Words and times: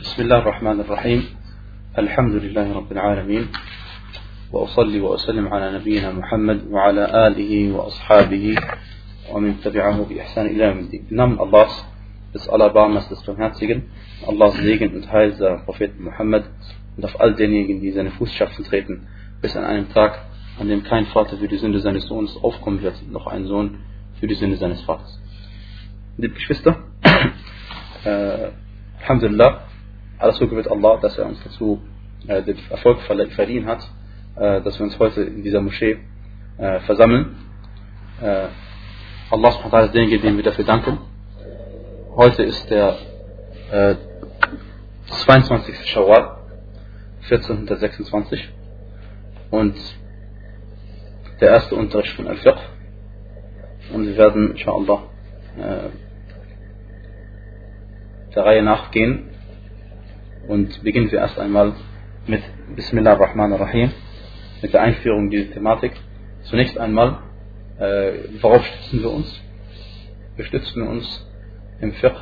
بسم 0.00 0.22
الله 0.22 0.38
الرحمن 0.38 0.80
الرحيم 0.80 1.24
الحمد 1.98 2.34
لله 2.34 2.72
رب 2.72 2.92
العالمين 2.92 3.48
وأصلي 4.52 5.00
وأسلم 5.00 5.48
على 5.48 5.78
نبينا 5.78 6.12
محمد 6.12 6.66
وعلى 6.70 7.26
آله 7.26 7.72
وأصحابه 7.72 8.56
ومن 9.32 9.60
تبعه 9.60 10.04
بإحسان 10.04 10.46
إلى 10.46 10.64
يوم 10.64 10.78
الدين 10.78 11.06
Im 11.10 11.40
Allahs 11.40 11.84
des 12.34 12.48
Allerbarmers 12.48 13.08
des 13.08 13.22
Barmherzigen, 13.22 13.90
Allahs 14.26 14.54
Segen 14.56 14.94
und 14.94 15.12
Heil 15.12 15.32
sei 15.34 15.56
Prophet 15.64 16.00
Muhammad 16.00 16.44
und 16.96 17.04
auf 17.04 17.20
all 17.20 17.34
denjenigen, 17.34 17.80
die 17.80 17.92
seine 17.92 18.10
Fußschaften 18.10 18.64
treten, 18.64 19.06
bis 19.42 19.56
an 19.56 19.64
einen 19.64 19.90
Tag, 19.90 20.18
an 20.58 20.68
dem 20.68 20.82
kein 20.82 21.06
Vater 21.06 21.36
für 21.36 21.48
die 21.48 21.58
Sünde 21.58 21.80
seines 21.80 22.06
Sohnes 22.06 22.36
aufkommen 22.42 22.82
wird, 22.82 22.96
noch 23.10 23.26
ein 23.26 23.46
Sohn 23.46 23.78
für 24.18 24.26
die 24.26 24.34
Sünde 24.34 24.56
seines 24.56 24.80
Vaters. 24.82 25.20
Liebe 26.16 26.34
Geschwister, 26.34 26.78
äh, 28.04 28.50
Alhamdulillah, 29.02 29.60
alles 30.24 30.38
so 30.38 30.50
wird 30.50 30.70
Allah, 30.70 30.96
dass 31.00 31.18
er 31.18 31.26
uns 31.26 31.38
dazu 31.44 31.80
äh, 32.26 32.42
den 32.42 32.58
Erfolg 32.70 33.00
verliehen 33.02 33.66
hat, 33.66 33.86
äh, 34.36 34.62
dass 34.62 34.78
wir 34.78 34.84
uns 34.84 34.98
heute 34.98 35.22
in 35.22 35.42
dieser 35.42 35.60
Moschee 35.60 35.98
äh, 36.56 36.80
versammeln. 36.80 37.36
Äh, 38.22 38.46
Allah 39.30 39.52
subhanahu 39.52 39.86
ist 39.86 39.94
derjenige, 39.94 40.20
dem 40.20 40.36
wir 40.36 40.44
dafür 40.44 40.64
danken. 40.64 40.98
Heute 42.16 42.42
ist 42.44 42.70
der 42.70 42.96
äh, 43.70 43.94
22. 45.24 45.90
Shawwal 45.90 46.38
1426 47.24 48.48
und 49.50 49.74
der 51.40 51.50
erste 51.50 51.74
Unterricht 51.74 52.14
von 52.14 52.28
Al-Fiqh 52.28 52.60
und 53.92 54.06
wir 54.06 54.16
werden 54.16 54.52
inshallah 54.52 55.02
äh, 55.58 55.90
der 58.34 58.44
Reihe 58.44 58.62
nachgehen 58.62 59.33
und 60.48 60.82
beginnen 60.82 61.10
wir 61.10 61.20
erst 61.20 61.38
einmal 61.38 61.74
mit 62.26 62.42
Bismillah 62.76 63.12
ar-Rahman 63.12 63.52
ar-Rahim, 63.52 63.90
mit 64.62 64.72
der 64.72 64.82
Einführung 64.82 65.30
dieser 65.30 65.52
Thematik. 65.52 65.92
Zunächst 66.44 66.78
einmal, 66.78 67.18
äh, 67.78 68.12
worauf 68.40 68.64
stützen 68.64 69.00
wir 69.00 69.10
uns? 69.10 69.40
Wir 70.36 70.44
stützen 70.44 70.86
uns 70.86 71.26
im 71.80 71.92
Fiqh 71.92 72.16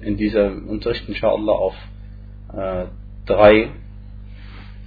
in 0.00 0.16
diesem 0.16 0.68
Unterricht 0.68 1.08
inshallah 1.08 1.52
auf 1.52 1.74
äh, 2.52 2.86
drei 3.26 3.70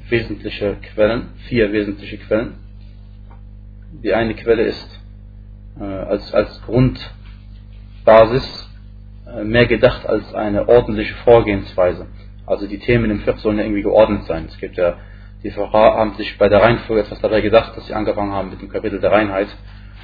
wesentliche 0.10 0.78
Quellen, 0.94 1.30
vier 1.48 1.72
wesentliche 1.72 2.18
Quellen. 2.18 2.56
Die 4.04 4.14
eine 4.14 4.36
Quelle 4.36 4.64
ist 4.64 5.00
äh, 5.80 5.84
als, 5.84 6.34
als 6.34 6.62
Grundbasis 6.64 7.10
äh, 9.28 9.44
mehr 9.44 9.66
gedacht 9.66 10.06
als 10.06 10.34
eine 10.34 10.68
ordentliche 10.68 11.16
Vorgehensweise. 11.24 12.08
Also 12.50 12.66
die 12.66 12.80
Themen 12.80 13.12
im 13.12 13.20
Fiqh 13.20 13.38
sollen 13.40 13.58
ja 13.58 13.64
irgendwie 13.64 13.84
geordnet 13.84 14.24
sein. 14.24 14.46
Es 14.50 14.58
gibt 14.58 14.76
ja, 14.76 14.98
die 15.44 15.52
Fuqaha 15.52 15.98
haben 15.98 16.16
sich 16.16 16.38
bei 16.40 16.50
der 16.50 16.62
Reihenfolge 16.62 17.04
etwas 17.04 17.22
dabei 17.22 17.42
gedacht, 17.42 17.78
dass 17.78 17.86
sie 17.86 17.94
angefangen 17.94 18.34
haben 18.34 18.50
mit 18.50 18.60
dem 18.60 18.70
Kapitel 18.70 19.00
der 19.00 19.12
Reinheit 19.12 19.48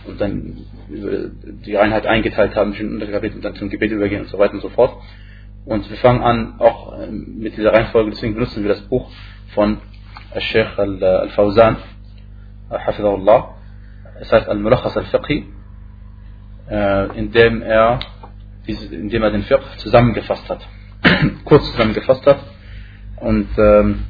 und 0.05 0.21
dann 0.21 0.57
die 0.87 1.75
Reinheit 1.75 2.05
eingeteilt 2.05 2.55
haben 2.55 2.73
in 2.73 2.93
Unterkapitel 2.93 3.37
und 3.37 3.45
dann 3.45 3.55
zum 3.55 3.69
Gebet 3.69 3.91
übergehen 3.91 4.21
und 4.21 4.29
so 4.29 4.37
weiter 4.37 4.53
und 4.53 4.61
so 4.61 4.69
fort. 4.69 4.95
Und 5.65 5.89
wir 5.89 5.97
fangen 5.97 6.21
an 6.21 6.59
auch 6.59 7.01
ähm, 7.01 7.39
mit 7.39 7.57
dieser 7.57 7.73
Reihenfolge, 7.73 8.11
deswegen 8.11 8.35
benutzen 8.35 8.63
wir 8.63 8.69
das 8.69 8.81
Buch 8.81 9.09
von 9.55 9.79
Sheikh 10.37 10.77
Al-Fawzan, 10.77 11.77
Hafidahullah. 12.69 13.55
Es 14.21 14.31
heißt 14.31 14.47
Al-Mulakhas 14.47 14.95
Al-Fiqhi, 14.95 15.47
äh, 16.69 17.17
in 17.17 17.31
dem 17.31 17.63
er 17.63 17.99
indem 18.67 19.23
er 19.23 19.31
den 19.31 19.43
Fiqh 19.43 19.77
zusammengefasst 19.77 20.47
hat, 20.49 20.67
kurz 21.45 21.65
zusammengefasst 21.71 22.25
hat 22.25 22.39
und 23.17 23.47
ähm, 23.57 24.03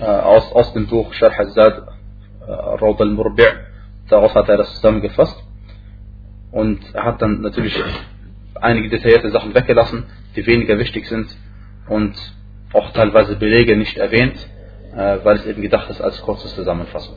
äh, 0.00 0.04
aus, 0.04 0.52
aus 0.52 0.72
dem 0.72 0.86
Buch 0.86 1.12
Sharh 1.14 1.38
al-Zad 1.38 1.88
äh, 2.46 2.50
Raud 2.52 3.00
al-Murbi' 3.00 3.46
daraus 4.08 4.34
hat 4.34 4.48
er 4.48 4.58
das 4.58 4.74
zusammengefasst 4.76 5.42
und 6.50 6.80
er 6.94 7.04
hat 7.04 7.22
dann 7.22 7.40
natürlich 7.40 7.76
einige 8.54 8.88
detaillierte 8.88 9.30
Sachen 9.30 9.54
weggelassen, 9.54 10.04
die 10.36 10.46
weniger 10.46 10.78
wichtig 10.78 11.06
sind 11.06 11.28
und 11.88 12.14
auch 12.72 12.92
teilweise 12.92 13.36
Belege 13.36 13.76
nicht 13.76 13.96
erwähnt, 13.96 14.36
äh, 14.94 15.18
weil 15.22 15.36
es 15.36 15.46
eben 15.46 15.62
gedacht 15.62 15.90
ist 15.90 16.00
als 16.00 16.20
kurzes 16.22 16.54
Zusammenfassung. 16.54 17.16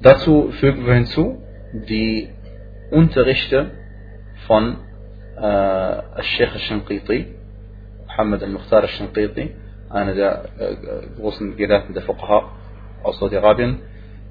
Dazu 0.00 0.50
fügen 0.60 0.86
wir 0.86 0.94
hinzu 0.94 1.42
die 1.72 2.30
Unterrichte 2.90 3.70
von 4.46 4.76
الشيخ 6.19 6.53
الشنقيطي 6.55 7.25
محمد 8.07 8.43
المختار 8.43 8.83
الشنقيطي 8.83 9.49
einer 9.89 10.15
der 10.15 10.45
äh, 10.57 10.75
großen 11.17 11.55
Gelehrten 11.55 11.93
der 11.93 12.03
Fuqaha 12.03 12.51
aus 13.03 13.19
Saudi-Arabien, 13.19 13.79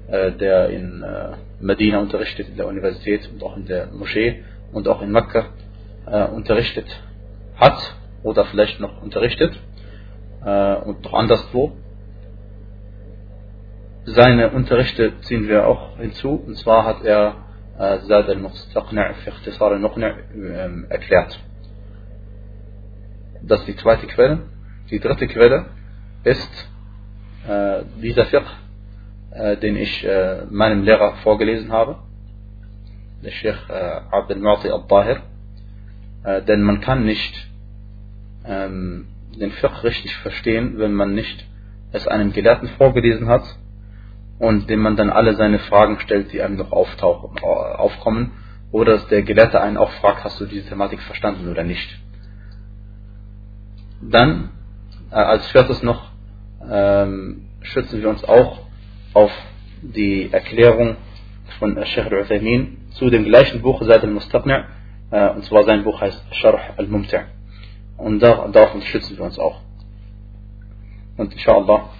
äh, 0.07 0.31
der 0.33 0.69
in 0.69 1.03
äh, 1.03 1.31
Medina 1.59 1.99
unterrichtet, 1.99 2.49
in 2.49 2.57
der 2.57 2.67
Universität 2.67 3.27
und 3.31 3.43
auch 3.43 3.57
in 3.57 3.65
der 3.65 3.87
Moschee 3.87 4.43
und 4.71 4.87
auch 4.87 5.01
in 5.01 5.11
Mekka 5.11 5.45
unterrichtet 6.33 6.85
hat 7.57 7.95
oder 8.23 8.45
vielleicht 8.45 8.79
noch 8.79 9.01
unterrichtet 9.01 9.59
und 10.39 11.03
noch 11.03 11.13
anderswo. 11.13 11.73
Seine 14.05 14.51
Unterrichte 14.51 15.19
ziehen 15.21 15.49
wir 15.49 15.67
auch 15.67 15.97
hinzu, 15.97 16.41
und 16.47 16.55
zwar 16.57 16.85
hat 16.85 17.03
er 17.03 17.35
زاد 17.81 18.29
المستقنع 18.29 19.11
في 19.11 19.29
اختصار 19.29 19.75
المقنع 19.75 20.15
erklärt. 20.89 21.39
Das 23.43 23.59
ist 23.59 23.67
die 23.67 23.75
zweite 23.75 24.07
Quelle. 24.07 24.39
Die 24.89 24.99
dritte 24.99 25.27
Quelle 25.27 25.65
ist 26.23 26.69
äh, 27.47 27.83
dieser 28.01 28.25
Fiqh, 28.25 28.49
äh, 29.31 29.57
den 29.57 29.77
ich 29.77 30.03
äh, 30.03 30.45
meinem 30.49 30.83
Lehrer 30.83 31.15
vorgelesen 31.17 31.71
habe, 31.71 31.99
der 33.23 33.31
Sheikh 33.31 33.59
äh, 33.69 34.01
Abdel 34.11 34.37
Mu'ti 34.37 34.69
al-Tahir. 34.69 35.21
Äh, 36.23 36.41
denn 36.43 36.63
man 36.63 36.81
kann 36.81 37.05
nicht 37.05 37.47
ähm, 38.45 39.07
den 39.39 39.51
Fiqh 39.51 39.83
richtig 39.83 40.15
verstehen, 40.17 40.79
wenn 40.79 40.93
man 40.93 41.13
nicht 41.13 41.45
es 41.91 42.07
einem 42.07 42.33
Gelehrten 42.33 42.69
vorgelesen 42.69 43.27
hat 43.27 43.43
und 44.42 44.68
dem 44.68 44.80
man 44.80 44.96
dann 44.96 45.08
alle 45.08 45.36
seine 45.36 45.60
Fragen 45.60 46.00
stellt, 46.00 46.32
die 46.32 46.42
einem 46.42 46.56
noch 46.56 46.72
auftauchen, 46.72 47.38
aufkommen, 47.38 48.32
oder 48.72 48.94
dass 48.94 49.06
der 49.06 49.22
Gelehrte 49.22 49.60
einen 49.60 49.76
auch 49.76 49.92
fragt, 49.92 50.24
hast 50.24 50.40
du 50.40 50.46
diese 50.46 50.68
Thematik 50.68 51.00
verstanden 51.00 51.48
oder 51.48 51.62
nicht. 51.62 51.88
Dann 54.00 54.50
äh, 55.12 55.14
als 55.14 55.46
viertes 55.52 55.84
noch 55.84 56.10
ähm, 56.68 57.50
schützen 57.60 58.02
wir 58.02 58.08
uns 58.08 58.24
auch 58.24 58.62
auf 59.14 59.30
die 59.80 60.32
Erklärung 60.32 60.96
von 61.60 61.76
Sheikh 61.86 62.08
al-Uthaymin 62.10 62.78
zu 62.94 63.10
dem 63.10 63.22
gleichen 63.22 63.62
Buch 63.62 63.80
Zaid 63.86 64.02
al-Mustaqni' 64.02 64.64
äh, 65.12 65.28
und 65.28 65.44
zwar 65.44 65.62
sein 65.62 65.84
Buch 65.84 66.00
heißt 66.00 66.34
Sharh 66.34 66.74
al-Mumti' 66.78 67.20
und 67.96 68.18
da, 68.18 68.48
darauf 68.48 68.82
schützen 68.86 69.16
wir 69.18 69.24
uns 69.24 69.38
auch. 69.38 69.60
Und 71.16 71.32
inshallah 71.32 71.90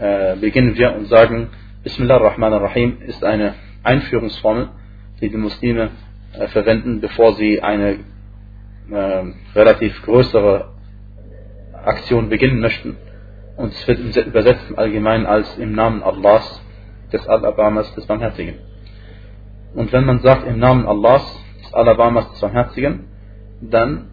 äh, 0.00 0.36
beginnen 0.36 0.76
wir 0.76 0.94
und 0.94 1.06
sagen, 1.06 1.48
Bismillah 1.82 2.16
ar-Rahman 2.16 2.52
ar-Rahim 2.52 2.98
ist 3.06 3.24
eine 3.24 3.54
Einführungsformel, 3.82 4.70
die 5.20 5.28
die 5.28 5.36
Muslime 5.36 5.90
äh, 6.32 6.48
verwenden, 6.48 7.00
bevor 7.00 7.34
sie 7.34 7.62
eine 7.62 7.98
äh, 8.90 9.24
relativ 9.54 10.02
größere 10.02 10.72
Aktion 11.72 12.28
beginnen 12.28 12.60
möchten. 12.60 12.96
Und 13.56 13.72
es 13.72 13.88
wird 13.88 14.26
übersetzt 14.26 14.70
im 14.70 14.78
Allgemeinen 14.78 15.26
als 15.26 15.58
im 15.58 15.72
Namen 15.72 16.02
Allahs, 16.02 16.62
des 17.12 17.26
Al-Abamas, 17.26 17.94
des 17.94 18.06
Barmherzigen. 18.06 18.54
Und 19.74 19.92
wenn 19.92 20.04
man 20.04 20.20
sagt 20.20 20.46
im 20.46 20.58
Namen 20.58 20.86
Allahs, 20.86 21.24
des 21.62 21.74
Al-Abamas, 21.74 22.30
des 22.32 22.40
Barmherzigen, 22.40 23.04
dann 23.60 24.10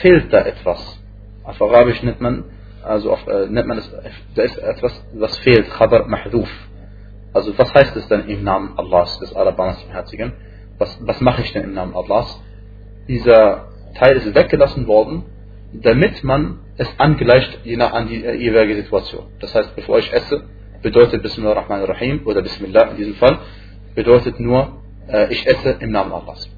fehlt 0.00 0.32
da 0.32 0.44
etwas. 0.44 1.00
Auf 1.44 1.60
Arabisch 1.60 2.02
nennt 2.02 2.20
man 2.20 2.44
also 2.82 3.12
auf, 3.12 3.26
äh, 3.26 3.46
nennt 3.46 3.68
man 3.68 3.78
es, 3.78 3.90
da 4.34 4.42
ist 4.42 4.58
etwas, 4.58 5.04
was 5.14 5.36
fehlt, 5.38 5.68
Khabar 5.70 6.06
Mahduf. 6.06 6.48
Also 7.32 7.56
was 7.58 7.72
heißt 7.72 7.94
es 7.96 8.08
denn 8.08 8.28
im 8.28 8.42
Namen 8.42 8.74
Allahs, 8.76 9.18
des 9.20 9.34
Allerbarmers 9.34 9.84
Herzigen? 9.90 10.32
Was, 10.78 10.98
was 11.02 11.20
mache 11.20 11.42
ich 11.42 11.52
denn 11.52 11.64
im 11.64 11.74
Namen 11.74 11.94
Allahs? 11.94 12.40
Dieser 13.06 13.68
Teil 13.94 14.16
ist 14.16 14.34
weggelassen 14.34 14.86
worden, 14.86 15.24
damit 15.72 16.24
man 16.24 16.60
es 16.76 16.88
angleicht 16.98 17.60
je 17.64 17.76
nach 17.76 17.92
an 17.92 18.08
die 18.08 18.24
äh, 18.24 18.34
jeweilige 18.34 18.82
Situation. 18.82 19.26
Das 19.40 19.54
heißt, 19.54 19.76
bevor 19.76 19.98
ich 19.98 20.12
esse, 20.12 20.44
bedeutet 20.82 21.22
Bismillah 21.22 21.52
ar-Rahman 21.52 21.82
ar-Rahim 21.82 22.26
oder 22.26 22.42
Bismillah 22.42 22.90
in 22.90 22.96
diesem 22.96 23.14
Fall, 23.14 23.38
bedeutet 23.94 24.40
nur, 24.40 24.80
äh, 25.08 25.32
ich 25.32 25.46
esse 25.46 25.70
im 25.80 25.90
Namen 25.90 26.12
Allahs. 26.12 26.48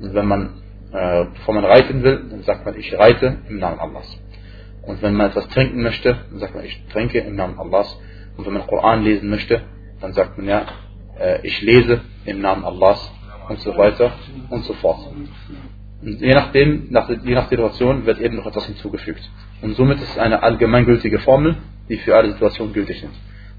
Und 0.00 0.14
wenn 0.14 0.26
man, 0.26 0.62
äh, 0.92 1.24
bevor 1.34 1.54
man 1.54 1.64
reiten 1.64 2.02
will, 2.02 2.24
dann 2.30 2.42
sagt 2.42 2.64
man, 2.64 2.76
ich 2.76 2.96
reite 2.98 3.38
im 3.48 3.58
Namen 3.58 3.78
Allahs. 3.78 4.18
Und 4.88 5.02
wenn 5.02 5.14
man 5.14 5.26
etwas 5.26 5.46
trinken 5.48 5.82
möchte, 5.82 6.16
dann 6.30 6.38
sagt 6.38 6.54
man, 6.54 6.64
ich 6.64 6.82
trinke 6.90 7.18
im 7.18 7.36
Namen 7.36 7.58
Allahs. 7.58 8.00
Und 8.38 8.46
wenn 8.46 8.54
man 8.54 8.66
Koran 8.66 9.02
lesen 9.04 9.28
möchte, 9.28 9.60
dann 10.00 10.14
sagt 10.14 10.38
man 10.38 10.46
ja, 10.46 10.64
äh, 11.20 11.46
ich 11.46 11.60
lese 11.60 12.00
im 12.24 12.40
Namen 12.40 12.64
Allahs 12.64 13.12
und 13.50 13.60
so 13.60 13.76
weiter 13.76 14.12
und 14.48 14.64
so 14.64 14.72
fort. 14.74 15.00
Und 16.00 16.20
je 16.22 16.32
nachdem, 16.32 16.86
nach, 16.88 17.10
je 17.10 17.34
nach 17.34 17.50
Situation 17.50 18.06
wird 18.06 18.18
eben 18.18 18.36
noch 18.36 18.46
etwas 18.46 18.64
hinzugefügt. 18.64 19.20
Und 19.60 19.76
somit 19.76 19.98
ist 19.98 20.12
es 20.12 20.18
eine 20.18 20.42
allgemeingültige 20.42 21.18
Formel, 21.18 21.56
die 21.90 21.98
für 21.98 22.16
alle 22.16 22.32
Situationen 22.32 22.72
gültig 22.72 22.98
sind. 23.00 23.12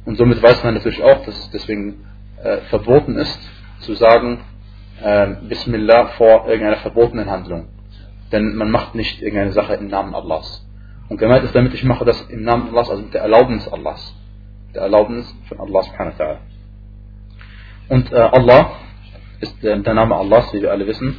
Und 0.05 0.15
somit 0.15 0.41
weiß 0.41 0.63
man 0.63 0.73
natürlich 0.73 1.03
auch, 1.03 1.23
dass 1.25 1.37
es 1.37 1.51
deswegen 1.51 2.05
äh, 2.43 2.57
verboten 2.69 3.17
ist, 3.17 3.39
zu 3.81 3.93
sagen, 3.93 4.39
äh, 5.03 5.27
Bismillah 5.47 6.07
vor 6.17 6.47
irgendeiner 6.47 6.77
verbotenen 6.77 7.29
Handlung. 7.29 7.67
Denn 8.31 8.55
man 8.55 8.71
macht 8.71 8.95
nicht 8.95 9.21
irgendeine 9.21 9.51
Sache 9.51 9.75
im 9.75 9.89
Namen 9.89 10.15
Allahs. 10.15 10.65
Und 11.09 11.17
gemeint 11.17 11.43
ist 11.43 11.55
damit, 11.55 11.73
ich 11.73 11.83
mache 11.83 12.05
das 12.05 12.21
im 12.29 12.43
Namen 12.43 12.69
Allahs, 12.69 12.89
also 12.89 13.01
mit 13.01 13.13
der 13.13 13.21
Erlaubnis 13.21 13.67
Allahs. 13.67 14.15
Der 14.75 14.83
Erlaubnis 14.83 15.35
von 15.47 15.59
Allah 15.59 15.83
subhanahu 15.83 16.19
wa 16.19 16.23
ta'ala. 16.23 16.37
Und 17.89 18.11
äh, 18.11 18.15
Allah 18.15 18.71
ist 19.39 19.63
der, 19.63 19.77
der, 19.77 19.93
Name 19.95 20.15
Allahs, 20.15 20.53
wie 20.53 20.61
wir 20.61 20.71
alle 20.71 20.85
wissen. 20.85 21.17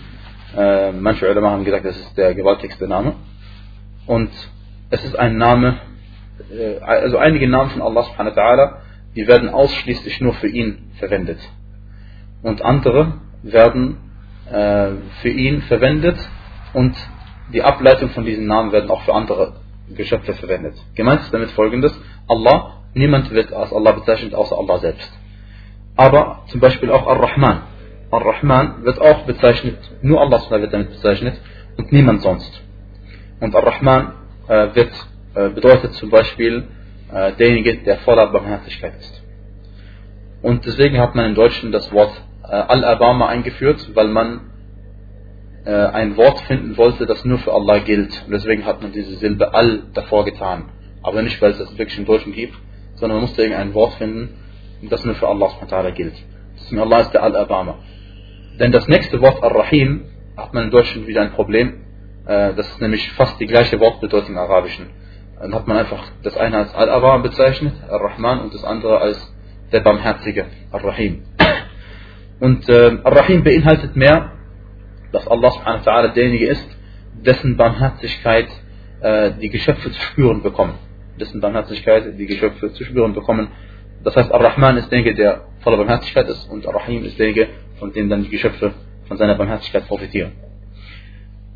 Äh, 0.56 0.92
manche 0.92 1.28
Ulama 1.28 1.50
haben 1.50 1.64
gesagt, 1.64 1.84
das 1.84 1.96
ist 1.96 2.16
der 2.16 2.34
gewaltigste 2.34 2.86
Name. 2.86 3.14
Und 4.06 4.30
es 4.90 5.04
ist 5.04 5.18
ein 5.18 5.36
Name, 5.36 5.80
äh, 6.52 6.78
also 6.78 7.18
einige 7.18 7.48
Namen 7.48 7.70
von 7.70 7.82
Allah 7.82 8.04
subhanahu 8.04 8.36
wa 8.36 8.40
ta'ala, 8.40 8.72
die 9.16 9.26
werden 9.26 9.48
ausschließlich 9.48 10.20
nur 10.20 10.34
für 10.34 10.48
ihn 10.48 10.92
verwendet. 11.00 11.40
Und 12.42 12.62
andere 12.62 13.14
werden 13.42 13.96
äh, 14.48 14.90
für 15.22 15.28
ihn 15.28 15.62
verwendet 15.62 16.16
und 16.74 16.96
die 17.52 17.62
Ableitung 17.62 18.10
von 18.10 18.24
diesen 18.24 18.46
Namen 18.46 18.70
werden 18.70 18.90
auch 18.90 19.02
für 19.02 19.14
andere 19.14 19.59
Geschöpfe 19.94 20.34
verwendet. 20.34 20.74
Gemeint 20.94 21.22
ist 21.22 21.32
damit 21.34 21.50
folgendes: 21.50 21.92
Allah, 22.28 22.82
niemand 22.94 23.30
wird 23.30 23.52
als 23.52 23.72
Allah 23.72 23.92
bezeichnet 23.92 24.34
außer 24.34 24.56
Allah 24.56 24.78
selbst. 24.78 25.12
Aber 25.96 26.42
zum 26.46 26.60
Beispiel 26.60 26.90
auch 26.90 27.06
Ar-Rahman. 27.06 27.62
Ar-Rahman 28.10 28.84
wird 28.84 29.00
auch 29.00 29.24
bezeichnet, 29.24 29.78
nur 30.02 30.20
Allah 30.20 30.40
wird 30.50 30.72
damit 30.72 30.90
bezeichnet 30.90 31.40
und 31.76 31.92
niemand 31.92 32.22
sonst. 32.22 32.62
Und 33.40 33.54
Ar-Rahman 33.54 34.12
äh, 34.48 34.74
wird, 34.74 34.92
äh, 35.34 35.48
bedeutet 35.50 35.94
zum 35.94 36.10
Beispiel 36.10 36.66
äh, 37.12 37.32
derjenige, 37.32 37.78
der 37.78 37.98
voller 37.98 38.26
Barmherzigkeit 38.28 38.94
ist. 38.98 39.22
Und 40.42 40.64
deswegen 40.64 40.98
hat 40.98 41.14
man 41.14 41.26
im 41.26 41.34
Deutschen 41.34 41.70
das 41.70 41.92
Wort 41.92 42.12
äh, 42.44 42.46
Al-Abama 42.48 43.28
eingeführt, 43.28 43.90
weil 43.94 44.08
man 44.08 44.49
ein 45.64 46.16
Wort 46.16 46.40
finden 46.42 46.76
wollte, 46.78 47.06
das 47.06 47.24
nur 47.24 47.38
für 47.38 47.52
Allah 47.52 47.78
gilt. 47.80 48.22
Und 48.24 48.32
deswegen 48.32 48.64
hat 48.64 48.82
man 48.82 48.92
diese 48.92 49.14
Silbe 49.16 49.52
Al 49.52 49.82
davor 49.92 50.24
getan. 50.24 50.70
Aber 51.02 51.22
nicht, 51.22 51.40
weil 51.42 51.50
es 51.50 51.58
das 51.58 51.76
wirklich 51.78 51.98
im 51.98 52.06
Deutschen 52.06 52.32
gibt, 52.32 52.54
sondern 52.94 53.18
man 53.18 53.22
musste 53.22 53.42
irgendein 53.42 53.74
Wort 53.74 53.94
finden, 53.94 54.36
das 54.88 55.04
nur 55.04 55.14
für 55.14 55.28
Allah 55.28 55.50
gilt. 55.90 56.14
Deswegen 56.56 56.80
Allah 56.80 57.00
ist 57.00 57.12
der 57.12 57.22
Al-Abama. 57.22 57.78
Denn 58.58 58.72
das 58.72 58.88
nächste 58.88 59.20
Wort 59.20 59.42
Ar-Rahim 59.42 60.04
hat 60.36 60.54
man 60.54 60.64
im 60.64 60.70
Deutschen 60.70 61.06
wieder 61.06 61.22
ein 61.22 61.32
Problem. 61.32 61.84
Äh, 62.26 62.54
das 62.54 62.68
ist 62.68 62.80
nämlich 62.80 63.10
fast 63.12 63.40
die 63.40 63.46
gleiche 63.46 63.80
Wortbedeutung 63.80 64.30
im 64.30 64.38
Arabischen. 64.38 64.90
Dann 65.40 65.54
hat 65.54 65.66
man 65.66 65.78
einfach 65.78 66.04
das 66.22 66.36
eine 66.36 66.58
als 66.58 66.74
Al-Abama 66.74 67.22
bezeichnet, 67.22 67.72
Ar-Rahman, 67.88 68.40
und 68.40 68.54
das 68.54 68.64
andere 68.64 68.98
als 68.98 69.34
der 69.72 69.80
Barmherzige, 69.80 70.46
Ar-Rahim. 70.70 71.22
Und 72.40 72.68
äh, 72.68 72.98
Ar-Rahim 73.02 73.42
beinhaltet 73.42 73.96
mehr 73.96 74.32
dass 75.12 75.26
Allah 75.26 75.50
subhanahu 75.50 75.86
wa 75.86 76.08
derjenige 76.08 76.46
ist, 76.46 76.66
dessen 77.24 77.56
Barmherzigkeit 77.56 78.48
äh, 79.00 79.32
die 79.40 79.50
Geschöpfe 79.50 79.90
zu 79.90 80.00
spüren 80.00 80.42
bekommen. 80.42 80.74
Dessen 81.18 81.40
Barmherzigkeit 81.40 82.18
die 82.18 82.26
Geschöpfe 82.26 82.72
zu 82.72 82.84
spüren 82.84 83.12
bekommen. 83.12 83.48
Das 84.04 84.16
heißt, 84.16 84.32
Ar-Rahman 84.32 84.78
ist 84.78 84.90
derjenige, 84.90 85.16
der 85.16 85.42
voller 85.60 85.76
Barmherzigkeit 85.76 86.28
ist 86.28 86.50
und 86.50 86.66
Ar-Rahim 86.66 87.04
ist 87.04 87.18
derjenige, 87.18 87.48
von 87.78 87.92
dem 87.92 88.08
dann 88.08 88.22
die 88.22 88.30
Geschöpfe 88.30 88.72
von 89.06 89.16
seiner 89.16 89.34
Barmherzigkeit 89.34 89.86
profitieren. 89.86 90.32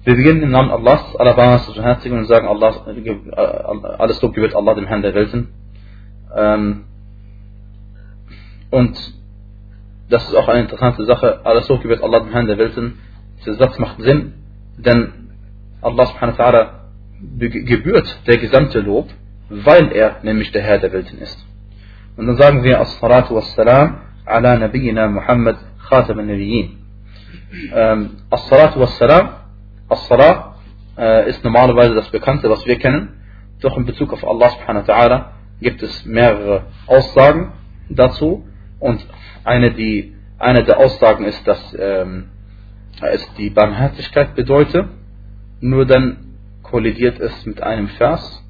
Wir 0.04 0.16
beginnen 0.16 0.42
im 0.42 0.50
Namen 0.50 0.70
Allahs, 0.70 1.16
aller 1.16 1.32
Barmherzigkeit 1.32 2.12
und 2.12 2.26
sagen, 2.26 2.46
Allah, 2.46 2.86
äh, 2.88 3.86
alles 3.98 4.20
Lob 4.20 4.34
gebührt 4.34 4.54
Allah, 4.54 4.74
dem 4.74 4.86
Herrn 4.86 5.00
der 5.00 5.14
Welten. 5.14 5.48
Ähm, 6.36 6.84
und 8.70 9.14
das 10.10 10.28
ist 10.28 10.34
auch 10.34 10.48
eine 10.48 10.60
interessante 10.60 11.06
Sache, 11.06 11.40
alles 11.44 11.68
Lob 11.68 11.80
gebührt 11.80 12.02
Allah, 12.02 12.20
dem 12.20 12.32
Herrn 12.32 12.46
der 12.46 12.58
Welten 12.58 12.98
dieser 13.44 13.58
Satz 13.58 13.78
macht 13.78 14.00
Sinn, 14.00 14.34
denn 14.78 15.12
Allah 15.82 16.06
subhanahu 16.06 16.38
wa 16.38 16.70
gebührt 17.38 18.22
der 18.26 18.38
gesamte 18.38 18.80
Lob, 18.80 19.08
weil 19.48 19.92
er 19.92 20.16
nämlich 20.22 20.50
der 20.52 20.62
Herr 20.62 20.78
der 20.78 20.92
Welten 20.92 21.18
ist. 21.18 21.38
Und 22.16 22.26
dann 22.26 22.36
sagen 22.36 22.62
wir 22.62 22.80
As-Salatu 22.80 23.34
was-Salam 23.34 24.00
ala 24.24 24.56
Nabiyyina 24.56 25.08
Muhammad 25.08 25.56
Khatam 25.88 26.18
al-Nabiyyin. 26.18 26.78
Ähm, 27.74 28.10
As-Salatu 28.30 28.80
was-Salam, 28.80 29.30
As-Salat 29.88 30.54
äh, 30.96 31.28
ist 31.30 31.44
normalerweise 31.44 31.94
das 31.94 32.08
Bekannte, 32.10 32.48
was 32.50 32.64
wir 32.66 32.78
kennen. 32.78 33.20
Doch 33.60 33.76
in 33.76 33.84
Bezug 33.84 34.12
auf 34.12 34.24
Allah 34.26 34.50
subhanahu 34.50 34.86
wa 34.88 35.32
gibt 35.60 35.82
es 35.82 36.04
mehrere 36.04 36.66
Aussagen 36.86 37.52
dazu. 37.88 38.46
Und 38.80 39.04
eine, 39.44 39.72
die, 39.72 40.14
eine 40.38 40.64
der 40.64 40.78
Aussagen 40.78 41.24
ist, 41.24 41.46
dass 41.46 41.76
ähm, 41.78 42.30
es 43.01 43.33
die 43.37 43.49
Barmherzigkeit 43.49 44.35
bedeutet, 44.35 44.85
nur 45.61 45.85
dann 45.85 46.35
kollidiert 46.63 47.19
es 47.19 47.45
mit 47.45 47.61
einem 47.61 47.87
Vers 47.89 48.43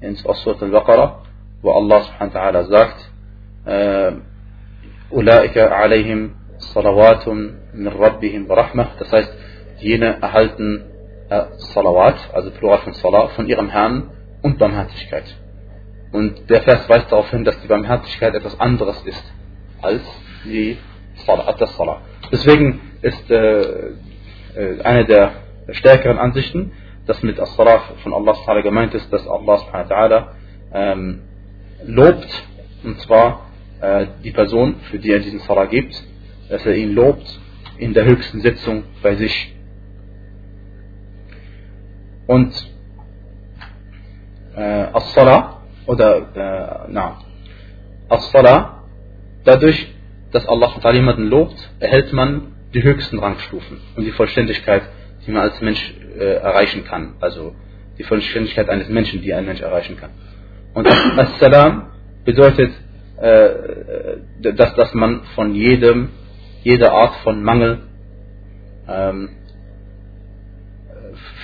in 0.00 0.16
Surat 0.16 0.62
al-Baqarah, 0.62 1.22
wo 1.62 1.72
Allah 1.72 2.02
subhanahu 2.02 2.34
wa 2.34 2.40
ta'ala 2.40 2.64
sagt, 2.64 3.08
أولئك 5.12 5.58
عليهم 5.58 6.30
صلوات 6.58 7.28
من 7.74 7.88
ربهم 7.88 8.50
ورحمة 8.50 8.98
das 8.98 9.12
heißt, 9.12 9.32
jene 9.78 10.20
erhalten 10.22 10.84
äh, 11.28 11.44
Salawat, 11.74 12.16
also 12.32 12.50
Plural 12.50 12.78
von 12.78 12.92
Salah, 12.94 13.28
von 13.28 13.46
ihrem 13.46 13.68
Herrn 13.70 14.10
und 14.42 14.58
Barmherzigkeit. 14.58 15.24
Und 16.12 16.50
der 16.50 16.62
Vers 16.62 16.88
weist 16.88 17.10
darauf 17.10 17.30
hin, 17.30 17.44
dass 17.44 17.60
die 17.60 17.68
Barmherzigkeit 17.68 18.34
etwas 18.34 18.58
anderes 18.60 19.02
ist 19.04 19.24
als 19.80 20.02
die 20.44 20.78
Salah, 21.26 21.52
das 21.52 21.74
Salah. 21.76 22.02
Deswegen 22.30 22.80
ist 23.01 23.29
äh, 23.31 23.61
äh, 24.55 24.81
eine 24.83 25.05
der 25.05 25.31
stärkeren 25.71 26.17
Ansichten, 26.17 26.71
dass 27.05 27.21
mit 27.23 27.39
As-Salah 27.39 27.81
von 28.03 28.13
Allah 28.13 28.61
gemeint 28.61 28.93
ist, 28.93 29.11
dass 29.11 29.27
Allah 29.27 30.33
ähm, 30.73 31.21
lobt, 31.85 32.27
und 32.83 32.99
zwar 33.01 33.47
äh, 33.81 34.07
die 34.23 34.31
Person, 34.31 34.77
für 34.91 34.99
die 34.99 35.11
er 35.11 35.19
diesen 35.19 35.39
Salah 35.39 35.65
gibt, 35.65 35.93
dass 36.49 36.65
er 36.65 36.75
ihn 36.75 36.93
lobt 36.93 37.39
in 37.77 37.93
der 37.93 38.05
höchsten 38.05 38.41
Sitzung 38.41 38.83
bei 39.01 39.15
sich. 39.15 39.55
Und 42.27 42.53
äh, 44.55 44.61
As-Salah 44.61 45.61
oder 45.85 46.17
äh, 46.17 46.91
na, 46.91 47.19
As-Salah, 48.09 48.83
dadurch, 49.45 49.93
dass 50.31 50.45
Allah 50.47 50.91
jemanden 50.91 51.29
lobt, 51.29 51.55
erhält 51.79 52.11
man 52.11 52.56
die 52.73 52.83
höchsten 52.83 53.19
Rangstufen 53.19 53.79
und 53.95 54.03
die 54.03 54.11
Vollständigkeit, 54.11 54.83
die 55.25 55.31
man 55.31 55.43
als 55.43 55.59
Mensch 55.61 55.93
äh, 56.17 56.35
erreichen 56.35 56.85
kann. 56.85 57.15
Also 57.19 57.55
die 57.97 58.03
Vollständigkeit 58.03 58.69
eines 58.69 58.89
Menschen, 58.89 59.21
die 59.21 59.33
ein 59.33 59.45
Mensch 59.45 59.61
erreichen 59.61 59.97
kann. 59.97 60.11
Und 60.73 60.87
As-Salam 61.17 61.91
bedeutet, 62.25 62.71
äh, 63.17 64.51
dass, 64.53 64.75
dass 64.75 64.93
man 64.93 65.23
von 65.35 65.53
jedem, 65.53 66.09
jeder 66.63 66.91
Art 66.91 67.15
von 67.23 67.41
Mangel 67.41 67.83
ähm, 68.87 69.29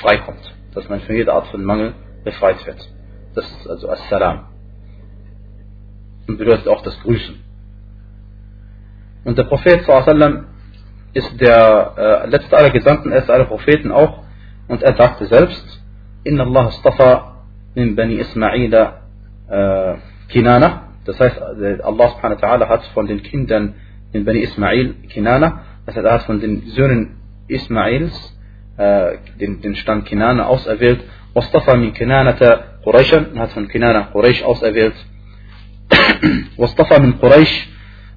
freikommt. 0.01 0.53
Dass 0.74 0.88
man 0.89 1.01
von 1.01 1.15
jeder 1.15 1.34
Art 1.34 1.48
von 1.48 1.63
Mangel 1.63 1.94
befreit 2.24 2.65
wird. 2.65 2.89
Das 3.34 3.50
ist 3.50 3.68
also 3.68 3.89
As-Salam. 3.89 4.48
Und 6.27 6.38
bedeutet 6.38 6.68
auch 6.68 6.84
das 6.84 7.00
Grüßen. 7.01 7.44
Und 9.24 9.38
der 9.38 9.44
Prophet 9.44 9.86
sallam 9.86 10.48
ist 11.13 11.39
der 11.39 11.93
äh, 11.98 12.29
letzte 12.29 12.58
aller 12.58 12.72
Gesandten, 12.72 13.12
erste 13.12 13.34
aller 13.34 13.46
Propheten 13.46 13.91
auch. 13.91 14.24
Und 14.67 14.82
er 14.82 14.96
sagte 14.96 15.25
selbst, 15.25 15.82
Inna 16.24 16.43
Allah 16.43 16.67
astafa 16.67 17.43
min 17.75 17.96
Bani 17.96 18.15
Ismaila 18.15 19.01
äh, 19.50 19.93
Kinana. 20.29 20.93
Das 21.05 21.20
heißt, 21.20 21.38
äh, 21.38 21.82
Allah 21.82 22.10
subhanahu 22.10 22.41
wa 22.41 22.48
ta'ala 22.48 22.67
hat 22.70 22.86
von 22.93 23.08
den 23.08 23.22
Kindern 23.22 23.75
in 24.13 24.25
Bani 24.25 24.39
Ismail 24.39 24.93
Kinana, 25.10 25.63
das 25.86 25.96
heißt, 25.96 26.05
er 26.05 26.13
hat 26.13 26.24
von 26.24 26.39
den 26.39 26.62
Söhnen 26.67 27.17
Ismails 27.48 28.38
äh, 28.77 29.17
den, 29.39 29.62
den 29.62 29.75
Stand 29.75 30.05
Kinana 30.05 30.46
auserwählt. 30.46 31.01
Wastafa 31.34 31.75
min 31.75 31.93
Kinanata 31.93 32.79
Quraishan, 32.84 33.38
hat 33.38 33.51
von 33.51 33.67
Kinana 33.67 34.10
Quraish 34.13 34.43
auserwählt. 34.43 34.96
Wastafa 36.58 37.00
min 37.00 37.20
Quraish 37.20 37.67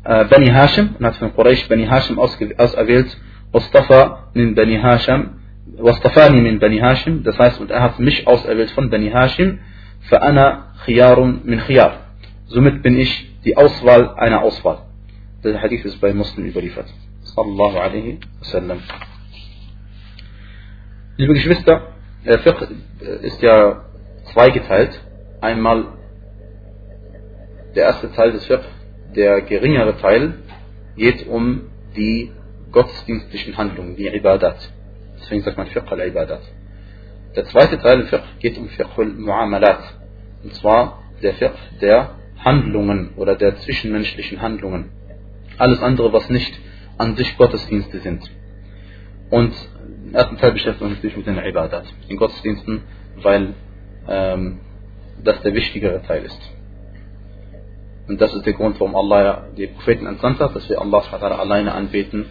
äh, 0.07 0.25
Bani 0.27 0.47
Hashim 0.47 0.95
und 0.97 1.05
hat 1.05 1.17
von 1.17 1.35
Quraysh 1.35 1.69
Bani 1.69 1.85
Hashim 1.85 2.17
auserwählt, 2.21 3.17
Mustafa 3.53 4.31
min 4.35 4.55
Bani 4.55 4.79
Hashim, 4.79 5.41
Wastafani 5.79 6.41
min 6.43 6.61
Bani 6.61 6.79
Hashim, 6.79 7.25
das 7.25 7.37
heißt, 7.37 7.61
und 7.61 7.73
er 7.73 7.83
hat 7.83 7.99
mich 7.99 8.25
auserwählt 8.25 8.71
von 8.71 8.89
Bani 8.89 9.11
Hashim, 9.11 9.59
Fa'ana 10.09 10.75
khiyarun 10.85 11.41
min 11.45 11.59
khiyar. 11.59 11.93
Somit 12.47 12.85
bin 12.85 12.97
ich 12.97 13.13
die 13.45 13.57
Auswahl 13.57 14.15
einer 14.15 14.43
Auswahl. 14.43 14.83
Der 15.43 15.61
Hadith 15.61 15.85
ist 15.85 16.01
bei 16.01 16.15
Muslim 16.15 16.47
überliefert. 16.47 16.87
Sallallahu 17.35 17.77
alaihi 17.77 18.21
wasallam. 18.39 18.79
Liebe 21.17 21.35
Geschwister, 21.35 21.89
der 22.25 22.39
Fiqh 22.39 22.63
äh, 23.01 23.27
ist 23.27 23.43
ja 23.43 23.83
zweigeteilt. 24.33 25.01
Einmal 25.41 25.87
der 27.75 27.87
erste 27.87 28.13
Teil 28.13 28.31
des 28.31 28.47
Fiqh 28.47 28.76
der 29.17 29.41
geringere 29.41 29.97
Teil, 29.99 30.35
geht 30.97 31.27
um 31.27 31.63
die 31.97 32.33
gottesdienstlichen 32.71 33.57
Handlungen, 33.57 33.97
die 33.97 34.07
Ibadat. 34.07 34.57
Deswegen 35.19 35.43
sagt 35.43 35.57
man 35.57 35.67
Fiqh 35.67 35.91
al-Ibadat. 35.91 36.43
Der 37.35 37.45
zweite 37.47 37.79
Teil 37.79 38.05
Fiqh 38.05 38.23
geht 38.39 38.59
um 38.59 38.69
Fiqh 38.69 38.99
al-Mu'amalat. 38.99 39.83
Und 40.43 40.55
zwar 40.55 41.03
der 41.23 41.35
Fiqh 41.35 41.57
der 41.81 42.11
Handlungen 42.45 43.15
oder 43.17 43.35
der 43.37 43.57
zwischenmenschlichen 43.57 44.41
Handlungen. 44.43 44.91
Alles 45.59 45.83
andere, 45.83 46.13
was 46.13 46.29
nicht 46.29 46.53
an 46.99 47.17
sich 47.17 47.37
Gottesdienste 47.37 47.99
sind. 48.01 48.31
Und 49.31 49.53
im 50.07 50.15
ersten 50.15 50.37
Teil 50.37 50.53
beschäftigt 50.53 50.83
uns 50.83 50.95
natürlich 50.97 51.17
mit 51.17 51.27
den 51.27 51.39
Ibadat, 51.39 51.85
den 52.09 52.17
Gottesdiensten, 52.17 52.83
weil 53.23 53.55
ähm, 54.09 54.61
das 55.25 55.41
der 55.43 55.55
wichtigere 55.55 56.03
Teil 56.03 56.25
ist. 56.25 56.56
Und 58.09 58.21
das 58.21 58.33
ist 58.35 58.47
der 58.47 58.53
Grund, 58.53 58.79
warum 58.79 58.95
Allah 58.95 59.49
die 59.57 59.67
Propheten 59.67 60.07
entsandt 60.07 60.41
hat, 60.41 60.55
dass 60.55 60.69
wir 60.69 60.81
Allah 60.81 61.03
alleine 61.21 61.75
anbeten. 61.75 62.27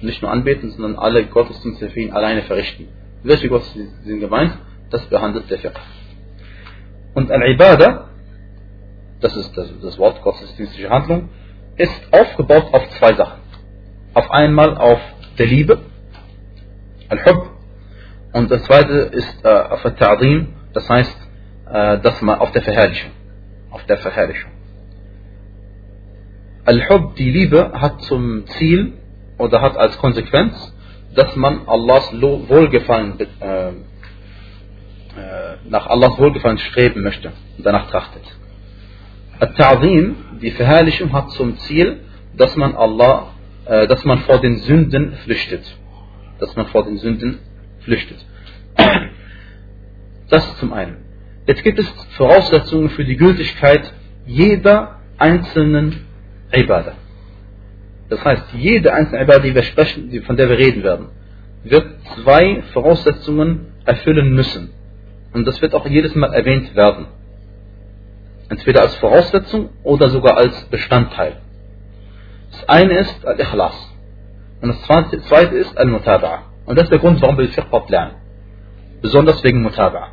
Nicht 0.00 0.20
nur 0.22 0.30
anbeten, 0.30 0.70
sondern 0.70 0.96
alle 0.96 1.24
Gottesdienste 1.26 1.88
für 1.88 2.00
ihn 2.00 2.12
alleine 2.12 2.42
verrichten. 2.42 2.88
Welche 3.22 3.48
Gottesdienste 3.48 4.04
sind 4.04 4.20
gemeint? 4.20 4.58
Das 4.90 5.04
behandelt 5.06 5.50
der 5.50 5.58
Fiqh. 5.58 5.80
Und 7.14 7.30
Al-Ibadah, 7.30 8.08
das 9.20 9.36
ist 9.36 9.56
das, 9.56 9.72
das 9.80 9.98
Wort 9.98 10.20
gottesdienstliche 10.22 10.90
Handlung, 10.90 11.30
ist 11.76 12.12
aufgebaut 12.12 12.66
auf 12.72 12.88
zwei 12.98 13.14
Sachen. 13.14 13.40
Auf 14.12 14.30
einmal 14.30 14.76
auf 14.76 15.00
der 15.38 15.46
Liebe, 15.46 15.78
Al-Hub, 17.08 17.50
und 18.32 18.50
das 18.50 18.64
zweite 18.64 18.92
ist 18.92 19.44
äh, 19.44 19.48
auf 19.48 19.84
Al-Ta'zim, 19.84 20.48
das 20.72 20.88
heißt, 20.88 21.16
äh, 21.70 21.98
dass 22.00 22.20
man 22.20 22.40
auf 22.40 22.50
der 22.50 22.62
Verherrlichung. 22.62 23.12
Auf 23.70 23.84
der 23.86 23.98
Verherrlichung. 23.98 24.50
Al-Hub, 26.66 27.16
die 27.16 27.30
Liebe, 27.30 27.72
hat 27.74 28.00
zum 28.02 28.46
Ziel 28.46 28.94
oder 29.38 29.60
hat 29.60 29.76
als 29.76 29.98
Konsequenz, 29.98 30.74
dass 31.14 31.36
man 31.36 31.68
Allahs 31.68 32.10
Wohlgefallen, 32.12 33.20
äh, 33.20 33.68
äh, 33.68 33.72
nach 35.68 35.86
Allahs 35.86 36.18
Wohlgefallen 36.18 36.58
streben 36.58 37.02
möchte 37.02 37.32
und 37.58 37.66
danach 37.66 37.90
trachtet. 37.90 38.22
Al-Ta'zim, 39.40 40.14
die 40.40 40.52
Verherrlichung, 40.52 41.12
hat 41.12 41.30
zum 41.32 41.58
Ziel, 41.58 42.00
dass 42.36 42.56
man 42.56 42.74
Allah, 42.74 43.28
äh, 43.66 43.86
dass 43.86 44.04
man 44.04 44.20
vor 44.20 44.40
den 44.40 44.58
Sünden 44.58 45.12
flüchtet. 45.24 45.64
Dass 46.38 46.56
man 46.56 46.66
vor 46.68 46.84
den 46.84 46.98
Sünden 46.98 47.38
flüchtet. 47.80 48.24
Das 50.30 50.56
zum 50.56 50.72
einen. 50.72 51.04
Jetzt 51.46 51.62
gibt 51.62 51.78
es 51.78 51.86
Voraussetzungen 52.16 52.88
für 52.88 53.04
die 53.04 53.16
Gültigkeit 53.16 53.92
jeder 54.26 55.00
einzelnen 55.18 56.06
Ibadah. 56.56 56.94
Das 58.08 58.24
heißt, 58.24 58.52
jede 58.52 58.92
einzelne 58.92 59.22
Ibadah, 59.22 60.22
von 60.26 60.36
der 60.36 60.48
wir 60.48 60.58
reden 60.58 60.82
werden, 60.82 61.08
wird 61.64 61.86
zwei 62.22 62.62
Voraussetzungen 62.72 63.72
erfüllen 63.84 64.34
müssen. 64.34 64.70
Und 65.32 65.46
das 65.46 65.60
wird 65.62 65.74
auch 65.74 65.86
jedes 65.86 66.14
Mal 66.14 66.32
erwähnt 66.32 66.74
werden. 66.76 67.06
Entweder 68.48 68.82
als 68.82 68.94
Voraussetzung 68.96 69.70
oder 69.82 70.10
sogar 70.10 70.36
als 70.36 70.64
Bestandteil. 70.66 71.36
Das 72.52 72.68
eine 72.68 72.98
ist 72.98 73.26
Al-Ikhlas. 73.26 73.74
Und 74.60 74.68
das 74.68 74.82
zweite, 74.82 75.56
ist 75.56 75.76
Al-Mutaba'a. 75.76 76.38
Und 76.66 76.76
das 76.76 76.84
ist 76.84 76.92
der 76.92 76.98
Grund, 76.98 77.20
warum 77.20 77.36
wir 77.36 77.48
Fiqh 77.48 77.90
lernen. 77.90 78.14
Besonders 79.02 79.42
wegen 79.42 79.66
Mutaba'a. 79.66 80.08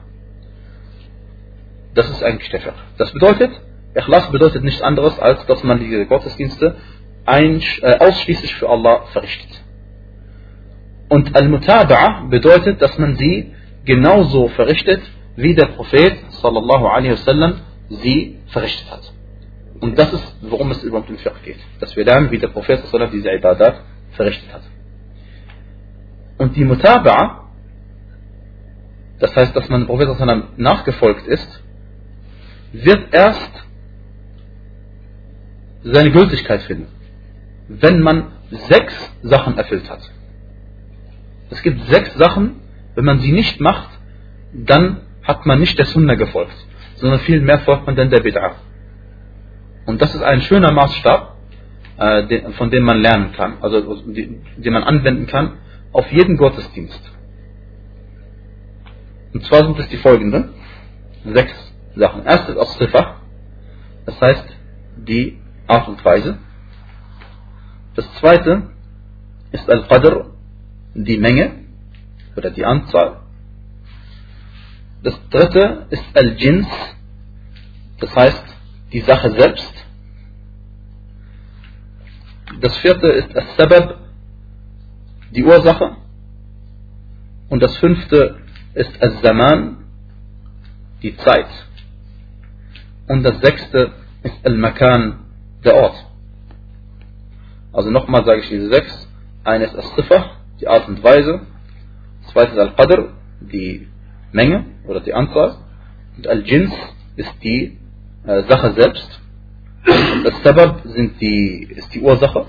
Das 1.93 2.09
ist 2.09 2.23
eigentlich 2.23 2.49
der 2.49 2.61
Fiqh. 2.61 2.73
Das 2.97 3.11
bedeutet, 3.11 3.51
Ikhlas 3.95 4.31
bedeutet 4.31 4.63
nichts 4.63 4.81
anderes, 4.81 5.19
als 5.19 5.45
dass 5.45 5.63
man 5.63 5.79
diese 5.79 6.05
Gottesdienste 6.05 6.75
ein, 7.25 7.61
äh, 7.81 7.97
ausschließlich 7.97 8.55
für 8.55 8.69
Allah 8.69 9.03
verrichtet. 9.11 9.61
Und 11.09 11.35
Al-Mutaba'a 11.35 12.29
bedeutet, 12.29 12.81
dass 12.81 12.97
man 12.97 13.15
sie 13.15 13.53
genauso 13.83 14.47
verrichtet, 14.49 15.01
wie 15.35 15.53
der 15.55 15.67
Prophet 15.67 16.17
sallallahu 16.29 16.87
alaihi 16.87 17.11
wasallam 17.11 17.55
sie 17.89 18.39
verrichtet 18.47 18.89
hat. 18.89 19.11
Und 19.81 19.97
das 19.97 20.13
ist, 20.13 20.35
worum 20.41 20.71
es 20.71 20.83
überhaupt 20.83 21.09
im 21.09 21.17
Fiqh 21.17 21.41
geht. 21.43 21.59
Dass 21.79 21.95
wir 21.95 22.05
lernen, 22.05 22.31
wie 22.31 22.37
der 22.37 22.47
Prophet 22.47 22.85
sallallahu 22.85 23.11
diese 23.11 23.31
Ibadat 23.31 23.81
verrichtet 24.11 24.53
hat. 24.53 24.61
Und 26.37 26.55
die 26.55 26.63
Mutaba'a, 26.65 27.41
das 29.19 29.35
heißt, 29.35 29.55
dass 29.55 29.67
man 29.69 29.81
dem 29.81 29.87
Prophet 29.87 30.07
sallallahu 30.17 30.47
nachgefolgt 30.57 31.27
ist, 31.27 31.63
wird 32.71 33.13
erst 33.13 33.51
seine 35.83 36.11
Gültigkeit 36.11 36.61
finden, 36.63 36.87
wenn 37.67 38.01
man 38.01 38.33
sechs 38.49 38.93
Sachen 39.23 39.57
erfüllt 39.57 39.89
hat. 39.89 40.01
Es 41.49 41.61
gibt 41.61 41.83
sechs 41.85 42.13
Sachen, 42.15 42.61
wenn 42.95 43.05
man 43.05 43.19
sie 43.19 43.31
nicht 43.31 43.59
macht, 43.59 43.89
dann 44.53 45.01
hat 45.23 45.45
man 45.45 45.59
nicht 45.59 45.77
der 45.77 45.85
Sunna 45.85 46.15
gefolgt, 46.15 46.55
sondern 46.95 47.19
vielmehr 47.19 47.59
folgt 47.59 47.85
man 47.85 47.95
dann 47.95 48.09
der 48.09 48.23
Bid'ah. 48.23 48.55
Und 49.85 50.01
das 50.01 50.13
ist 50.15 50.21
ein 50.21 50.41
schöner 50.41 50.71
Maßstab, 50.71 51.35
äh, 51.97 52.51
von 52.51 52.69
dem 52.69 52.83
man 52.83 53.01
lernen 53.01 53.31
kann, 53.33 53.57
also 53.61 54.01
den 54.05 54.73
man 54.73 54.83
anwenden 54.83 55.27
kann 55.27 55.57
auf 55.91 56.11
jeden 56.11 56.37
Gottesdienst. 56.37 57.11
Und 59.33 59.43
zwar 59.45 59.63
sind 59.65 59.79
es 59.79 59.89
die 59.89 59.97
folgenden 59.97 60.49
sechs 61.25 61.53
Sachen. 61.95 62.25
Erstes 62.25 62.57
aus 62.57 62.77
Sifah, 62.77 63.21
das 64.05 64.19
heißt 64.19 64.57
die 64.97 65.39
Art 65.71 65.87
und 65.87 66.03
Weise. 66.03 66.37
Das 67.95 68.05
zweite 68.19 68.69
ist 69.51 69.69
Al-Qadr, 69.69 70.31
die 70.93 71.17
Menge 71.17 71.51
oder 72.35 72.51
die 72.51 72.65
Anzahl. 72.65 73.21
Das 75.03 75.15
dritte 75.29 75.87
ist 75.89 76.03
Al-Jins, 76.13 76.67
das 77.99 78.15
heißt 78.15 78.43
die 78.93 79.01
Sache 79.01 79.31
selbst. 79.31 79.73
Das 82.59 82.77
vierte 82.77 83.07
ist 83.07 83.35
Al-Sabab, 83.35 83.99
die 85.31 85.43
Ursache. 85.43 85.97
Und 87.49 87.61
das 87.61 87.75
fünfte 87.77 88.37
ist 88.73 89.01
Al-Zaman, 89.01 89.85
die 91.01 91.15
Zeit. 91.17 91.47
Und 93.07 93.23
das 93.23 93.39
sechste 93.41 93.93
ist 94.23 94.45
Al-Makan, 94.45 95.20
der 95.63 95.75
Ort. 95.75 96.05
Also 97.73 97.89
nochmal 97.89 98.25
sage 98.25 98.41
ich 98.41 98.49
diese 98.49 98.69
sechs. 98.69 99.07
Eine 99.43 99.65
ist 99.65 99.75
As-Sifa, 99.75 100.31
die 100.59 100.67
Art 100.67 100.87
und 100.87 101.03
Weise. 101.03 101.41
Zweite 102.31 102.51
ist 102.53 102.59
Al-Qadr, 102.59 103.13
die 103.39 103.87
Menge 104.31 104.65
oder 104.87 104.99
die 104.99 105.13
Anzahl. 105.13 105.57
Und 106.17 106.27
Al-Jins 106.27 106.73
ist 107.15 107.33
die 107.43 107.77
äh, 108.25 108.43
Sache 108.43 108.73
selbst. 108.73 109.21
Und 109.85 110.25
Al-Sabab 110.25 110.83
die, 111.19 111.67
ist 111.75 111.93
die 111.93 112.01
Ursache. 112.01 112.45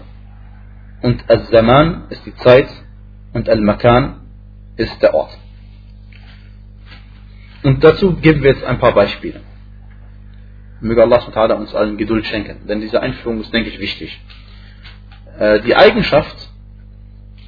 Und 1.02 1.28
Al-Zaman 1.30 2.04
ist 2.10 2.26
die 2.26 2.34
Zeit. 2.36 2.68
Und 3.32 3.48
Al-Makan 3.48 4.20
ist 4.76 5.00
der 5.02 5.14
Ort. 5.14 5.36
Und 7.62 7.82
dazu 7.82 8.14
geben 8.16 8.42
wir 8.42 8.52
jetzt 8.52 8.64
ein 8.64 8.78
paar 8.78 8.92
Beispiele. 8.92 9.40
Möge 10.82 11.02
Allah 11.02 11.54
uns 11.54 11.74
allen 11.74 11.96
Geduld 11.96 12.26
schenken. 12.26 12.66
Denn 12.66 12.80
diese 12.80 13.00
Einführung 13.00 13.40
ist, 13.40 13.52
denke 13.52 13.70
ich, 13.70 13.78
wichtig. 13.78 14.20
Äh, 15.38 15.60
die 15.60 15.76
Eigenschaft, 15.76 16.36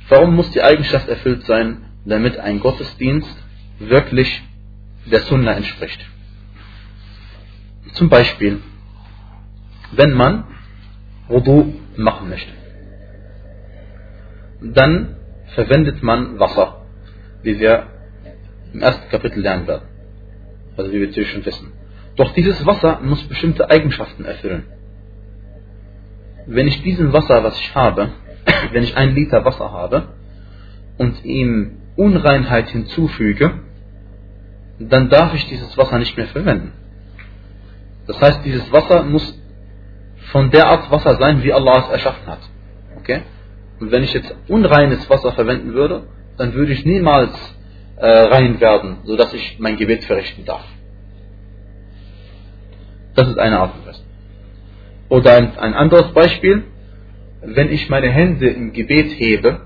warum 0.08 0.36
muss 0.36 0.50
die 0.52 0.62
Eigenschaft 0.62 1.08
erfüllt 1.08 1.44
sein, 1.44 1.84
damit 2.04 2.38
ein 2.38 2.60
Gottesdienst 2.60 3.36
wirklich 3.80 4.42
der 5.10 5.20
Sunna 5.20 5.52
entspricht? 5.52 6.00
Zum 7.94 8.08
Beispiel, 8.08 8.60
wenn 9.92 10.12
man 10.12 10.44
Wudu 11.28 11.74
machen 11.96 12.28
möchte, 12.28 12.52
dann 14.60 15.16
verwendet 15.54 16.02
man 16.02 16.38
Wasser, 16.38 16.86
wie 17.42 17.58
wir 17.58 17.88
im 18.72 18.80
ersten 18.80 19.08
Kapitel 19.08 19.42
lernen 19.42 19.66
werden. 19.66 19.88
Also 20.76 20.90
wie 20.92 21.00
wir 21.00 21.08
natürlich 21.08 21.30
schon 21.30 21.44
wissen. 21.44 21.72
Doch 22.16 22.32
dieses 22.34 22.64
Wasser 22.64 23.00
muss 23.02 23.22
bestimmte 23.24 23.70
Eigenschaften 23.70 24.24
erfüllen. 24.24 24.64
Wenn 26.46 26.68
ich 26.68 26.82
diesem 26.82 27.12
Wasser, 27.12 27.42
was 27.42 27.58
ich 27.58 27.74
habe, 27.74 28.10
wenn 28.72 28.84
ich 28.84 28.96
ein 28.96 29.14
Liter 29.14 29.44
Wasser 29.44 29.72
habe 29.72 30.08
und 30.98 31.24
ihm 31.24 31.78
Unreinheit 31.96 32.68
hinzufüge, 32.70 33.60
dann 34.78 35.08
darf 35.08 35.34
ich 35.34 35.46
dieses 35.48 35.76
Wasser 35.78 35.98
nicht 35.98 36.16
mehr 36.16 36.26
verwenden. 36.26 36.72
Das 38.06 38.20
heißt, 38.20 38.44
dieses 38.44 38.70
Wasser 38.72 39.02
muss 39.04 39.40
von 40.32 40.50
der 40.50 40.66
Art 40.66 40.90
Wasser 40.90 41.16
sein, 41.16 41.42
wie 41.42 41.52
Allah 41.52 41.84
es 41.86 41.88
erschaffen 41.90 42.26
hat. 42.26 42.40
Okay? 42.98 43.22
Und 43.80 43.90
wenn 43.92 44.02
ich 44.02 44.12
jetzt 44.12 44.34
unreines 44.48 45.08
Wasser 45.08 45.32
verwenden 45.32 45.74
würde, 45.74 46.06
dann 46.36 46.54
würde 46.54 46.72
ich 46.72 46.84
niemals 46.84 47.32
äh, 47.96 48.06
rein 48.06 48.60
werden, 48.60 48.98
sodass 49.04 49.32
ich 49.32 49.58
mein 49.58 49.76
Gebet 49.76 50.04
verrichten 50.04 50.44
darf. 50.44 50.64
Das 53.14 53.28
ist 53.28 53.38
eine 53.38 53.58
Art 53.58 53.74
und 53.76 53.86
Weise. 53.86 54.02
Oder 55.08 55.36
ein, 55.36 55.58
ein 55.58 55.74
anderes 55.74 56.12
Beispiel, 56.12 56.64
wenn 57.42 57.70
ich 57.70 57.88
meine 57.88 58.10
Hände 58.10 58.48
im 58.48 58.72
Gebet 58.72 59.10
hebe, 59.18 59.60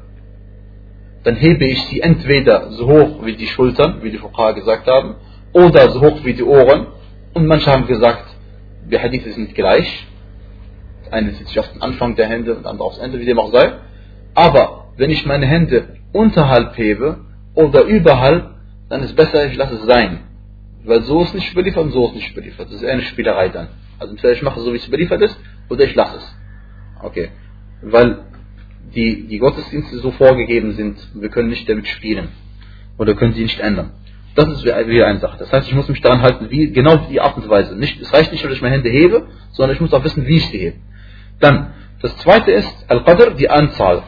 dann 1.25 1.37
hebe 1.37 1.65
ich 1.67 1.83
sie 1.85 2.01
entweder 2.01 2.71
so 2.71 2.87
hoch 2.87 3.25
wie 3.25 3.37
die 3.37 3.47
Schultern, 3.47 4.03
wie 4.03 4.11
die 4.11 4.19
Fuqaha 4.19 4.53
gesagt 4.53 4.87
haben, 4.87 5.17
oder 5.53 5.91
so 5.91 6.01
hoch 6.01 6.25
wie 6.25 6.35
die 6.35 6.43
Ohren. 6.43 6.89
Und 7.35 7.47
manche 7.47 7.71
haben 7.71 7.87
gesagt, 7.87 8.25
die 8.91 8.99
Hadithe 8.99 9.31
sind 9.33 9.55
gleich. 9.55 10.07
Eine 11.11 11.33
sitzt 11.33 11.59
auf 11.59 11.71
den 11.73 11.83
Anfang 11.83 12.17
der 12.17 12.29
Hände 12.29 12.55
und 12.55 12.67
andere 12.67 12.87
aufs 12.87 12.99
Ende, 12.99 13.19
wie 13.19 13.25
dem 13.25 13.39
auch 13.39 13.53
sei. 13.53 13.73
Aber 14.35 14.89
wenn 14.97 15.11
ich 15.11 15.25
meine 15.27 15.47
Hände 15.47 15.97
unterhalb 16.13 16.77
hebe 16.77 17.21
oder 17.55 17.83
überhalb, 17.85 18.51
dann 18.89 19.03
ist 19.03 19.17
besser, 19.17 19.47
ich 19.47 19.57
lasse 19.57 19.75
es 19.75 19.87
sein. 19.87 20.21
Weil 20.85 21.03
so 21.03 21.23
ist 21.23 21.35
nicht 21.35 21.53
überliefert 21.53 21.85
und 21.85 21.93
so 21.93 22.07
ist 22.07 22.15
nicht 22.15 22.33
überliefert. 22.33 22.69
Das 22.69 22.77
ist 22.77 22.83
eher 22.83 22.93
eine 22.93 23.03
Spielerei 23.03 23.49
dann. 23.49 23.69
Also 23.99 24.13
entweder 24.13 24.33
ich 24.33 24.43
mache 24.43 24.61
so, 24.61 24.73
wie 24.73 24.77
es 24.77 24.87
überliefert 24.87 25.21
ist, 25.23 25.39
oder 25.69 25.85
ich 25.85 25.95
lasse 25.95 26.19
es. 26.19 26.37
Okay. 27.03 27.31
Weil 27.83 28.21
die, 28.95 29.27
die 29.27 29.39
Gottesdienste 29.39 29.99
so 29.99 30.11
vorgegeben 30.13 30.73
sind, 30.73 30.97
wir 31.15 31.29
können 31.29 31.49
nicht 31.49 31.69
damit 31.69 31.89
spielen. 31.89 32.29
Oder 32.97 33.15
können 33.15 33.35
sie 33.35 33.43
nicht 33.43 33.61
ändern. 33.61 33.93
Das 34.35 34.49
ist 34.49 34.65
wieder 34.65 35.07
eine 35.07 35.19
Sache. 35.19 35.37
Das 35.39 35.53
heißt, 35.53 35.69
ich 35.69 35.75
muss 35.75 35.89
mich 35.89 36.01
daran 36.01 36.23
halten, 36.23 36.49
wie, 36.51 36.71
genau 36.71 36.97
die 36.97 37.21
Art 37.21 37.37
und 37.37 37.49
Weise. 37.49 37.77
Nicht, 37.77 38.01
es 38.01 38.13
reicht 38.13 38.31
nicht, 38.31 38.45
dass 38.45 38.53
ich 38.53 38.63
meine 38.63 38.77
Hände 38.77 38.89
hebe, 38.89 39.27
sondern 39.51 39.75
ich 39.75 39.81
muss 39.81 39.93
auch 39.93 40.05
wissen, 40.05 40.27
wie 40.27 40.37
ich 40.37 40.47
sie 40.47 40.59
hebe. 40.59 40.77
Dann, 41.41 41.73
das 42.03 42.17
zweite 42.19 42.53
ist 42.53 42.85
Al-Qadr, 42.89 43.33
die 43.33 43.51
Anzahl. 43.51 44.05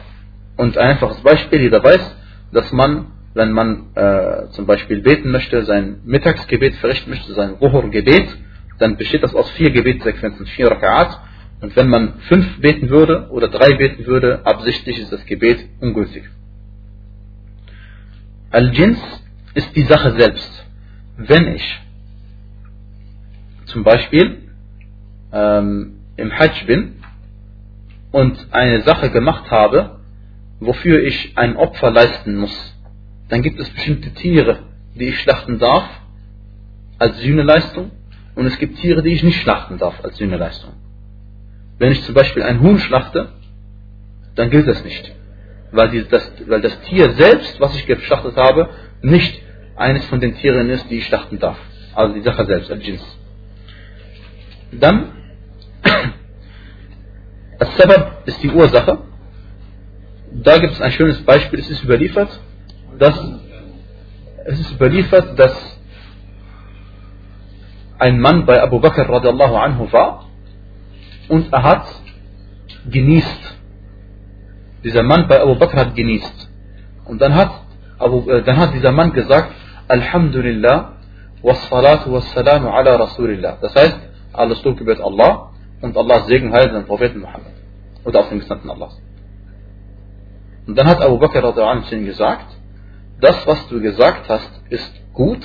Und 0.57 0.77
ein 0.77 0.91
einfaches 0.91 1.21
Beispiel, 1.21 1.61
jeder 1.61 1.83
weiß, 1.83 2.15
dass 2.53 2.71
man, 2.71 3.07
wenn 3.33 3.51
man 3.51 3.95
äh, 3.95 4.49
zum 4.51 4.65
Beispiel 4.65 5.01
beten 5.01 5.31
möchte, 5.31 5.63
sein 5.63 6.01
Mittagsgebet 6.05 6.75
verrichten 6.75 7.09
möchte, 7.09 7.33
sein 7.33 7.51
Ruhur-Gebet, 7.51 8.37
dann 8.79 8.97
besteht 8.97 9.23
das 9.23 9.35
aus 9.35 9.49
vier 9.51 9.71
Gebetssequenzen, 9.71 10.45
vier 10.47 10.67
Raka'at. 10.67 11.17
Und 11.61 11.75
wenn 11.75 11.87
man 11.87 12.19
fünf 12.27 12.59
beten 12.59 12.89
würde 12.89 13.29
oder 13.29 13.47
drei 13.47 13.75
beten 13.75 14.05
würde, 14.05 14.45
absichtlich 14.45 14.99
ist 14.99 15.11
das 15.11 15.25
Gebet 15.25 15.59
ungültig. 15.79 16.23
Al-Jins 18.49 18.99
ist 19.53 19.75
die 19.75 19.83
Sache 19.83 20.11
selbst. 20.13 20.65
Wenn 21.17 21.55
ich 21.55 21.79
zum 23.65 23.83
Beispiel 23.83 24.49
ähm, 25.31 25.99
im 26.17 26.37
Hajj 26.37 26.65
bin 26.65 26.95
und 28.11 28.47
eine 28.51 28.81
Sache 28.81 29.11
gemacht 29.11 29.49
habe, 29.51 29.99
wofür 30.59 31.03
ich 31.03 31.37
ein 31.37 31.55
Opfer 31.55 31.91
leisten 31.91 32.35
muss, 32.35 32.70
dann 33.31 33.43
gibt 33.43 33.61
es 33.61 33.69
bestimmte 33.69 34.09
Tiere, 34.09 34.59
die 34.93 35.05
ich 35.05 35.19
schlachten 35.21 35.57
darf 35.57 35.85
als 36.99 37.17
Sühneleistung 37.21 37.91
und 38.35 38.45
es 38.45 38.59
gibt 38.59 38.77
Tiere, 38.79 39.01
die 39.01 39.13
ich 39.13 39.23
nicht 39.23 39.39
schlachten 39.39 39.77
darf 39.77 40.03
als 40.03 40.17
Sühneleistung. 40.17 40.73
Wenn 41.79 41.93
ich 41.93 42.03
zum 42.03 42.13
Beispiel 42.13 42.43
ein 42.43 42.59
Huhn 42.59 42.77
schlachte, 42.77 43.29
dann 44.35 44.49
gilt 44.49 44.67
das 44.67 44.83
nicht, 44.83 45.13
weil, 45.71 45.89
die, 45.91 46.05
das, 46.09 46.29
weil 46.45 46.59
das 46.59 46.77
Tier 46.81 47.11
selbst, 47.11 47.57
was 47.61 47.73
ich 47.73 47.85
geschlachtet 47.85 48.35
habe, 48.35 48.69
nicht 49.01 49.41
eines 49.77 50.03
von 50.07 50.19
den 50.19 50.35
Tieren 50.35 50.69
ist, 50.69 50.91
die 50.91 50.97
ich 50.97 51.05
schlachten 51.05 51.39
darf. 51.39 51.57
Also 51.95 52.13
die 52.13 52.21
Sache 52.23 52.45
selbst, 52.45 52.69
Al-Jins. 52.69 53.17
Dann, 54.73 55.13
das 57.59 57.77
Sabab 57.77 58.23
ist 58.27 58.43
die 58.43 58.49
Ursache. 58.49 58.97
Da 60.33 60.57
gibt 60.57 60.73
es 60.73 60.81
ein 60.81 60.91
schönes 60.91 61.23
Beispiel, 61.23 61.59
es 61.59 61.69
ist 61.69 61.85
überliefert, 61.85 62.37
dass, 63.01 63.19
es 64.45 64.59
ist 64.59 64.71
überliefert, 64.73 65.37
dass 65.39 65.55
ein 67.97 68.19
Mann 68.19 68.45
bei 68.45 68.61
Abu 68.61 68.79
Bakr 68.79 69.09
radiallahu 69.09 69.55
anhu 69.55 69.91
war 69.91 70.25
und 71.27 71.51
er 71.51 71.63
hat 71.63 71.85
genießt. 72.89 73.43
Dieser 74.83 75.01
Mann 75.01 75.27
bei 75.27 75.41
Abu 75.41 75.55
Bakr 75.55 75.77
hat 75.77 75.95
genießt. 75.95 76.49
Und 77.05 77.19
dann 77.21 77.33
hat, 77.33 77.51
Abu, 77.97 78.29
äh, 78.29 78.43
dann 78.43 78.57
hat 78.57 78.73
dieser 78.75 78.91
Mann 78.91 79.13
gesagt, 79.13 79.51
Alhamdulillah, 79.87 80.93
wassalatu 81.41 82.13
wassalamu 82.13 82.69
ala 82.69 82.97
Rasulillah. 82.97 83.57
Das 83.61 83.73
heißt, 83.75 83.97
alles 84.33 84.63
Lob 84.63 84.77
gebet 84.77 85.01
Allah 85.01 85.49
und 85.81 85.97
Allahs 85.97 86.27
Segen 86.27 86.53
heilt 86.53 86.71
den 86.71 86.85
Propheten 86.85 87.21
Muhammad. 87.21 87.53
Oder 88.05 88.19
auf 88.19 88.29
den 88.29 88.39
Gesandten 88.39 88.69
Allahs. 88.69 88.95
Und 90.67 90.77
dann 90.77 90.87
hat 90.87 91.01
Abu 91.01 91.17
Bakr 91.17 91.41
zu 91.85 91.95
ihm 91.95 92.05
gesagt, 92.05 92.60
das, 93.21 93.47
was 93.47 93.67
du 93.69 93.79
gesagt 93.81 94.27
hast, 94.27 94.51
ist 94.69 94.91
gut, 95.13 95.41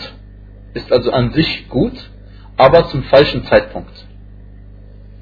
ist 0.75 0.91
also 0.93 1.13
an 1.13 1.33
sich 1.33 1.69
gut, 1.69 1.95
aber 2.57 2.89
zum 2.89 3.03
falschen 3.05 3.45
Zeitpunkt. 3.45 4.07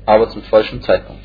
Aber 0.07 0.29
zum 0.29 0.43
falschen 0.43 0.81
Zeitpunkt. 0.83 1.23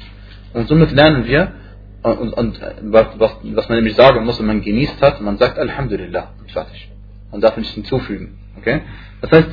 Und 0.53 0.67
somit 0.67 0.91
lernen 0.91 1.25
wir, 1.25 1.53
und, 2.01 2.33
und 2.33 2.61
was, 2.81 3.07
was, 3.17 3.69
man 3.69 3.77
nämlich 3.77 3.95
sagen 3.95 4.25
muss, 4.25 4.39
wenn 4.39 4.47
man 4.47 4.61
genießt 4.61 5.01
hat, 5.01 5.21
man 5.21 5.37
sagt 5.37 5.59
Alhamdulillah 5.59 6.31
und 6.39 6.51
fertig. 6.51 6.89
Man 7.31 7.41
darf 7.41 7.57
nichts 7.57 7.73
hinzufügen. 7.73 8.39
Okay? 8.57 8.81
Das 9.21 9.31
heißt, 9.31 9.49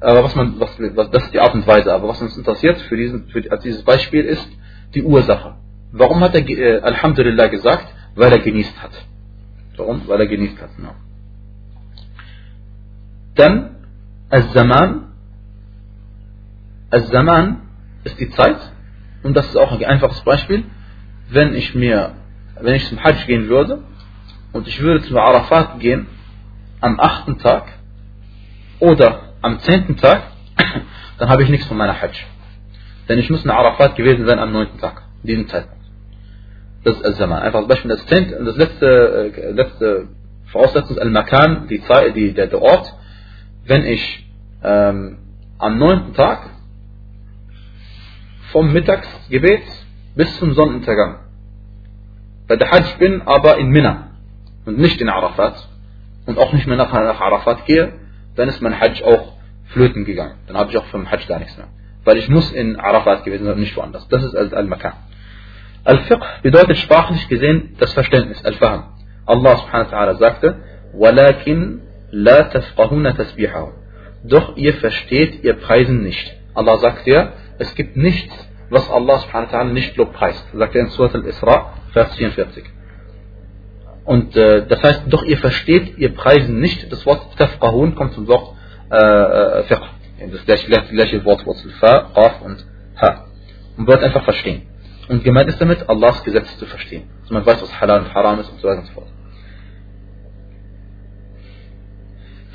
aber 0.00 0.24
was 0.24 0.34
man, 0.34 0.58
was, 0.58 0.70
was, 0.78 1.10
das 1.10 1.24
ist 1.24 1.34
die 1.34 1.40
Art 1.40 1.54
und 1.54 1.66
Weise, 1.66 1.92
aber 1.92 2.08
was 2.08 2.20
uns 2.20 2.36
interessiert 2.36 2.80
für, 2.82 2.96
diesen, 2.96 3.28
für 3.28 3.42
dieses 3.42 3.84
Beispiel 3.84 4.24
ist 4.24 4.48
die 4.94 5.02
Ursache. 5.02 5.56
Warum 5.92 6.20
hat 6.20 6.34
er 6.34 6.48
äh, 6.48 6.80
Alhamdulillah 6.80 7.46
gesagt? 7.48 7.86
Weil 8.14 8.32
er 8.32 8.40
genießt 8.40 8.82
hat. 8.82 8.90
Warum? 9.76 10.02
Weil 10.06 10.20
er 10.20 10.26
genießt 10.26 10.60
hat. 10.60 10.78
No. 10.78 10.90
Dann, 13.34 13.76
Al-Zaman. 14.30 15.12
Al-Zaman 16.90 17.62
ist 18.04 18.18
die 18.20 18.30
Zeit. 18.30 18.58
Und 19.22 19.34
das 19.34 19.46
ist 19.46 19.56
auch 19.56 19.72
ein 19.72 19.84
einfaches 19.84 20.20
Beispiel. 20.22 20.64
Wenn 21.30 21.54
ich 21.54 21.74
mir, 21.74 22.14
wenn 22.60 22.74
ich 22.74 22.86
zum 22.88 23.02
Hajj 23.02 23.26
gehen 23.26 23.48
würde 23.48 23.82
und 24.52 24.68
ich 24.68 24.80
würde 24.80 25.02
zum 25.02 25.16
Arafat 25.16 25.80
gehen 25.80 26.06
am 26.80 26.98
achten 27.00 27.38
Tag 27.38 27.72
oder 28.80 29.34
am 29.40 29.60
zehnten 29.60 29.96
Tag, 29.96 30.22
dann 31.18 31.28
habe 31.28 31.42
ich 31.42 31.48
nichts 31.48 31.66
von 31.66 31.76
meiner 31.76 32.00
Hajj. 32.00 32.24
Denn 33.08 33.18
ich 33.18 33.30
muss 33.30 33.44
in 33.44 33.50
Arafat 33.50 33.96
gewesen 33.96 34.26
sein 34.26 34.38
am 34.38 34.52
neunten 34.52 34.78
Tag, 34.78 35.02
diesem 35.22 35.48
Zeitpunkt. 35.48 35.82
Das 36.84 36.96
ist 36.96 37.04
Al-Zaman. 37.04 37.42
Einfach 37.42 37.66
Beispiel 37.66 37.90
das, 37.90 38.04
zehnte, 38.06 38.42
das 38.44 38.56
letzte, 38.56 39.32
äh, 39.36 39.50
letzte 39.52 40.08
Voraussetzung 40.46 40.96
ist 40.96 41.02
Al-Makan, 41.02 41.68
die, 41.68 41.82
die, 42.14 42.34
der, 42.34 42.48
der 42.48 42.60
Ort 42.60 42.92
Wenn 43.65 43.85
ich 43.85 44.25
ähm, 44.63 45.19
am 45.57 45.77
neunten 45.77 46.13
Tag 46.13 46.49
vom 48.51 48.71
Mittagsgebet 48.71 49.63
bis 50.15 50.37
zum 50.39 50.53
Sonnenuntergang 50.53 51.19
bei 52.47 52.55
der 52.55 52.71
Hajj 52.71 52.97
bin, 52.97 53.21
aber 53.23 53.57
in 53.57 53.69
Mina 53.69 54.11
und 54.65 54.77
nicht 54.77 55.01
in 55.01 55.09
Arafat, 55.09 55.67
und 56.27 56.37
auch 56.37 56.53
nicht 56.53 56.67
mehr 56.67 56.77
nach, 56.77 56.93
nach 56.93 57.21
Arafat 57.21 57.65
gehe, 57.65 57.93
dann 58.35 58.49
ist 58.49 58.61
mein 58.61 58.79
Hajj 58.79 59.01
auch 59.03 59.33
flöten 59.67 60.05
gegangen. 60.05 60.35
Dann 60.45 60.57
habe 60.57 60.69
ich 60.69 60.77
auch 60.77 60.85
vom 60.87 61.09
Hajj 61.09 61.25
gar 61.25 61.39
nichts 61.39 61.57
mehr. 61.57 61.67
Weil 62.03 62.17
ich 62.17 62.29
muss 62.29 62.51
in 62.51 62.75
Arafat 62.79 63.23
gewesen 63.23 63.45
sein 63.45 63.53
und 63.53 63.59
nicht 63.59 63.75
woanders. 63.75 64.07
Das 64.09 64.23
ist 64.23 64.35
Al-Makan. 64.35 64.93
Al-Fiqh 65.83 66.21
bedeutet 66.43 66.77
sprachlich 66.77 67.27
gesehen 67.29 67.75
das 67.79 67.93
Verständnis, 67.93 68.43
Al-Fahm. 68.45 68.93
Allah 69.25 69.57
subhanahu 69.57 69.91
wa 69.91 69.97
ta'ala 69.97 70.17
sagte, 70.17 70.63
وَلَكِنْ 70.93 71.79
La 72.12 72.44
tafqahuna 72.44 73.14
tasbihahu. 73.14 73.72
Doch 74.24 74.56
ihr 74.56 74.74
versteht 74.74 75.42
ihr 75.42 75.54
Preisen 75.54 76.02
nicht. 76.02 76.36
Allah 76.54 76.78
sagt 76.78 77.06
ja, 77.06 77.32
es 77.58 77.74
gibt 77.74 77.96
nichts, 77.96 78.32
was 78.70 78.88
Allah 78.90 79.18
subhanahu 79.18 79.50
wa 79.50 79.58
ta'ala 79.58 79.72
nicht 79.72 79.96
lobpreist. 79.96 80.44
Sagt 80.52 80.74
er 80.74 80.82
in 80.82 80.90
Surah 80.90 81.14
al-Isra, 81.14 81.72
Vers 81.92 82.14
44. 82.16 82.64
Und 84.04 84.36
äh, 84.36 84.66
das 84.66 84.82
heißt, 84.82 85.02
doch 85.06 85.24
ihr 85.24 85.38
versteht 85.38 85.98
ihr 85.98 86.14
Preisen 86.14 86.60
nicht. 86.60 86.92
Das 86.92 87.06
Wort 87.06 87.36
tafqahun 87.38 87.94
kommt 87.94 88.14
vom 88.14 88.28
Wort 88.28 88.56
äh, 88.90 88.96
äh, 88.96 89.62
fiqh. 89.64 89.82
Das 90.30 90.44
gleiche, 90.44 90.94
gleiche 90.94 91.24
Wortwurzel 91.24 91.70
fa, 91.80 92.10
qaf 92.14 92.42
und 92.42 92.64
ha. 93.00 93.26
Man 93.76 93.86
wird 93.86 94.02
einfach 94.02 94.24
verstehen. 94.24 94.62
Und 95.08 95.24
gemeint 95.24 95.48
ist 95.48 95.60
damit, 95.60 95.88
Allahs 95.88 96.22
Gesetz 96.24 96.56
zu 96.58 96.66
verstehen. 96.66 97.08
Also 97.22 97.34
man 97.34 97.44
weiß, 97.44 97.62
was 97.62 97.80
halal 97.80 98.00
und 98.00 98.14
haram 98.14 98.38
ist 98.40 98.50
und 98.50 98.60
so 98.60 98.68
weiter 98.68 98.80
und 98.80 98.86
so 98.86 98.92
fort. 98.92 99.08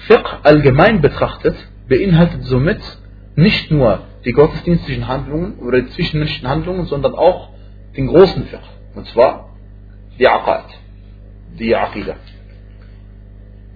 Fiqh 0.08 0.40
allgemein 0.44 1.02
betrachtet 1.02 1.56
beinhaltet 1.88 2.44
somit 2.46 2.82
nicht 3.36 3.72
nur 3.72 4.02
die 4.26 4.34
gottesdienstlichen 4.34 5.08
Handlungen 5.08 5.60
oder 5.60 5.82
die 5.82 5.90
zwischenmenschlichen 5.90 6.50
Handlungen, 6.50 6.86
sondern 6.86 7.14
auch 7.16 7.50
den 7.96 8.08
großen 8.08 8.46
Fiqh. 8.46 8.64
Und 8.96 9.08
zwar 9.08 9.50
die 10.20 10.28
Aqad 10.28 10.66
die 11.60 11.76
Aqidah. 11.76 12.16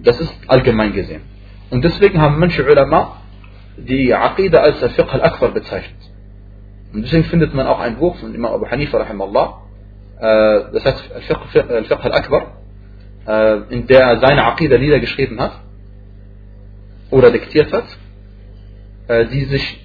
Das 0.00 0.20
ist 0.20 0.34
allgemein 0.48 0.92
gesehen. 0.92 1.22
Und 1.70 1.84
deswegen 1.84 2.20
haben 2.20 2.38
manche 2.38 2.64
Ulama 2.64 3.22
die 3.76 4.14
Aqidah 4.14 4.60
als 4.60 4.80
der 4.80 4.90
Fiqh 4.90 5.12
al-Akbar 5.12 5.50
bezeichnet. 5.50 6.00
Und 6.92 7.02
deswegen 7.02 7.24
findet 7.24 7.54
man 7.54 7.66
auch 7.66 7.80
ein 7.80 7.96
Buch 7.96 8.16
von 8.16 8.34
Imam 8.34 8.52
Abu 8.52 8.66
Hanifa 8.66 8.98
äh, 9.00 10.72
das 10.72 10.84
heißt 10.84 11.12
Al-Fiqh 11.70 12.04
al-Akbar, 12.04 12.58
äh, 13.26 13.74
in 13.74 13.86
der 13.86 14.00
er 14.00 14.20
seine 14.20 14.44
Aqidah 14.44 14.78
niedergeschrieben 14.78 15.40
hat. 15.40 15.61
Oder 17.12 17.30
diktiert 17.30 17.72
hat, 17.72 17.86
äh, 19.06 19.26
die 19.26 19.44
sich 19.44 19.78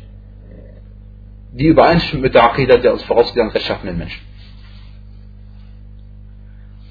die 1.52 1.68
übereinstimmt 1.68 2.24
mit 2.24 2.34
der 2.34 2.44
Aqidah 2.44 2.78
der 2.78 2.94
uns 2.94 3.04
vorausgegangenen 3.04 3.54
rechtschaffenen 3.54 3.98
Menschen. 3.98 4.22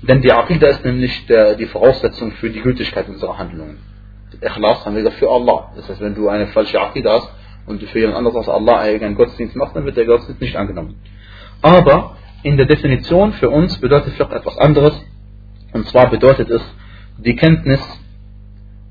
Denn 0.02 0.22
die 0.22 0.32
Aqidah 0.32 0.68
ist 0.68 0.84
nämlich 0.84 1.26
der, 1.26 1.54
die 1.54 1.66
Voraussetzung 1.66 2.32
für 2.32 2.50
die 2.50 2.60
Gültigkeit 2.60 3.08
unserer 3.08 3.38
Handlungen. 3.38 3.78
Ikhlas 4.40 4.84
haben 4.84 4.94
wir 4.94 5.02
gesagt 5.02 5.18
für 5.18 5.30
Allah. 5.30 5.72
Das 5.74 5.88
heißt, 5.88 6.00
wenn 6.00 6.14
du 6.14 6.28
eine 6.28 6.48
falsche 6.48 6.80
Aqidah 6.80 7.14
hast 7.14 7.32
und 7.66 7.82
für 7.82 7.98
jemand 7.98 8.18
anderes 8.18 8.36
als 8.36 8.48
Allah 8.48 8.80
einen 8.80 9.14
Gottesdienst 9.14 9.56
machst, 9.56 9.74
dann 9.74 9.84
wird 9.84 9.96
der 9.96 10.04
Gottesdienst 10.04 10.42
nicht 10.42 10.56
angenommen. 10.56 10.96
Aber 11.62 12.16
in 12.42 12.56
der 12.56 12.66
Definition 12.66 13.32
für 13.32 13.48
uns 13.48 13.78
bedeutet 13.78 14.14
Fiqh 14.14 14.32
etwas 14.34 14.58
anderes. 14.58 14.94
Und 15.72 15.86
zwar 15.88 16.10
bedeutet 16.10 16.50
es 16.50 16.62
die 17.18 17.34
Kenntnis 17.34 17.80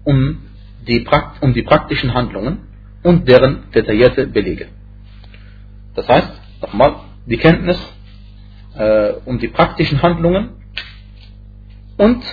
um 0.03 0.44
die, 0.87 1.05
um 1.41 1.53
die 1.53 1.63
praktischen 1.63 2.13
Handlungen 2.13 2.59
und 3.03 3.27
deren 3.27 3.71
detaillierte 3.73 4.27
Belege. 4.27 4.67
Das 5.95 6.07
heißt, 6.07 6.31
nochmal, 6.61 6.95
die 7.25 7.37
Kenntnis 7.37 7.79
äh, 8.75 9.13
um 9.25 9.39
die 9.39 9.47
praktischen 9.47 10.01
Handlungen 10.01 10.49
und 11.97 12.23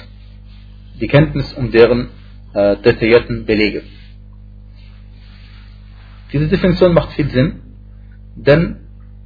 die 1.01 1.09
Kenntnis 1.09 1.53
um 1.55 1.71
deren 1.71 2.11
äh, 2.55 2.77
detaillierten 2.77 3.47
Belege. 3.47 3.83
Diese 6.33 6.49
Definition 6.49 6.95
macht 6.95 7.13
viel 7.13 7.29
Sinn, 7.29 7.61
denn 8.35 8.77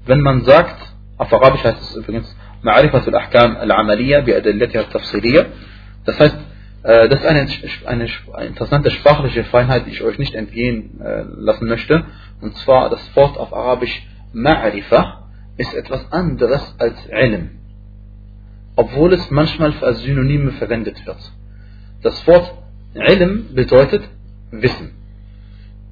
wenn 0.05 0.21
man 0.21 0.45
sagt, 0.45 0.95
auf 1.17 1.33
Arabisch 1.33 1.65
heißt 1.65 1.81
es 1.81 1.97
übrigens 1.97 2.37
das 6.05 6.19
heißt, 6.19 6.37
das 6.83 7.21
ist 7.21 7.27
eine, 7.27 7.49
eine, 7.87 8.09
interessante 8.47 8.91
sprachliche 8.91 9.45
Feinheit, 9.45 9.87
die 9.87 9.91
ich 9.91 10.03
euch 10.03 10.19
nicht 10.19 10.35
entgehen 10.35 11.01
äh, 11.01 11.25
lassen 11.37 11.69
möchte, 11.69 12.05
und 12.41 12.57
zwar 12.59 12.91
das 12.91 13.15
Wort 13.17 13.37
auf 13.39 13.53
Arabisch 13.53 14.07
Ma'rifa 14.35 15.25
ist 15.57 15.75
etwas 15.75 16.13
anderes 16.13 16.75
als 16.79 16.97
Ilm 17.09 17.51
obwohl 18.77 19.15
es 19.15 19.31
manchmal 19.31 19.73
als 19.81 20.03
Synonyme 20.03 20.53
verwendet 20.53 21.05
wird. 21.07 21.19
Das 22.03 22.27
Wort 22.27 22.55
Ilm 22.95 23.55
bedeutet 23.55 24.03
Wissen 24.51 24.93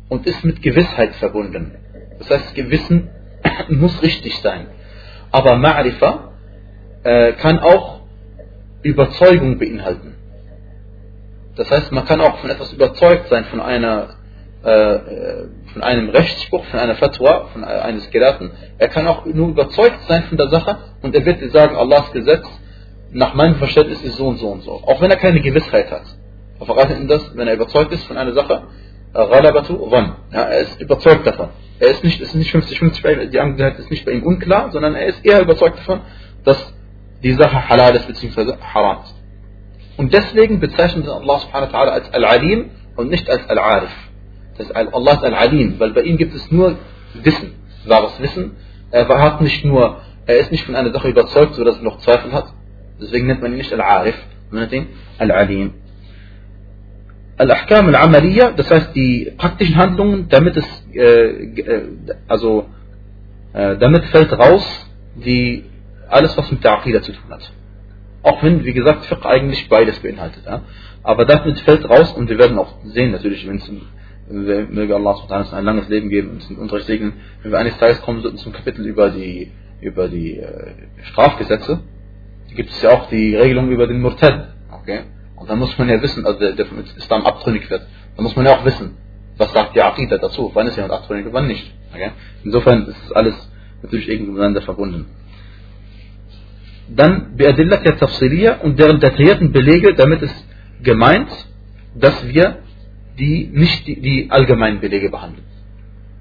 und 0.08 0.26
ist 0.26 0.44
mit 0.44 0.62
Gewissheit 0.62 1.16
verbunden. 1.16 1.74
Das 2.18 2.30
heißt, 2.30 2.54
Gewissen 2.54 3.08
muss 3.68 4.00
richtig 4.02 4.38
sein. 4.38 4.66
Aber 5.32 5.54
Ma'rifa 5.54 6.28
äh, 7.02 7.32
kann 7.32 7.58
auch 7.58 8.02
Überzeugung 8.82 9.58
beinhalten. 9.58 10.13
Das 11.56 11.70
heißt, 11.70 11.92
man 11.92 12.04
kann 12.04 12.20
auch 12.20 12.38
von 12.38 12.50
etwas 12.50 12.72
überzeugt 12.72 13.28
sein, 13.28 13.44
von 13.46 13.60
einer 13.60 14.08
äh, 14.64 14.98
von 15.72 15.82
einem 15.82 16.08
Rechtsspruch, 16.08 16.64
von 16.66 16.80
einer 16.80 16.94
Fatwa, 16.96 17.48
von 17.52 17.64
eines 17.64 18.10
Gelehrten. 18.10 18.50
Er 18.78 18.88
kann 18.88 19.06
auch 19.06 19.26
nur 19.26 19.48
überzeugt 19.48 20.00
sein 20.08 20.24
von 20.24 20.38
der 20.38 20.48
Sache 20.48 20.78
und 21.02 21.14
er 21.14 21.24
wird 21.24 21.40
dir 21.40 21.50
sagen, 21.50 21.76
Allahs 21.76 22.10
Gesetz 22.12 22.46
nach 23.10 23.34
meinem 23.34 23.56
Verständnis 23.56 24.02
ist 24.02 24.16
so 24.16 24.26
und 24.26 24.38
so 24.38 24.48
und 24.48 24.62
so. 24.62 24.72
Auch 24.72 25.00
wenn 25.00 25.10
er 25.10 25.16
keine 25.16 25.40
Gewissheit 25.40 25.90
hat. 25.90 26.04
Er 26.60 26.66
verratet 26.66 26.98
ihm 26.98 27.08
das, 27.08 27.36
wenn 27.36 27.46
er 27.46 27.54
überzeugt 27.54 27.92
ist 27.92 28.04
von 28.06 28.16
einer 28.16 28.32
Sache, 28.32 28.62
Ghalabatu 29.12 29.90
wann? 29.90 30.16
Ja, 30.32 30.42
er 30.42 30.60
ist 30.60 30.80
überzeugt 30.80 31.26
davon. 31.26 31.50
Er 31.78 31.88
ist 31.88 32.02
nicht, 32.02 32.20
ist 32.20 32.34
nicht 32.34 32.52
50-50 32.54 33.02
bei 33.02 33.12
ihm, 33.12 33.30
die 33.30 33.38
Angelegenheit 33.38 33.78
ist 33.78 33.90
nicht 33.90 34.04
bei 34.04 34.12
ihm 34.12 34.24
unklar, 34.24 34.70
sondern 34.72 34.94
er 34.94 35.06
ist 35.06 35.24
eher 35.24 35.40
überzeugt 35.40 35.78
davon, 35.78 36.00
dass 36.44 36.74
die 37.22 37.32
Sache 37.32 37.68
halal 37.68 37.94
ist 37.94 38.06
bzw. 38.06 38.54
haram 38.60 39.02
ist. 39.04 39.14
Und 39.96 40.12
deswegen 40.12 40.60
bezeichnet 40.60 41.08
Allah 41.08 41.38
subhanahu 41.38 41.72
wa 41.72 41.78
ta'ala 41.78 41.90
als 41.90 42.12
Al-Alim 42.12 42.70
und 42.96 43.10
nicht 43.10 43.28
als 43.30 43.48
Al-Arif. 43.48 43.90
Allah 44.74 45.12
ist 45.12 45.24
Al-Alim, 45.24 45.78
weil 45.78 45.92
bei 45.92 46.02
ihm 46.02 46.16
gibt 46.16 46.34
es 46.34 46.50
nur 46.50 46.76
Wissen, 47.14 47.54
wahres 47.86 48.20
Wissen. 48.20 48.56
Er 48.90 49.08
hat 49.08 49.40
nicht 49.40 49.64
nur, 49.64 50.00
er 50.26 50.38
ist 50.38 50.52
nicht 50.52 50.64
von 50.64 50.74
einer 50.74 50.92
Sache 50.92 51.08
überzeugt, 51.08 51.54
sodass 51.54 51.78
er 51.78 51.84
noch 51.84 51.98
Zweifel 51.98 52.32
hat, 52.32 52.52
Deswegen 53.00 53.26
nennt 53.26 53.42
man 53.42 53.52
ihn 53.52 53.58
nicht 53.58 53.72
Al-Arif, 53.72 54.14
man 54.50 54.60
nennt 54.60 54.72
ihn 54.72 54.86
Al-Alim. 55.18 55.74
Al-Ahkam 57.36 57.88
al-Amaliya, 57.88 58.52
das 58.52 58.70
heißt 58.70 58.94
die 58.94 59.32
praktischen 59.36 59.76
Handlungen, 59.76 60.28
damit 60.28 60.56
es, 60.56 60.64
äh, 60.92 61.82
also, 62.28 62.66
äh, 63.52 63.76
damit 63.76 64.04
fällt 64.06 64.32
raus, 64.32 64.64
die, 65.16 65.64
alles 66.08 66.36
was 66.36 66.50
mit 66.52 66.62
der 66.62 66.78
Aqidah 66.78 67.02
zu 67.02 67.12
tun 67.12 67.30
hat. 67.30 67.50
Auch 68.24 68.42
wenn, 68.42 68.64
wie 68.64 68.72
gesagt, 68.72 69.04
Fiqh 69.04 69.24
eigentlich 69.26 69.68
beides 69.68 70.00
beinhaltet. 70.00 70.44
Ja? 70.46 70.62
Aber 71.02 71.26
damit 71.26 71.60
fällt 71.60 71.88
raus, 71.88 72.12
und 72.14 72.30
wir 72.30 72.38
werden 72.38 72.58
auch 72.58 72.74
sehen, 72.84 73.12
natürlich, 73.12 73.46
wenn 73.46 73.56
es, 73.56 73.70
möge 74.28 74.94
Allah 74.96 75.46
ein 75.52 75.64
langes 75.64 75.88
Leben 75.90 76.08
geben 76.08 76.30
und 76.30 76.50
uns 76.50 76.58
Unterricht 76.58 76.86
segnen, 76.86 77.12
wenn 77.42 77.52
wir 77.52 77.58
eines 77.58 77.76
Tages 77.76 78.00
kommen 78.00 78.22
sollten 78.22 78.38
zum 78.38 78.54
Kapitel 78.54 78.86
über 78.86 79.10
die, 79.10 79.52
über 79.82 80.08
die 80.08 80.38
äh, 80.38 80.72
Strafgesetze, 81.02 81.80
gibt 82.56 82.70
es 82.70 82.80
ja 82.80 82.90
auch 82.92 83.10
die 83.10 83.36
Regelung 83.36 83.70
über 83.70 83.86
den 83.86 84.00
Murtad. 84.00 84.54
Okay? 84.72 85.00
Und 85.36 85.50
dann 85.50 85.58
muss 85.58 85.76
man 85.76 85.90
ja 85.90 86.00
wissen, 86.00 86.24
also 86.24 86.38
der, 86.38 86.52
der 86.52 86.64
vom 86.64 86.78
Islam 86.78 87.26
abtrünnig 87.26 87.68
wird, 87.68 87.86
dann 88.16 88.22
muss 88.22 88.34
man 88.34 88.46
ja 88.46 88.56
auch 88.56 88.64
wissen, 88.64 88.96
was 89.36 89.52
sagt 89.52 89.76
die 89.76 89.82
Aqidah 89.82 90.16
dazu, 90.16 90.50
wann 90.54 90.66
ist 90.66 90.76
jemand 90.76 90.94
abtrünnig 90.94 91.26
und 91.26 91.34
wann 91.34 91.46
nicht. 91.46 91.70
Okay? 91.92 92.12
Insofern 92.42 92.86
ist 92.86 93.14
alles 93.14 93.34
natürlich 93.82 94.08
irgendwie 94.08 94.32
miteinander 94.32 94.62
verbunden. 94.62 95.04
Dann 96.88 97.36
Beadillat 97.36 97.84
der 97.84 97.96
Tafsiliya 97.96 98.60
und 98.62 98.78
deren 98.78 99.00
detaillierten 99.00 99.52
Belege, 99.52 99.94
damit 99.94 100.22
ist 100.22 100.46
gemeint, 100.82 101.28
dass 101.94 102.26
wir 102.28 102.58
die 103.18 103.50
nicht 103.52 103.86
die, 103.86 104.00
die 104.00 104.30
allgemeinen 104.30 104.80
Belege 104.80 105.08
behandeln. 105.10 105.46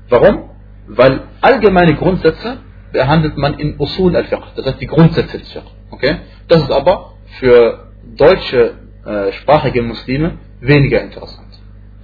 Warum? 0.09 0.49
Weil 0.87 1.21
allgemeine 1.41 1.95
Grundsätze 1.95 2.59
behandelt 2.91 3.37
man 3.37 3.55
in 3.55 3.75
Usul 3.79 4.15
al-Fiqh, 4.15 4.43
das 4.55 4.65
heißt 4.65 4.81
die 4.81 4.87
Grundsätze 4.87 5.39
des 5.39 5.51
Fiqh. 5.51 5.65
Okay? 5.89 6.17
Das 6.47 6.61
ist 6.61 6.71
aber 6.71 7.13
für 7.39 7.91
deutsche 8.15 8.75
äh, 9.05 9.31
sprachige 9.33 9.81
Muslime 9.81 10.37
weniger 10.61 11.01
interessant. 11.01 11.47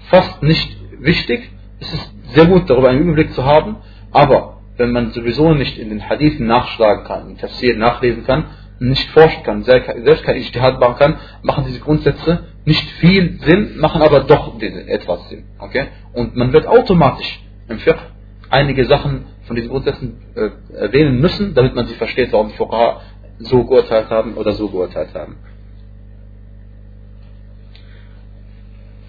Fast 0.10 0.41
nicht 0.41 0.78
wichtig. 1.00 1.52
Es 1.80 1.93
ist 1.93 2.13
sehr 2.34 2.45
gut, 2.45 2.69
darüber 2.69 2.89
einen 2.89 3.02
Überblick 3.02 3.32
zu 3.34 3.45
haben, 3.45 3.78
aber 4.12 4.59
wenn 4.80 4.92
man 4.92 5.12
sowieso 5.12 5.54
nicht 5.54 5.78
in 5.78 5.89
den 5.89 6.10
Hadithen 6.10 6.48
nachschlagen 6.48 7.04
kann, 7.04 7.30
in 7.30 7.38
Tafsir 7.38 7.78
nachlesen 7.78 8.26
kann, 8.26 8.46
nicht 8.80 9.10
forschen 9.10 9.44
kann, 9.44 9.63
selbst 9.63 10.24
kein 10.24 10.38
Ijtihad 10.38 10.80
machen 10.80 10.96
kann, 10.98 11.15
machen 11.44 11.65
diese 11.68 11.82
Grundsätze 11.82 12.46
nicht 12.63 12.89
viel 12.94 13.39
Sinn, 13.42 13.78
machen 13.78 14.02
aber 14.02 14.22
doch 14.22 14.60
etwas 14.62 15.28
Sinn. 15.30 15.44
Okay? 15.60 15.88
Und 16.13 16.38
man 16.38 16.54
wird 16.54 16.65
automatisch 16.65 17.42
im 17.68 17.78
Fiqh 17.80 18.00
einige 18.50 18.86
Sachen 18.86 19.26
von 19.44 19.58
diesen 19.58 19.70
Grundsätzen 19.70 20.22
äh, 20.36 20.50
erwähnen 20.74 21.20
müssen, 21.20 21.54
damit 21.54 21.76
man 21.76 21.88
sie 21.88 21.96
versteht, 21.96 22.32
warum 22.32 22.48
die 22.48 22.56
Fuqaha 22.56 23.02
so 23.39 23.65
geurteilt 23.65 24.10
haben 24.10 24.36
oder 24.36 24.54
so 24.54 24.70
geurteilt 24.70 25.13
haben. 25.13 25.36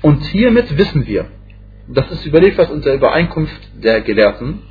Und 0.03 0.25
hiermit 0.25 0.77
wissen 0.77 1.07
wir, 1.07 1.27
das 1.87 2.11
ist 2.11 2.27
überliefert 2.27 2.71
unter 2.71 2.93
Übereinkunft 2.93 3.85
der 3.85 4.01
Gelehrten, 4.01 4.63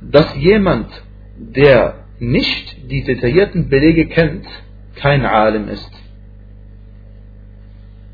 dass 0.00 0.34
jemand, 0.36 0.88
der 1.36 2.04
nicht 2.18 2.90
die 2.90 3.04
detaillierten 3.04 3.68
Belege 3.68 4.06
kennt, 4.06 4.46
kein 4.96 5.24
Alim 5.24 5.68
ist. 5.68 5.90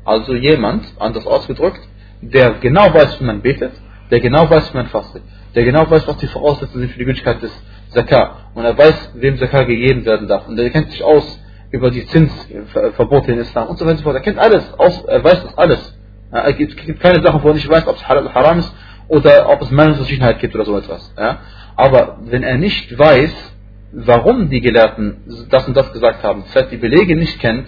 Also 0.05 0.35
jemand, 0.35 0.85
anders 0.99 1.25
ausgedrückt, 1.25 1.79
der 2.21 2.55
genau 2.55 2.93
weiß, 2.93 3.19
wie 3.19 3.25
man 3.25 3.41
betet, 3.41 3.71
der 4.11 4.19
genau 4.19 4.49
weiß, 4.49 4.73
wie 4.73 4.77
man 4.77 4.87
fastet, 4.87 5.23
der 5.55 5.63
genau 5.63 5.89
weiß, 5.89 6.07
was 6.07 6.17
die 6.17 6.27
Voraussetzungen 6.27 6.81
sind 6.81 6.91
für 6.91 6.99
die 6.99 7.05
Gültigkeit 7.05 7.41
des 7.41 7.51
Zakah 7.89 8.49
und 8.53 8.65
er 8.65 8.77
weiß, 8.77 9.11
wem 9.15 9.37
Zakah 9.37 9.63
gegeben 9.63 10.05
werden 10.05 10.27
darf 10.27 10.47
und 10.47 10.59
er 10.59 10.69
kennt 10.69 10.91
sich 10.91 11.03
aus 11.03 11.39
über 11.71 11.89
die 11.89 12.05
Zinsverbote 12.05 13.31
in 13.31 13.39
Islam 13.39 13.67
und 13.67 13.77
so 13.77 13.85
weiter 13.85 13.93
und 13.93 13.97
so 13.99 14.03
fort. 14.03 14.15
Er 14.15 14.21
kennt 14.21 14.37
alles, 14.37 14.73
aus, 14.77 15.03
er 15.05 15.23
weiß 15.23 15.43
das 15.43 15.57
alles. 15.57 15.97
Es 16.31 16.55
gibt 16.57 16.99
keine 16.99 17.21
Sachen, 17.21 17.41
wo 17.43 17.47
er 17.47 17.53
nicht 17.53 17.69
weiß, 17.69 17.87
ob 17.87 17.95
es 17.95 18.07
haram 18.07 18.59
ist 18.59 18.73
oder 19.07 19.49
ob 19.49 19.61
es 19.61 19.71
Meinungsverschiedenheit 19.71 20.39
gibt 20.39 20.53
oder 20.55 20.65
so 20.65 20.77
etwas. 20.77 21.13
Ja? 21.17 21.39
Aber 21.75 22.19
wenn 22.21 22.43
er 22.43 22.57
nicht 22.57 22.97
weiß, 22.97 23.53
warum 23.91 24.49
die 24.49 24.61
Gelehrten 24.61 25.17
das 25.49 25.67
und 25.67 25.75
das 25.75 25.91
gesagt 25.93 26.23
haben, 26.23 26.43
das 26.43 26.55
heißt, 26.55 26.71
die 26.71 26.77
Belege 26.77 27.15
nicht 27.15 27.39
kennt, 27.39 27.67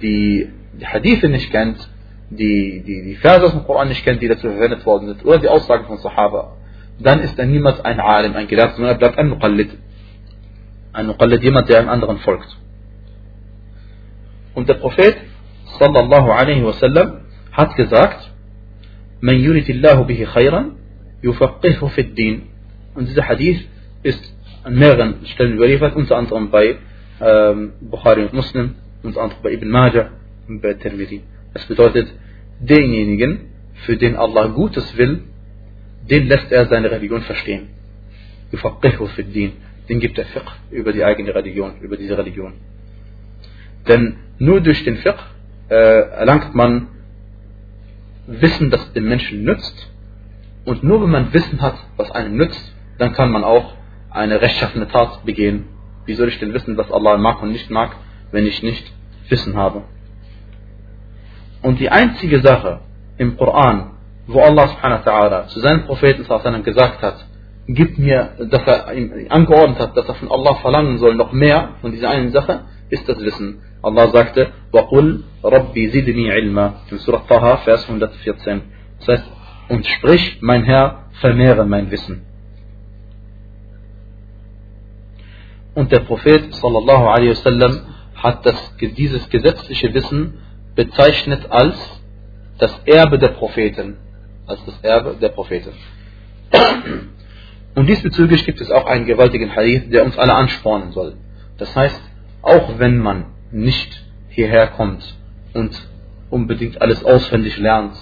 die, 0.00 0.48
die 0.80 0.86
Hadithe 0.86 1.28
nicht 1.28 1.50
kennt, 1.50 1.78
die, 2.30 2.82
die, 2.86 3.02
die 3.02 3.16
Verse 3.16 3.44
aus 3.44 3.52
dem 3.52 3.64
Koran 3.64 3.88
nicht 3.88 4.04
kennt, 4.04 4.22
die 4.22 4.28
dazu 4.28 4.48
verwendet 4.48 4.84
worden 4.86 5.08
sind, 5.08 5.24
oder 5.24 5.38
die 5.38 5.48
Aussagen 5.48 5.86
von 5.86 5.98
Sahaba, 5.98 6.56
dann 6.98 7.20
ist 7.20 7.38
er 7.38 7.46
niemals 7.46 7.84
ein 7.84 8.00
Alim, 8.00 8.34
ein 8.34 8.46
Gelehrter, 8.46 8.74
sondern 8.74 8.94
er 8.94 8.98
bleibt 8.98 9.18
ein 9.18 9.28
Muqallid. 9.28 9.70
Ein 10.92 11.06
Muqallid, 11.06 11.42
jemand, 11.42 11.68
der 11.68 11.80
einem 11.80 11.88
anderen 11.88 12.18
folgt. 12.18 12.56
Und 14.54 14.68
der 14.68 14.74
Prophet, 14.74 15.16
sallallahu 15.78 16.30
alaihi 16.30 16.64
wasallam, 16.64 17.22
hat 17.52 17.74
gesagt, 17.76 18.30
Man 19.20 19.36
yuridillahu 19.38 20.04
bihi 20.04 20.26
khayran, 20.26 20.76
yufaqihu 21.22 21.88
fid 21.88 22.18
din. 22.18 22.51
Und 22.94 23.08
dieser 23.08 23.28
Hadith 23.28 23.66
ist 24.02 24.34
an 24.64 24.74
mehreren 24.74 25.26
Stellen 25.26 25.54
überliefert, 25.54 25.96
unter 25.96 26.16
anderem 26.16 26.50
bei 26.50 26.76
ähm, 27.20 27.72
Bukhari 27.80 28.22
und 28.22 28.32
Muslim, 28.32 28.74
unter 29.02 29.22
anderem 29.22 29.42
bei 29.42 29.52
Ibn 29.52 29.68
Majah 29.68 30.10
und 30.48 30.60
bei 30.60 30.74
Tirmidhi. 30.74 31.22
Es 31.54 31.64
bedeutet, 31.66 32.08
denjenigen, 32.60 33.52
für 33.86 33.96
den 33.96 34.16
Allah 34.16 34.46
Gutes 34.48 34.96
will, 34.96 35.22
den 36.08 36.28
lässt 36.28 36.50
er 36.52 36.66
seine 36.66 36.90
Religion 36.90 37.22
verstehen. 37.22 37.68
den 39.88 40.00
gibt 40.00 40.18
er 40.18 40.26
Fiqh 40.26 40.52
über 40.70 40.92
die 40.92 41.04
eigene 41.04 41.34
Religion, 41.34 41.80
über 41.80 41.96
diese 41.96 42.16
Religion. 42.16 42.54
Denn 43.88 44.16
nur 44.38 44.60
durch 44.60 44.84
den 44.84 44.96
Fiqh 44.98 45.18
äh, 45.68 45.74
erlangt 45.74 46.54
man 46.54 46.88
Wissen, 48.26 48.70
das 48.70 48.92
dem 48.92 49.08
Menschen 49.08 49.42
nützt. 49.42 49.90
Und 50.64 50.84
nur 50.84 51.02
wenn 51.02 51.10
man 51.10 51.32
Wissen 51.32 51.60
hat, 51.60 51.76
was 51.96 52.10
einem 52.12 52.36
nützt, 52.36 52.72
dann 53.01 53.13
kann 53.13 53.31
man 53.31 53.43
auch 53.43 53.73
eine 54.09 54.41
rechtschaffene 54.41 54.87
Tat 54.87 55.25
begehen. 55.25 55.67
Wie 56.05 56.13
soll 56.13 56.29
ich 56.29 56.39
denn 56.39 56.53
wissen, 56.53 56.77
was 56.77 56.91
Allah 56.91 57.17
mag 57.17 57.41
und 57.41 57.51
nicht 57.51 57.69
mag, 57.69 57.95
wenn 58.31 58.45
ich 58.47 58.63
nicht 58.63 58.91
Wissen 59.29 59.55
habe? 59.55 59.83
Und 61.61 61.79
die 61.79 61.89
einzige 61.89 62.39
Sache 62.41 62.81
im 63.17 63.37
Koran, 63.37 63.91
wo 64.27 64.39
Allah 64.41 64.67
subhanahu 64.67 65.05
wa 65.05 65.11
ta'ala 65.11 65.47
zu 65.47 65.59
seinem 65.59 65.85
Propheten 65.85 66.23
gesagt 66.63 67.01
hat, 67.01 67.25
gib 67.67 67.97
mir, 67.97 68.31
dass 68.39 68.65
er 68.65 68.93
ihm 68.93 69.27
angeordnet 69.29 69.79
hat, 69.79 69.97
dass 69.97 70.07
er 70.07 70.15
von 70.15 70.31
Allah 70.31 70.55
verlangen 70.55 70.97
soll, 70.97 71.15
noch 71.15 71.31
mehr 71.31 71.75
von 71.81 71.91
dieser 71.91 72.09
einen 72.09 72.31
Sache, 72.31 72.61
ist 72.89 73.07
das 73.09 73.19
Wissen. 73.19 73.61
Allah 73.81 74.07
sagte, 74.09 74.51
وَقُلْ 74.73 75.23
رَبِّي 75.43 75.91
زِدْنِي 75.91 76.31
عِلْمًا 76.31 76.73
in 76.91 76.97
Surah 76.99 77.23
Taha, 77.27 77.57
Vers 77.57 77.83
114. 77.87 78.61
Das 78.99 79.07
heißt, 79.07 79.31
und 79.69 79.85
sprich, 79.85 80.37
mein 80.41 80.63
Herr, 80.63 81.09
vermehre 81.19 81.65
mein 81.65 81.91
Wissen. 81.91 82.25
Und 85.74 85.90
der 85.90 86.00
Prophet 86.00 86.54
sallallahu 86.54 87.06
alaihi 87.06 87.30
wasallam 87.30 87.80
hat 88.14 88.44
das, 88.44 88.76
dieses 88.80 89.28
gesetzliche 89.30 89.92
Wissen 89.94 90.38
bezeichnet 90.74 91.50
als 91.50 91.76
das 92.58 92.78
Erbe 92.84 93.18
der 93.18 93.28
Propheten. 93.28 93.96
Als 94.46 94.64
das 94.64 94.78
Erbe 94.82 95.16
der 95.20 95.30
Propheten. 95.30 95.72
Und 97.74 97.86
diesbezüglich 97.88 98.44
gibt 98.44 98.60
es 98.60 98.70
auch 98.70 98.86
einen 98.86 99.06
gewaltigen 99.06 99.54
Hadith, 99.54 99.90
der 99.90 100.04
uns 100.04 100.18
alle 100.18 100.34
anspornen 100.34 100.92
soll. 100.92 101.14
Das 101.56 101.74
heißt, 101.74 102.02
auch 102.42 102.78
wenn 102.78 102.98
man 102.98 103.26
nicht 103.50 104.04
hierher 104.28 104.68
kommt 104.68 105.14
und 105.54 105.88
unbedingt 106.28 106.80
alles 106.82 107.04
auswendig 107.04 107.56
lernt 107.58 107.94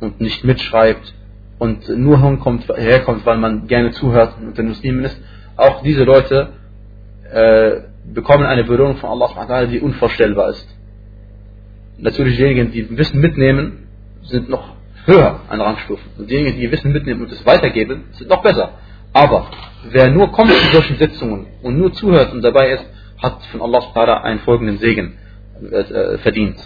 und 0.00 0.20
nicht 0.20 0.44
mitschreibt 0.44 1.14
und 1.58 1.88
nur 1.88 2.20
herkommt, 2.20 2.68
herkommt 2.68 3.26
weil 3.26 3.38
man 3.38 3.68
gerne 3.68 3.92
zuhört 3.92 4.34
und 4.40 4.58
den 4.58 4.68
Muslimen 4.68 5.04
ist, 5.04 5.20
auch 5.56 5.82
diese 5.82 6.04
Leute 6.04 6.54
äh, 7.32 7.82
bekommen 8.12 8.44
eine 8.44 8.64
Belohnung 8.64 8.96
von 8.96 9.10
Allah, 9.10 9.66
die 9.66 9.80
unvorstellbar 9.80 10.50
ist. 10.50 10.68
Natürlich 11.98 12.36
diejenigen, 12.36 12.72
die 12.72 12.96
Wissen 12.96 13.20
mitnehmen, 13.20 13.88
sind 14.22 14.48
noch 14.48 14.74
höher 15.06 15.40
an 15.48 15.60
Rangstufen. 15.60 16.10
Und 16.18 16.30
diejenigen, 16.30 16.60
die 16.60 16.70
Wissen 16.70 16.92
mitnehmen 16.92 17.22
und 17.22 17.32
es 17.32 17.44
weitergeben, 17.46 18.04
sind 18.12 18.28
noch 18.30 18.42
besser. 18.42 18.70
Aber 19.12 19.46
wer 19.90 20.10
nur 20.10 20.32
kommt 20.32 20.52
zu 20.52 20.68
solchen 20.72 20.96
Sitzungen 20.96 21.46
und 21.62 21.78
nur 21.78 21.92
zuhört 21.92 22.32
und 22.32 22.42
dabei 22.42 22.70
ist, 22.72 22.86
hat 23.22 23.44
von 23.46 23.62
Allah 23.62 24.22
einen 24.22 24.40
folgenden 24.40 24.78
Segen 24.78 25.18
äh, 25.70 26.18
verdient. 26.18 26.56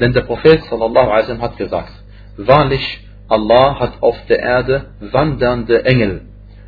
Denn 0.00 0.12
der 0.12 0.22
Prophet 0.22 0.64
sallallahu 0.64 1.40
hat 1.40 1.56
gesagt, 1.58 1.92
wahrlich, 2.36 3.00
Allah 3.28 3.78
hat 3.78 4.02
auf 4.02 4.16
der 4.26 4.40
Erde 4.40 4.86
wandernde 5.00 5.84
Engel, 5.84 6.22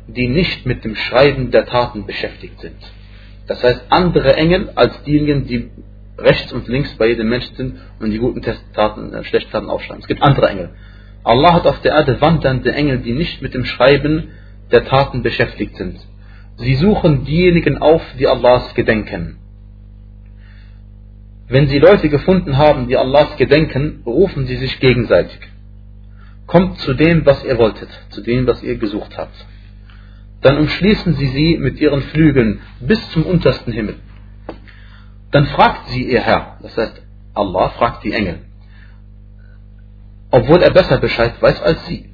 die 0.07 0.27
nicht 0.27 0.65
mit 0.65 0.83
dem 0.83 0.95
Schreiben 0.95 1.51
der 1.51 1.65
Taten 1.65 2.05
beschäftigt 2.05 2.59
sind. 2.61 2.77
Das 3.47 3.63
heißt, 3.63 3.85
andere 3.89 4.35
Engel 4.35 4.71
als 4.75 5.03
diejenigen, 5.03 5.45
die 5.45 5.69
rechts 6.17 6.51
und 6.53 6.67
links 6.67 6.95
bei 6.95 7.07
jedem 7.07 7.29
Menschen 7.29 7.55
sind 7.55 7.75
und 7.99 8.11
die 8.11 8.17
guten 8.17 8.41
Taten, 8.73 9.13
äh, 9.13 9.23
schlechten 9.23 9.51
Taten 9.51 9.69
aufschreiben. 9.69 10.01
Es 10.01 10.07
gibt 10.07 10.21
andere 10.21 10.49
Engel. 10.49 10.69
Allah 11.23 11.53
hat 11.53 11.67
auf 11.67 11.81
der 11.81 11.93
Erde 11.93 12.21
wandernde 12.21 12.73
Engel, 12.73 12.99
die 12.99 13.13
nicht 13.13 13.41
mit 13.41 13.53
dem 13.53 13.65
Schreiben 13.65 14.29
der 14.71 14.85
Taten 14.85 15.23
beschäftigt 15.23 15.75
sind. 15.75 15.99
Sie 16.57 16.75
suchen 16.75 17.25
diejenigen 17.25 17.79
auf, 17.79 18.01
die 18.17 18.27
Allahs 18.27 18.73
gedenken. 18.75 19.37
Wenn 21.47 21.67
sie 21.67 21.79
Leute 21.79 22.09
gefunden 22.09 22.57
haben, 22.57 22.87
die 22.87 22.97
Allahs 22.97 23.35
gedenken, 23.37 24.01
rufen 24.05 24.47
sie 24.47 24.55
sich 24.55 24.79
gegenseitig. 24.79 25.39
Kommt 26.47 26.79
zu 26.79 26.93
dem, 26.93 27.25
was 27.25 27.43
ihr 27.43 27.57
wolltet, 27.57 27.89
zu 28.09 28.21
dem, 28.21 28.47
was 28.47 28.63
ihr 28.63 28.77
gesucht 28.77 29.17
habt. 29.17 29.35
Dann 30.45 30.59
umschließen 30.59 31.15
sie 31.15 31.29
sie 31.29 31.57
mit 31.57 31.79
ihren 31.79 32.03
Flügeln 32.03 32.61
bis 32.79 33.01
zum 33.09 33.25
untersten 33.25 33.73
Himmel. 33.73 33.95
Dann 35.31 35.47
fragt 35.47 35.87
sie 35.87 36.03
ihr 36.03 36.21
Herr, 36.21 36.59
das 36.61 36.77
heißt 36.77 37.01
Allah 37.33 37.69
fragt 37.69 38.03
die 38.03 38.13
Engel, 38.13 38.41
obwohl 40.29 40.61
er 40.61 40.69
besser 40.69 40.99
Bescheid 40.99 41.33
weiß 41.41 41.63
als 41.63 41.87
sie. 41.87 42.11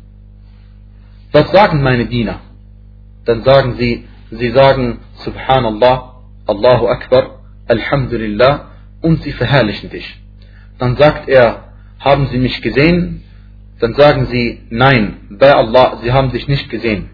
Was 1.34 1.52
sagen 1.52 1.84
meine 1.84 2.06
Diener? 2.06 2.40
Dann 3.26 3.44
sagen 3.44 3.76
sie, 3.76 4.08
sie 4.32 4.52
sagen 4.52 5.00
Subhanallah, 5.26 6.22
Allahu 6.48 6.88
Akbar, 6.88 7.42
Alhamdulillah 7.68 8.70
und 9.02 9.24
sie 9.24 9.34
verherrlichen 9.34 9.90
dich. 9.90 10.08
Dann 10.78 10.96
sagt 10.96 11.28
er, 11.28 11.74
haben 12.00 12.28
sie 12.28 12.38
mich 12.38 12.62
gesehen? 12.62 13.26
Dann 13.82 13.94
sagen 13.94 14.28
sie, 14.28 14.62
nein, 14.70 15.18
bei 15.32 15.54
Allah, 15.54 15.98
sie 16.02 16.14
haben 16.14 16.32
dich 16.32 16.48
nicht 16.48 16.70
gesehen. 16.70 17.10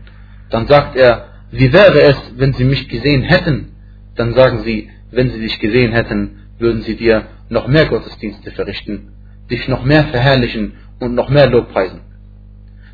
Dann 0.49 0.67
sagt 0.67 0.95
er, 0.95 1.29
wie 1.51 1.71
wäre 1.71 2.01
es, 2.01 2.17
wenn 2.37 2.53
sie 2.53 2.63
mich 2.63 2.87
gesehen 2.87 3.23
hätten? 3.23 3.73
Dann 4.15 4.33
sagen 4.33 4.63
sie, 4.63 4.89
wenn 5.11 5.29
sie 5.29 5.39
dich 5.39 5.59
gesehen 5.59 5.91
hätten, 5.93 6.47
würden 6.59 6.81
sie 6.81 6.95
dir 6.95 7.27
noch 7.49 7.67
mehr 7.67 7.85
Gottesdienste 7.85 8.51
verrichten, 8.51 9.13
dich 9.49 9.67
noch 9.67 9.83
mehr 9.83 10.05
verherrlichen 10.05 10.73
und 10.99 11.15
noch 11.15 11.29
mehr 11.29 11.47
Lobpreisen. 11.47 12.01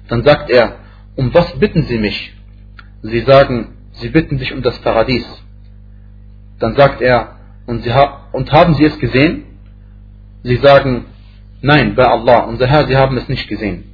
Dann 0.07 0.23
sagt 0.23 0.49
er, 0.49 0.77
um 1.15 1.33
was 1.33 1.57
bitten 1.59 1.83
Sie 1.83 1.97
mich? 1.97 2.33
Sie 3.01 3.21
sagen, 3.21 3.77
Sie 3.93 4.09
bitten 4.09 4.37
dich 4.37 4.51
um 4.53 4.61
das 4.61 4.79
Paradies. 4.79 5.25
Dann 6.59 6.75
sagt 6.75 7.01
er, 7.01 7.37
und, 7.65 7.85
ha 7.93 8.29
und 8.31 8.51
haben 8.51 8.73
Sie 8.75 8.85
es 8.85 8.97
gesehen? 8.99 9.43
Sie 10.43 10.57
sagen, 10.57 11.05
nein, 11.61 11.95
bei 11.95 12.05
Allah, 12.05 12.39
unser 12.41 12.67
Herr, 12.67 12.87
Sie 12.87 12.97
haben 12.97 13.17
es 13.17 13.29
nicht 13.29 13.47
gesehen. 13.47 13.85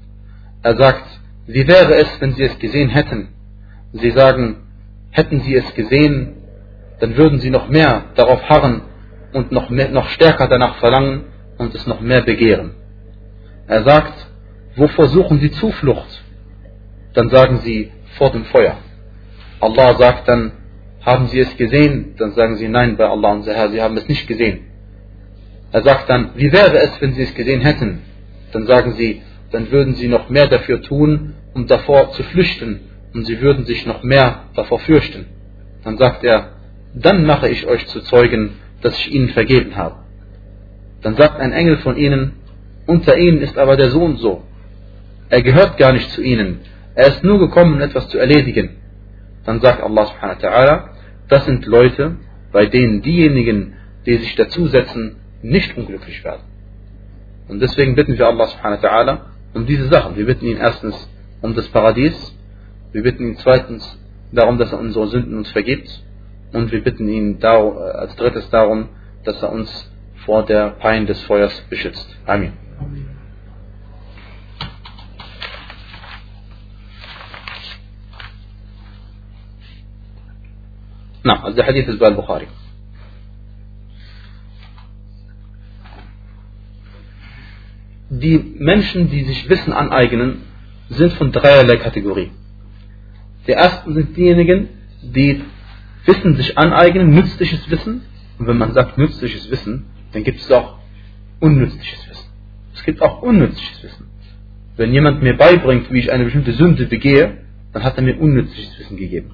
Er 0.63 0.75
sagt, 0.77 1.03
wie 1.47 1.67
wäre 1.67 1.95
es, 1.95 2.09
wenn 2.19 2.33
Sie 2.33 2.43
es 2.43 2.57
gesehen 2.59 2.89
hätten? 2.89 3.29
Sie 3.93 4.11
sagen, 4.11 4.67
hätten 5.11 5.41
Sie 5.41 5.55
es 5.55 5.73
gesehen, 5.73 6.35
dann 6.99 7.17
würden 7.17 7.39
Sie 7.39 7.49
noch 7.49 7.69
mehr 7.69 8.05
darauf 8.15 8.41
harren 8.49 8.81
und 9.33 9.51
noch, 9.51 9.69
mehr, 9.69 9.89
noch 9.89 10.09
stärker 10.09 10.47
danach 10.47 10.75
verlangen 10.77 11.25
und 11.57 11.73
es 11.73 11.87
noch 11.87 12.01
mehr 12.01 12.21
begehren. 12.21 12.75
Er 13.67 13.83
sagt, 13.83 14.27
wovor 14.75 15.07
suchen 15.07 15.39
Sie 15.39 15.51
Zuflucht? 15.51 16.23
Dann 17.13 17.29
sagen 17.29 17.59
sie, 17.59 17.91
vor 18.17 18.31
dem 18.31 18.45
Feuer. 18.45 18.77
Allah 19.59 19.95
sagt 19.97 20.27
dann, 20.27 20.51
haben 21.05 21.27
Sie 21.27 21.39
es 21.39 21.55
gesehen? 21.57 22.15
Dann 22.17 22.33
sagen 22.33 22.57
sie, 22.57 22.67
nein, 22.67 22.97
bei 22.97 23.07
Allah 23.07 23.33
unser 23.33 23.53
Herr, 23.53 23.69
Sie 23.69 23.81
haben 23.81 23.97
es 23.97 24.07
nicht 24.07 24.27
gesehen. 24.27 24.65
Er 25.71 25.81
sagt 25.83 26.09
dann, 26.09 26.31
wie 26.35 26.51
wäre 26.51 26.77
es, 26.79 27.01
wenn 27.01 27.13
Sie 27.13 27.23
es 27.23 27.33
gesehen 27.33 27.61
hätten? 27.61 28.01
Dann 28.51 28.65
sagen 28.65 28.93
sie, 28.93 29.21
dann 29.51 29.71
würden 29.71 29.95
Sie 29.95 30.07
noch 30.07 30.29
mehr 30.29 30.47
dafür 30.47 30.81
tun, 30.81 31.35
um 31.53 31.67
davor 31.67 32.11
zu 32.13 32.23
flüchten, 32.23 32.81
und 33.13 33.25
Sie 33.25 33.41
würden 33.41 33.65
sich 33.65 33.85
noch 33.85 34.03
mehr 34.03 34.43
davor 34.55 34.79
fürchten. 34.79 35.25
Dann 35.83 35.97
sagt 35.97 36.23
er, 36.23 36.53
dann 36.93 37.25
mache 37.25 37.49
ich 37.49 37.65
euch 37.65 37.87
zu 37.87 38.01
Zeugen, 38.01 38.51
dass 38.81 38.97
ich 38.99 39.11
ihnen 39.11 39.29
vergeben 39.29 39.75
habe. 39.75 39.95
Dann 41.01 41.15
sagt 41.15 41.39
ein 41.39 41.51
Engel 41.51 41.77
von 41.77 41.97
ihnen, 41.97 42.33
unter 42.85 43.17
ihnen 43.17 43.41
ist 43.41 43.57
aber 43.57 43.77
der 43.77 43.89
Sohn 43.89 44.17
so. 44.17 44.43
Er 45.29 45.41
gehört 45.41 45.77
gar 45.77 45.93
nicht 45.93 46.09
zu 46.11 46.21
ihnen. 46.21 46.59
Er 46.95 47.07
ist 47.07 47.23
nur 47.23 47.39
gekommen, 47.39 47.81
etwas 47.81 48.09
zu 48.09 48.17
erledigen. 48.17 48.77
Dann 49.45 49.61
sagt 49.61 49.81
Allah 49.81 50.05
subhanahu 50.07 50.41
wa 50.41 50.47
ta'ala, 50.47 50.89
das 51.27 51.45
sind 51.45 51.65
Leute, 51.65 52.17
bei 52.51 52.65
denen 52.65 53.01
diejenigen, 53.01 53.75
die 54.05 54.15
sich 54.17 54.35
dazusetzen, 54.35 55.17
nicht 55.41 55.77
unglücklich 55.77 56.23
werden. 56.23 56.41
Und 57.47 57.61
deswegen 57.61 57.95
bitten 57.95 58.17
wir 58.17 58.27
Allah 58.27 58.47
subhanahu 58.47 58.81
wa 58.81 58.87
ta'ala 58.87 59.17
um 59.53 59.65
diese 59.65 59.87
Sachen. 59.87 60.17
Wir 60.17 60.25
bitten 60.25 60.45
ihn 60.45 60.57
erstens 60.57 61.09
um 61.41 61.55
das 61.55 61.67
Paradies, 61.69 62.35
wir 62.92 63.02
bitten 63.02 63.28
ihn 63.28 63.36
zweitens 63.36 63.98
darum, 64.32 64.58
dass 64.58 64.72
er 64.72 64.78
unsere 64.78 65.08
Sünden 65.08 65.36
uns 65.36 65.50
vergibt 65.50 66.02
und 66.52 66.70
wir 66.72 66.82
bitten 66.82 67.08
ihn 67.08 67.42
als 67.42 68.14
drittes 68.16 68.48
darum, 68.50 68.88
dass 69.24 69.42
er 69.42 69.50
uns 69.52 69.90
vor 70.24 70.44
der 70.44 70.70
Pein 70.70 71.06
des 71.06 71.20
Feuers 71.22 71.52
beschützt. 71.68 72.08
Amen. 72.26 72.52
نعم 81.24 81.44
also 81.44 81.56
der 81.56 81.66
Hadith 81.66 81.88
ist 81.88 81.98
bei 81.98 82.10
Bukhari. 82.10 82.46
Die 88.10 88.38
Menschen, 88.58 89.10
die 89.10 89.24
sich 89.24 89.48
Wissen 89.48 89.72
aneignen, 89.72 90.42
sind 90.90 91.14
von 91.14 91.32
dreierlei 91.32 91.76
Kategorie. 91.76 92.30
Die 93.49 93.53
ersten 93.53 93.95
sind 93.95 94.15
diejenigen, 94.15 94.69
die 95.01 95.41
Wissen 96.05 96.35
sich 96.35 96.55
aneignen, 96.55 97.09
nützliches 97.09 97.67
Wissen. 97.71 98.03
Und 98.37 98.45
wenn 98.45 98.59
man 98.59 98.73
sagt 98.73 98.99
nützliches 98.99 99.49
Wissen, 99.49 99.85
dann 100.13 100.23
gibt 100.23 100.39
es 100.39 100.51
auch 100.51 100.77
unnützliches 101.39 102.07
Wissen. 102.07 102.29
Es 102.75 102.83
gibt 102.83 103.01
auch 103.01 103.23
unnützliches 103.23 103.81
Wissen. 103.81 104.05
wenn 104.77 104.93
jemand 104.93 105.23
mir 105.23 105.35
beibringt, 105.35 105.91
wie 105.91 105.97
ich 105.97 106.11
eine 106.11 106.25
bestimmte 106.25 106.51
Sünde 106.51 106.85
begehe, 106.85 107.39
dann 107.73 107.83
hat 107.83 107.97
er 107.97 108.03
mir 108.03 108.19
unnützliches 108.19 108.77
Wissen 108.77 108.97
gegeben. 108.97 109.31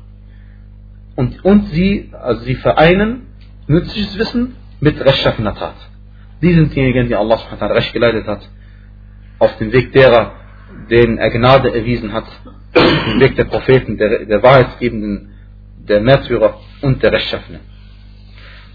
Und, 1.18 1.44
und 1.44 1.68
sie, 1.74 2.10
also 2.14 2.42
sie 2.46 2.56
vereinen 2.56 3.24
nützliches 3.68 4.18
Wissen 4.18 4.56
mit 4.80 4.98
rechtschaffener 4.98 5.56
Tat. 5.56 5.76
Die 6.42 6.54
sind 6.54 6.74
diejenigen, 6.74 7.10
die 7.10 7.16
Allah 7.16 7.38
subhanahu 7.38 7.74
recht 7.74 7.92
geleitet 7.92 8.28
hat, 8.28 8.50
auf 9.40 9.58
dem 9.58 9.74
Weg 9.74 9.92
derer, 9.92 10.45
denen 10.90 11.18
er 11.18 11.30
Gnade 11.30 11.74
erwiesen 11.74 12.14
hat, 12.14 12.26
dem 12.76 13.20
Weg 13.20 13.36
der 13.36 13.46
Propheten, 13.46 13.98
der, 13.98 14.26
der 14.26 14.44
Wahrheitsgebenden, 14.44 15.30
der 15.88 16.02
Märtyrer 16.02 16.60
und 16.82 17.02
der 17.04 17.12
Rechtschaffenen. 17.12 17.62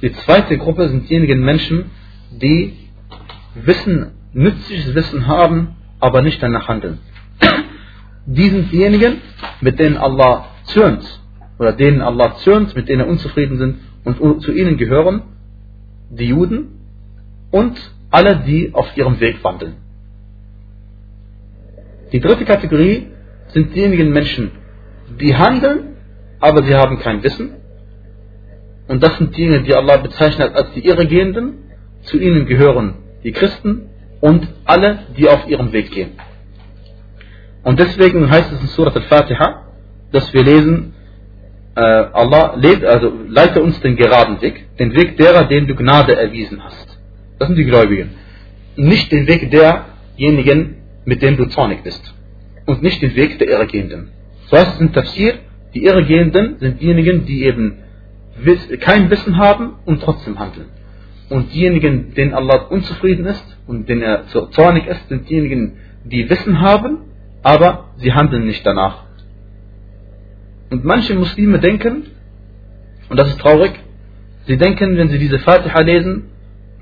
Die 0.02 0.12
zweite 0.12 0.56
Gruppe 0.58 0.88
sind 0.88 1.08
diejenigen 1.08 1.44
Menschen, 1.44 1.90
die 2.30 2.74
Wissen, 3.54 4.12
nützliches 4.32 4.94
Wissen 4.94 5.26
haben, 5.26 5.76
aber 5.98 6.22
nicht 6.22 6.42
danach 6.42 6.68
handeln. 6.68 6.98
Die 8.26 8.48
sind 8.48 8.70
diejenigen, 8.70 9.16
mit 9.60 9.78
denen 9.78 9.96
Allah 9.96 10.46
zürnt, 10.64 11.04
oder 11.58 11.72
denen 11.72 12.00
Allah 12.00 12.36
zürnt, 12.36 12.76
mit 12.76 12.88
denen 12.88 13.00
er 13.00 13.08
unzufrieden 13.08 13.58
sind, 13.58 13.78
und 14.04 14.40
zu 14.40 14.52
ihnen 14.52 14.76
gehören 14.76 15.22
die 16.10 16.26
Juden 16.26 16.80
und 17.50 17.78
alle, 18.10 18.36
die 18.46 18.74
auf 18.74 18.96
ihrem 18.96 19.20
Weg 19.20 19.42
wandeln. 19.44 19.76
Die 22.12 22.20
dritte 22.20 22.44
Kategorie 22.44 23.08
sind 23.48 23.74
diejenigen 23.74 24.10
Menschen, 24.10 24.52
die 25.20 25.34
handeln, 25.36 25.96
aber 26.40 26.62
sie 26.62 26.74
haben 26.74 26.98
kein 26.98 27.22
Wissen. 27.22 27.54
Und 28.88 29.02
das 29.02 29.16
sind 29.18 29.36
diejenigen, 29.36 29.64
die 29.64 29.74
Allah 29.74 29.98
bezeichnet 29.98 30.54
als 30.54 30.72
die 30.72 30.84
Irregehenden. 30.84 31.70
Zu 32.02 32.18
ihnen 32.18 32.46
gehören 32.46 32.94
die 33.22 33.32
Christen 33.32 33.90
und 34.20 34.48
alle, 34.64 35.00
die 35.16 35.28
auf 35.28 35.46
ihrem 35.48 35.72
Weg 35.72 35.90
gehen. 35.90 36.12
Und 37.62 37.78
deswegen 37.78 38.30
heißt 38.30 38.52
es 38.52 38.60
in 38.60 38.68
Surat 38.68 38.96
al-Fatiha, 38.96 39.66
dass 40.12 40.32
wir 40.32 40.42
lesen, 40.42 40.94
äh, 41.76 41.80
Allah 41.80 42.54
lebt, 42.56 42.84
also 42.84 43.12
leite 43.28 43.62
uns 43.62 43.80
den 43.80 43.96
geraden 43.96 44.40
Weg, 44.40 44.76
den 44.78 44.94
Weg 44.94 45.16
derer, 45.18 45.44
den 45.44 45.66
du 45.66 45.74
Gnade 45.74 46.16
erwiesen 46.16 46.62
hast. 46.64 46.98
Das 47.38 47.48
sind 47.48 47.56
die 47.56 47.64
Gläubigen. 47.64 48.10
Nicht 48.76 49.12
den 49.12 49.26
Weg 49.26 49.50
derjenigen, 49.50 50.76
mit 51.10 51.22
denen 51.22 51.36
du 51.36 51.46
zornig 51.46 51.82
bist. 51.82 52.14
Und 52.66 52.84
nicht 52.84 53.02
den 53.02 53.16
Weg 53.16 53.36
der 53.40 53.48
Irregehenden. 53.48 54.12
So 54.46 54.56
heißt 54.56 54.74
es 54.74 54.80
in 54.80 54.92
Tafsir, 54.92 55.34
die 55.74 55.82
Irregehenden 55.82 56.58
sind 56.60 56.80
diejenigen, 56.80 57.26
die 57.26 57.42
eben 57.42 57.78
kein 58.78 59.10
Wissen 59.10 59.36
haben 59.36 59.64
und 59.86 60.00
trotzdem 60.04 60.38
handeln. 60.38 60.68
Und 61.28 61.52
diejenigen, 61.52 62.14
denen 62.14 62.32
Allah 62.32 62.58
unzufrieden 62.76 63.26
ist 63.26 63.44
und 63.66 63.88
denen 63.88 64.02
er 64.02 64.28
zornig 64.28 64.86
ist, 64.86 65.08
sind 65.08 65.28
diejenigen, 65.28 65.78
die 66.04 66.30
Wissen 66.30 66.60
haben, 66.60 66.98
aber 67.42 67.86
sie 67.96 68.12
handeln 68.12 68.46
nicht 68.46 68.64
danach. 68.64 69.02
Und 70.70 70.84
manche 70.84 71.14
Muslime 71.14 71.58
denken, 71.58 72.04
und 73.08 73.16
das 73.16 73.30
ist 73.30 73.40
traurig, 73.40 73.72
sie 74.46 74.56
denken, 74.56 74.96
wenn 74.96 75.08
sie 75.08 75.18
diese 75.18 75.40
Fatiha 75.40 75.80
lesen, 75.80 76.26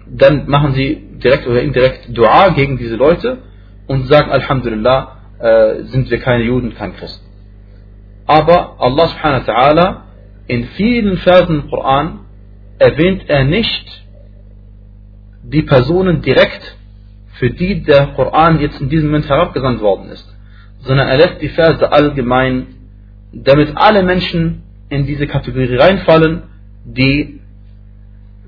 dann 0.07 0.49
machen 0.51 0.75
sie 0.75 1.03
direkt 1.25 1.47
oder 1.47 1.63
indirekt 1.63 2.11
Dua 2.15 2.51
gegen 2.51 2.77
diese 2.77 2.97
Leute 2.97 3.39
und 3.89 4.07
sagen, 4.07 4.31
Alhamdulillah, 4.31 5.17
äh, 5.41 5.83
sind 5.85 6.11
wir 6.11 6.21
keine 6.21 6.45
Juden, 6.45 6.75
kein 6.75 6.95
Christen. 6.95 7.27
Aber 8.27 8.77
Allah 8.79 9.09
subhanahu 9.09 9.47
wa 9.47 9.53
ta'ala, 9.53 9.97
in 10.47 10.65
vielen 10.77 11.17
Versen 11.19 11.63
im 11.63 11.71
Koran 11.71 12.21
erwähnt 12.79 13.25
er 13.29 13.45
nicht 13.45 14.05
die 15.43 15.63
Personen 15.63 16.23
direkt, 16.23 16.77
für 17.39 17.51
die 17.51 17.83
der 17.83 18.09
Koran 18.09 18.61
jetzt 18.61 18.81
in 18.81 18.89
diesem 18.89 19.09
Moment 19.09 19.29
herabgesandt 19.29 19.81
worden 19.81 20.11
ist, 20.11 20.29
sondern 20.81 21.09
er 21.09 21.17
lässt 21.17 21.41
die 21.41 21.49
Verse 21.49 21.91
allgemein, 21.91 22.67
damit 23.33 23.77
alle 23.77 24.03
Menschen 24.03 24.63
in 24.89 25.07
diese 25.07 25.27
Kategorie 25.27 25.77
reinfallen, 25.77 26.43
die 26.85 27.41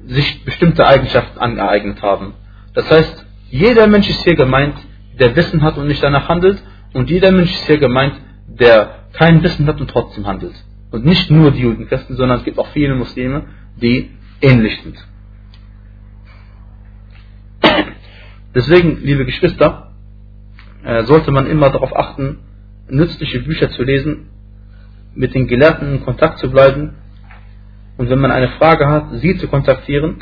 sich 0.06 0.44
bestimmte 0.44 0.86
Eigenschaften 0.86 1.38
angeeignet 1.38 2.02
haben. 2.02 2.34
Das 2.74 2.90
heißt, 2.90 3.26
jeder 3.50 3.86
Mensch 3.86 4.08
ist 4.08 4.24
hier 4.24 4.36
gemeint, 4.36 4.74
der 5.18 5.34
Wissen 5.36 5.62
hat 5.62 5.76
und 5.76 5.88
nicht 5.88 6.02
danach 6.02 6.28
handelt, 6.28 6.62
und 6.92 7.10
jeder 7.10 7.30
Mensch 7.30 7.52
ist 7.52 7.66
hier 7.66 7.78
gemeint, 7.78 8.14
der 8.46 9.04
kein 9.12 9.42
Wissen 9.42 9.66
hat 9.66 9.80
und 9.80 9.88
trotzdem 9.88 10.26
handelt. 10.26 10.54
Und 10.90 11.04
nicht 11.04 11.30
nur 11.30 11.52
die 11.52 11.60
Judenchristen, 11.60 12.16
sondern 12.16 12.38
es 12.38 12.44
gibt 12.44 12.58
auch 12.58 12.68
viele 12.68 12.94
Muslime, 12.94 13.44
die 13.80 14.10
ähnlich 14.40 14.80
sind. 14.82 15.06
Deswegen, 18.54 19.00
liebe 19.04 19.24
Geschwister, 19.24 19.92
äh, 20.82 21.04
sollte 21.04 21.30
man 21.30 21.46
immer 21.46 21.70
darauf 21.70 21.94
achten, 21.96 22.38
nützliche 22.88 23.40
Bücher 23.40 23.70
zu 23.70 23.84
lesen, 23.84 24.30
mit 25.14 25.34
den 25.34 25.46
Gelehrten 25.46 25.94
in 25.94 26.04
Kontakt 26.04 26.38
zu 26.38 26.50
bleiben 26.50 26.94
und 27.96 28.08
wenn 28.10 28.18
man 28.18 28.30
eine 28.30 28.48
Frage 28.50 28.88
hat, 28.88 29.06
sie 29.14 29.36
zu 29.36 29.46
kontaktieren 29.48 30.18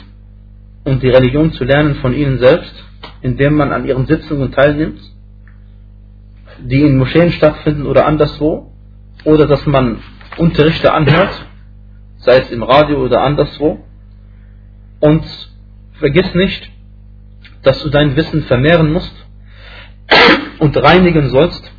und 0.88 1.03
die 1.03 1.11
Religion 1.11 1.53
zu 1.53 1.64
lernen 1.64 1.96
von 1.96 2.14
ihnen 2.14 2.38
selbst, 2.38 2.74
indem 3.20 3.55
man 3.55 3.72
an 3.72 3.87
ihren 3.87 4.07
Sitzungen 4.07 4.53
teilnimmt, 4.53 5.01
die 6.61 6.81
in 6.81 6.96
Moscheen 6.96 7.31
stattfinden 7.33 7.85
oder 7.85 8.07
anderswo, 8.07 8.72
oder 9.24 9.46
dass 9.46 9.66
man 9.66 9.98
Unterrichte 10.38 10.92
anhört, 10.92 11.44
sei 12.18 12.38
es 12.38 12.51
im 12.51 12.62
Radio 12.62 13.05
oder 13.05 13.22
anderswo, 13.22 13.85
und 15.01 15.24
vergiss 15.98 16.35
nicht, 16.35 16.70
dass 17.62 17.83
du 17.83 17.90
dein 17.90 18.16
Wissen 18.16 18.44
vermehren 18.44 18.90
musst 18.90 19.14
und 20.59 20.74
reinigen 20.77 21.29
sollst, 21.29 21.70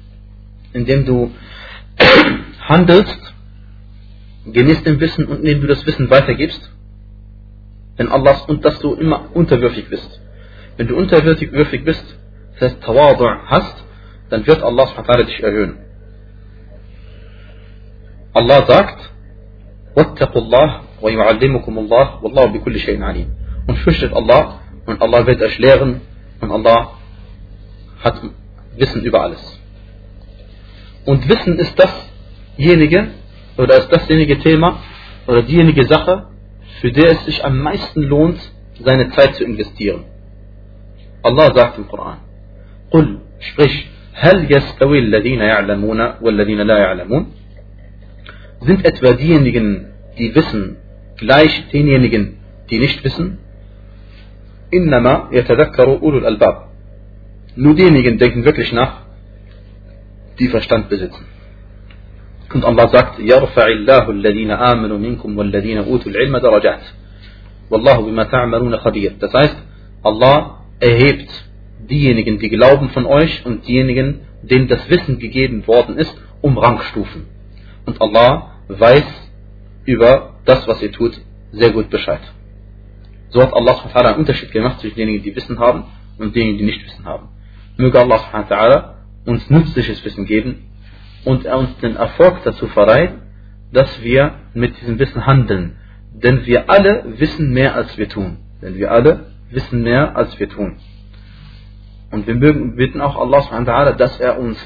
indem 0.72 1.06
du 1.06 1.32
handelst 2.62 3.34
gemäß 4.46 4.84
dem 4.84 5.00
Wissen 5.00 5.26
und 5.26 5.40
indem 5.40 5.62
du 5.62 5.68
das 5.68 5.84
Wissen 5.88 6.12
weitergibst, 6.12 6.70
denn 8.00 8.10
Allahs 8.10 8.44
und 8.44 8.64
dass 8.66 8.80
du 8.80 8.96
immer 8.96 9.30
unterwürfig 9.34 9.90
bist. 9.90 10.22
Wenn 10.78 10.88
du 10.88 10.96
unterwürfig 10.96 11.84
bist, 11.84 12.18
das 12.54 12.72
heißt 12.72 12.82
Tawadu 12.82 13.26
hast, 13.46 13.84
dann 14.30 14.48
wird 14.48 14.64
Allah 14.64 14.88
dich 15.24 15.44
erhöhen. 15.44 15.78
Allah 18.34 18.66
sagt, 18.66 19.10
Wattaqullah 19.96 20.82
wa. 21.02 21.10
Und 23.68 23.78
fürchtet 23.80 24.14
Allah 24.14 24.60
und 24.86 25.02
Allah 25.02 25.28
wird 25.28 25.42
euch 25.42 25.60
lehren 25.60 26.02
und 26.42 26.52
Allah 26.52 26.94
hat 28.04 28.22
Wissen 28.78 29.04
über 29.04 29.22
alles. 29.24 29.60
Und 31.06 31.28
Wissen 31.28 31.60
ist 31.60 31.78
dasjenige 31.78 33.10
oder 33.58 33.78
ist 33.78 33.90
dasjenige 33.92 34.40
Thema 34.40 34.80
oder 35.28 35.42
diejenige 35.42 35.86
Sache, 35.86 36.28
für 36.81 36.93
die 36.93 37.07
es 37.07 37.25
sich 37.25 37.45
am 37.45 37.59
meisten 37.59 38.03
lohnt, 38.03 38.41
seine 38.83 39.11
Zeit 39.11 39.35
zu 39.37 39.45
investieren. 39.45 40.05
Allah 41.23 41.55
sagt 41.55 41.79
im 41.79 41.89
Koran, 41.89 42.19
قل, 42.91 43.19
sprich, 43.41 43.87
هل 44.15 44.53
يستوي 44.53 44.99
الذين 44.99 45.41
يعلمون 45.41 46.01
والذين 46.21 46.61
لا 46.61 46.79
يعلمون 46.79 47.27
Sind 48.61 48.85
etwa 48.85 49.13
diejenigen, 49.13 49.93
die 50.19 50.35
wissen, 50.35 50.77
gleich 51.17 51.69
denjenigen, 51.73 52.39
die 52.71 52.79
nicht 52.79 53.05
wissen? 53.05 53.39
إنما 54.75 55.29
يتذكر 55.33 56.01
أولو 56.03 56.19
الألباب. 56.19 56.69
Nur 57.57 57.75
diejenigen 57.75 58.19
denken 58.19 58.45
wirklich 58.45 58.73
nach, 58.73 59.03
die 60.39 60.49
Verstand 60.49 60.89
besitzen. 60.89 61.25
Und 62.53 62.65
Allah 62.65 62.89
sagt, 62.89 63.19
يرفع 63.19 63.67
الله 63.67 64.11
الذين 64.11 64.51
آمنوا 64.51 64.99
منكم 64.99 65.39
والذين 65.39 65.79
أوتوا 65.79 66.13
العلم 66.13 66.39
درجات. 66.39 66.83
والله 67.71 68.01
بما 68.03 68.25
تعملون 68.25 68.77
خبير. 68.77 69.13
Das 69.19 69.33
heißt, 69.33 69.57
Allah 70.03 70.61
erhebt 70.81 71.31
diejenigen, 71.91 72.39
die 72.39 72.51
glauben 72.51 72.91
von 72.91 73.07
euch 73.07 73.45
und 73.45 73.67
diejenigen, 73.67 74.21
denen 74.43 74.69
das 74.69 74.89
Wissen 74.91 75.19
gegeben 75.19 75.67
worden 75.67 75.97
ist, 75.97 76.15
um 76.43 76.59
Rangstufen. 76.59 77.27
Und 77.87 78.01
Allah 78.01 78.53
weiß 78.69 79.05
über 79.85 80.35
das, 80.45 80.67
was 80.69 80.83
ihr 80.83 80.93
tut, 80.93 81.21
sehr 81.53 81.71
gut 81.71 81.91
Bescheid. 81.91 82.21
So 83.31 83.43
hat 83.43 83.53
Allah 83.53 83.75
subhanahu 83.75 84.11
einen 84.11 84.19
Unterschied 84.19 84.53
gemacht 84.53 84.81
zwischen 84.81 84.97
denjenigen, 84.97 85.25
die 85.25 85.35
Wissen 85.35 85.59
haben 85.59 85.85
und 86.19 86.35
denjenigen, 86.35 86.59
die 86.59 86.65
nicht 86.67 86.85
Wissen 86.85 87.05
haben. 87.05 87.29
Möge 87.77 87.99
Allah 87.99 88.19
subhanahu 88.19 88.95
uns 89.27 89.51
nützliches 89.51 90.05
Wissen 90.05 90.27
geben 90.27 90.67
und 91.26 91.46
er 91.46 91.58
uns 91.58 91.78
den 91.78 91.96
Erfolg 91.96 92.44
dazu 92.44 92.68
verleiht, 92.68 93.14
dass 93.72 94.02
wir 94.02 94.36
mit 94.54 94.80
diesem 94.80 95.00
Wissen 95.00 95.26
handeln. 95.26 95.78
Denn 96.14 96.46
wir 96.46 96.70
alle 96.70 97.04
wissen 97.20 97.54
mehr 97.54 97.76
als 97.76 97.98
wir 97.98 98.10
tun. 98.10 98.38
Denn 98.62 98.76
wir 98.76 98.92
alle 98.92 99.28
wissen 99.52 99.84
mehr 99.84 100.16
als 100.16 100.38
wir 100.40 100.50
tun. 100.50 100.78
Und 102.12 102.26
wir 102.28 102.40
bitten 102.76 103.02
auch 103.02 103.20
Allah 103.20 103.42
subhanahu 103.42 103.98
dass 103.98 104.20
er 104.20 104.40
uns 104.40 104.58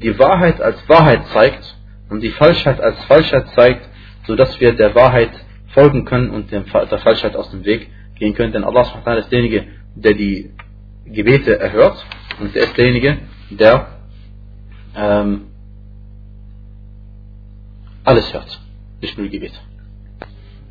die 0.00 0.18
Wahrheit 0.18 0.60
als 0.60 0.88
Wahrheit 0.88 1.26
zeigt 1.28 1.76
und 2.08 2.22
die 2.22 2.30
Falschheit 2.30 2.80
als 2.80 3.02
Falschheit 3.04 3.48
zeigt, 3.54 3.88
sodass 4.26 4.58
wir 4.60 4.74
der 4.74 4.94
Wahrheit 4.94 5.30
folgen 5.68 6.04
können 6.04 6.30
und 6.30 6.50
der 6.50 6.64
Falschheit 6.64 7.36
aus 7.36 7.50
dem 7.50 7.64
Weg 7.64 7.88
gehen 8.18 8.34
können. 8.34 8.52
Denn 8.52 8.64
Allah 8.64 8.84
subhanahu 8.84 9.20
ist 9.20 9.30
derjenige, 9.30 9.66
der 9.94 10.14
die 10.14 10.50
Gebete 11.04 11.58
erhört 11.58 12.04
und 12.40 12.54
der 12.54 12.64
ist 12.64 12.76
derjenige, 12.76 13.18
der 13.50 13.88
ähm, 14.96 15.42
alles 18.06 18.32
hört, 18.32 18.60
nicht 19.00 19.18
nur 19.18 19.28
Gebet. 19.28 19.52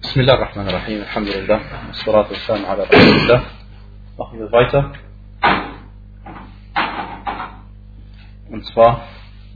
Bismillah 0.01 0.35
ar-Rahman 0.35 0.67
ar-Rahim, 0.67 1.01
Alhamdulillah, 1.01 1.59
Salatu 2.05 2.31
wassalam 2.31 2.63
ala 2.63 2.83
Rasulillah. 2.85 3.41
Machen 4.17 4.39
wir 4.39 4.51
weiter. 4.53 4.93
Und 8.49 8.65
zwar 8.67 9.01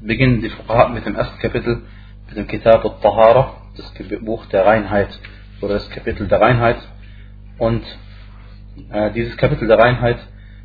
beginnen 0.02 0.42
die 0.42 0.50
Fuqaha 0.50 0.90
mit 0.90 1.06
dem 1.06 1.16
ersten 1.16 1.40
Kapitel, 1.40 1.84
mit 2.28 2.36
dem 2.36 2.48
Kitab 2.48 2.84
al-Tahara, 2.84 3.62
das 3.78 3.94
Buch 4.26 4.46
der 4.48 4.66
Reinheit, 4.66 5.18
oder 5.62 5.76
das 5.76 5.90
Kapitel 5.90 6.28
der 6.28 6.42
Reinheit. 6.42 6.80
Und 7.60 7.86
äh, 8.92 9.12
dieses 9.12 9.38
Kapitel 9.38 9.70
der 9.70 9.80
Reinheit, 9.80 10.20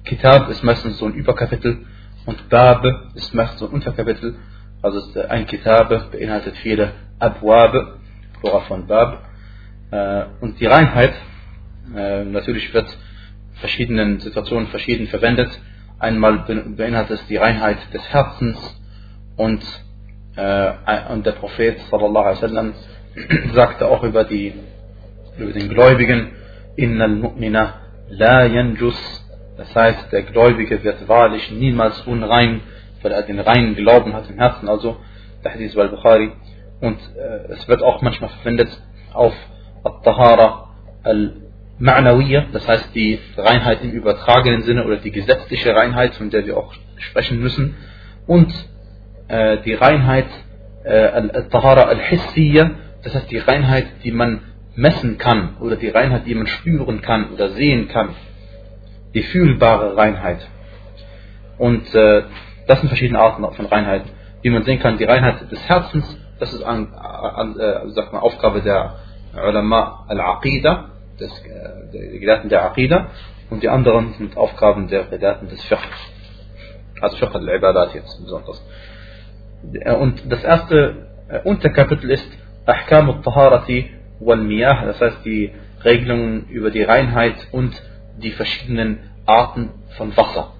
Kitab 0.04 0.48
ist 0.48 0.64
meistens 0.64 0.98
so 0.98 1.06
ein 1.06 1.14
Überkapitel 1.14 1.86
und 2.26 2.48
Babe 2.48 3.10
ist 3.14 3.32
meistens 3.34 3.60
so 3.60 3.68
ein 3.68 3.72
Unterkapitel. 3.72 4.34
Also 4.82 5.00
ein 5.28 5.46
Kitab 5.46 6.10
beinhaltet 6.10 6.56
viele 6.56 6.92
Abwabe, 7.18 7.98
Plural 8.40 8.62
von 8.62 8.86
Bab. 8.86 9.24
Äh, 9.90 10.24
und 10.40 10.60
die 10.60 10.66
Reinheit, 10.66 11.14
äh, 11.94 12.24
natürlich 12.24 12.72
wird 12.74 12.96
verschiedenen 13.54 14.20
Situationen 14.20 14.68
verschieden 14.68 15.06
verwendet. 15.08 15.50
Einmal 15.98 16.44
beinhaltet 16.76 17.20
es 17.20 17.26
die 17.28 17.36
Reinheit 17.36 17.78
des 17.92 18.02
Herzens 18.12 18.58
und, 19.36 19.62
äh, 20.36 20.72
und 21.12 21.24
der 21.24 21.32
Prophet 21.32 21.78
sallallahu 21.90 22.24
alaihi 22.24 22.42
wasallam 22.42 22.74
sagte 23.54 23.86
auch 23.86 24.02
über, 24.02 24.24
die, 24.24 24.54
über 25.38 25.52
den 25.52 25.68
Gläubigen, 25.68 26.32
Innal 26.76 27.10
mu'mina 27.10 27.74
la 28.08 28.44
yanjus, 28.46 29.24
das 29.56 29.74
heißt, 29.74 30.12
der 30.12 30.22
Gläubige 30.22 30.82
wird 30.82 31.06
wahrlich 31.08 31.50
niemals 31.52 32.00
unrein, 32.02 32.60
weil 33.02 33.12
er 33.12 33.22
den 33.22 33.38
reinen 33.38 33.76
Glauben 33.76 34.12
hat 34.14 34.28
im 34.28 34.36
Herzen, 34.36 34.68
also 34.68 34.96
der 35.44 35.54
Hadith 35.54 35.76
al-Bukhari. 35.76 36.32
Und 36.80 36.98
äh, 37.16 37.52
es 37.52 37.68
wird 37.68 37.82
auch 37.82 38.02
manchmal 38.02 38.30
verwendet 38.30 38.68
auf 39.12 39.34
Al-Tahara 39.84 40.68
al-Ma'nawiyya, 41.02 42.46
das 42.52 42.66
heißt 42.66 42.94
die 42.94 43.18
Reinheit 43.36 43.82
im 43.82 43.90
übertragenen 43.90 44.62
Sinne 44.62 44.84
oder 44.84 44.96
die 44.96 45.10
gesetzliche 45.10 45.74
Reinheit, 45.74 46.14
von 46.14 46.30
der 46.30 46.46
wir 46.46 46.56
auch 46.56 46.74
sprechen 46.96 47.40
müssen. 47.40 47.76
Und 48.26 48.52
äh, 49.28 49.58
die 49.58 49.74
Reinheit 49.74 50.26
äh, 50.84 50.90
Al-Tahara 50.90 51.82
al-Hissiyya, 51.82 52.70
das 53.02 53.14
heißt 53.14 53.30
die 53.30 53.38
Reinheit, 53.38 53.86
die 54.02 54.12
man 54.12 54.40
messen 54.76 55.18
kann 55.18 55.56
oder 55.60 55.76
die 55.76 55.88
Reinheit, 55.88 56.26
die 56.26 56.34
man 56.34 56.46
spüren 56.46 57.00
kann 57.00 57.30
oder 57.32 57.50
sehen 57.50 57.88
kann. 57.88 58.10
Die 59.14 59.22
fühlbare 59.22 59.96
Reinheit. 59.96 60.46
Und 61.58 61.94
äh, 61.94 62.22
das 62.66 62.80
sind 62.80 62.88
verschiedene 62.88 63.20
Arten 63.20 63.44
von 63.54 63.66
Reinheit. 63.66 64.02
Wie 64.42 64.50
man 64.50 64.64
sehen 64.64 64.80
kann, 64.80 64.98
die 64.98 65.04
Reinheit 65.04 65.50
des 65.50 65.68
Herzens, 65.68 66.18
das 66.38 66.52
ist 66.52 66.62
an, 66.62 66.92
an, 66.94 67.58
äh, 67.58 67.88
sagt 67.90 68.12
man, 68.12 68.22
Aufgabe 68.22 68.62
der 68.62 68.96
Ulama 69.34 70.04
al-Aqida, 70.08 70.90
des, 71.18 71.30
äh, 71.44 72.18
Gelehrten 72.18 72.48
der 72.48 72.64
Aqida, 72.64 73.08
und 73.50 73.62
die 73.62 73.68
anderen 73.68 74.14
sind 74.14 74.36
Aufgaben 74.36 74.88
der 74.88 75.04
Gelehrten 75.04 75.48
des 75.48 75.62
Fiqh. 75.64 75.78
Also 77.00 77.16
Fiqh 77.16 77.34
al-Ibadat 77.34 77.94
jetzt 77.94 78.20
besonders. 78.22 78.64
Äh, 79.72 79.94
und 79.94 80.30
das 80.30 80.42
erste 80.42 81.08
äh, 81.28 81.40
Unterkapitel 81.42 82.10
ist 82.10 82.28
Ahkam 82.66 83.10
al-Taharati 83.10 83.90
wal-Miyah, 84.20 84.86
das 84.86 85.00
heißt 85.00 85.24
die 85.24 85.52
Regelungen 85.84 86.48
über 86.48 86.70
die 86.70 86.82
Reinheit 86.82 87.36
und 87.52 87.74
die 88.16 88.30
verschiedenen 88.30 89.10
Arten 89.26 89.70
von 89.96 90.16
Wasser. 90.16 90.52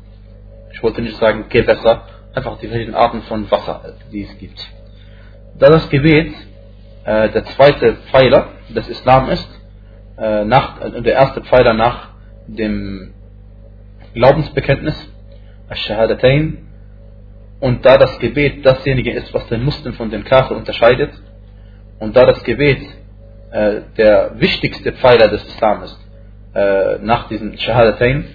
Ich 0.73 0.83
wollte 0.83 1.03
nicht 1.03 1.17
sagen 1.17 1.47
Gewässer, 1.49 2.03
einfach 2.35 2.59
die 2.59 2.69
verschiedenen 2.69 2.97
Arten 2.97 3.23
von 3.23 3.51
Wasser, 3.51 3.95
die 4.13 4.25
es 4.25 4.39
gibt. 4.39 4.61
Da 5.59 5.71
das 5.71 5.89
Gebet 5.89 6.35
äh, 7.05 7.29
der 7.31 7.45
zweite 7.45 7.95
Pfeiler 8.11 8.49
des 8.75 8.89
Islam 8.89 9.29
ist, 9.29 9.49
äh, 10.19 10.45
nach, 10.45 10.81
äh, 10.81 11.01
der 11.01 11.15
erste 11.15 11.43
Pfeiler 11.43 11.75
nach 11.75 12.09
dem 12.47 13.15
Glaubensbekenntnis, 14.15 14.97
Ash-Shahadatain, 15.69 16.59
und 17.61 17.85
da 17.87 17.97
das 17.99 18.19
Gebet 18.19 18.67
dasjenige 18.67 19.13
ist, 19.13 19.33
was 19.33 19.47
den 19.49 19.65
Muslim 19.65 19.95
von 19.95 20.11
dem 20.11 20.25
Kafir 20.25 20.57
unterscheidet, 20.57 21.11
und 22.01 22.17
da 22.17 22.27
das 22.27 22.43
Gebet 22.43 22.83
äh, 23.53 23.83
der 23.97 24.33
wichtigste 24.41 24.93
Pfeiler 24.93 25.29
des 25.29 25.45
Islam 25.47 25.85
ist, 25.85 25.99
äh, 26.55 26.99
nach 27.01 27.29
diesem 27.29 27.57
Shahadatain, 27.57 28.27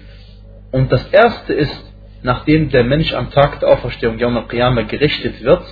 und 0.72 0.90
das 0.90 1.06
erste 1.12 1.52
ist, 1.52 1.92
nachdem 2.22 2.70
der 2.70 2.84
Mensch 2.84 3.12
am 3.12 3.30
Tag 3.30 3.60
der 3.60 3.68
Auferstehung 3.68 4.18
Yom 4.18 4.36
al-Qiyamah 4.36 4.82
gerichtet 4.82 5.42
wird, 5.42 5.62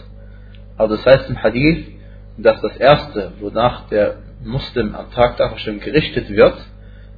also 0.79 0.97
das 0.97 1.05
heißt 1.05 1.29
im 1.29 1.43
Hadith, 1.43 1.87
dass 2.39 2.61
das 2.61 2.77
erste, 2.77 3.33
wonach 3.41 3.89
der 3.89 4.19
Muslim 4.45 4.95
am 4.95 5.11
Tag 5.11 5.37
der 5.37 5.47
Auferstehung 5.47 5.81
gerichtet 5.81 6.31
wird, 6.31 6.57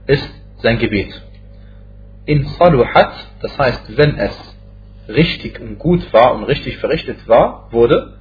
ist 0.07 0.31
sein 0.63 0.79
Gebet. 0.79 1.21
In 2.25 2.47
Saluhat, 2.59 3.13
das 3.43 3.59
heißt, 3.59 3.97
wenn 3.97 4.17
es 4.17 4.33
richtig 5.09 5.61
und 5.61 5.79
gut 5.79 6.13
war 6.13 6.35
und 6.35 6.45
richtig 6.45 6.79
verrichtet 6.79 7.29
war, 7.29 7.69
wurde, 7.71 8.15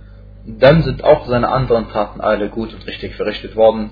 dann 0.45 0.81
sind 0.83 1.03
auch 1.03 1.27
seine 1.27 1.49
anderen 1.49 1.89
Taten 1.89 2.21
alle 2.21 2.49
gut 2.49 2.73
und 2.73 2.85
richtig 2.85 3.15
verrichtet 3.15 3.55
worden. 3.55 3.91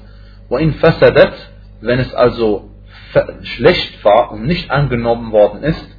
Wo 0.50 0.58
in 0.58 0.74
Fasadat, 0.76 1.34
wenn 1.82 2.00
es 2.00 2.14
also 2.14 2.70
schlecht 3.44 4.04
war 4.04 4.32
und 4.32 4.46
nicht 4.46 4.72
angenommen 4.72 5.32
worden 5.32 5.64
ist 5.64 5.98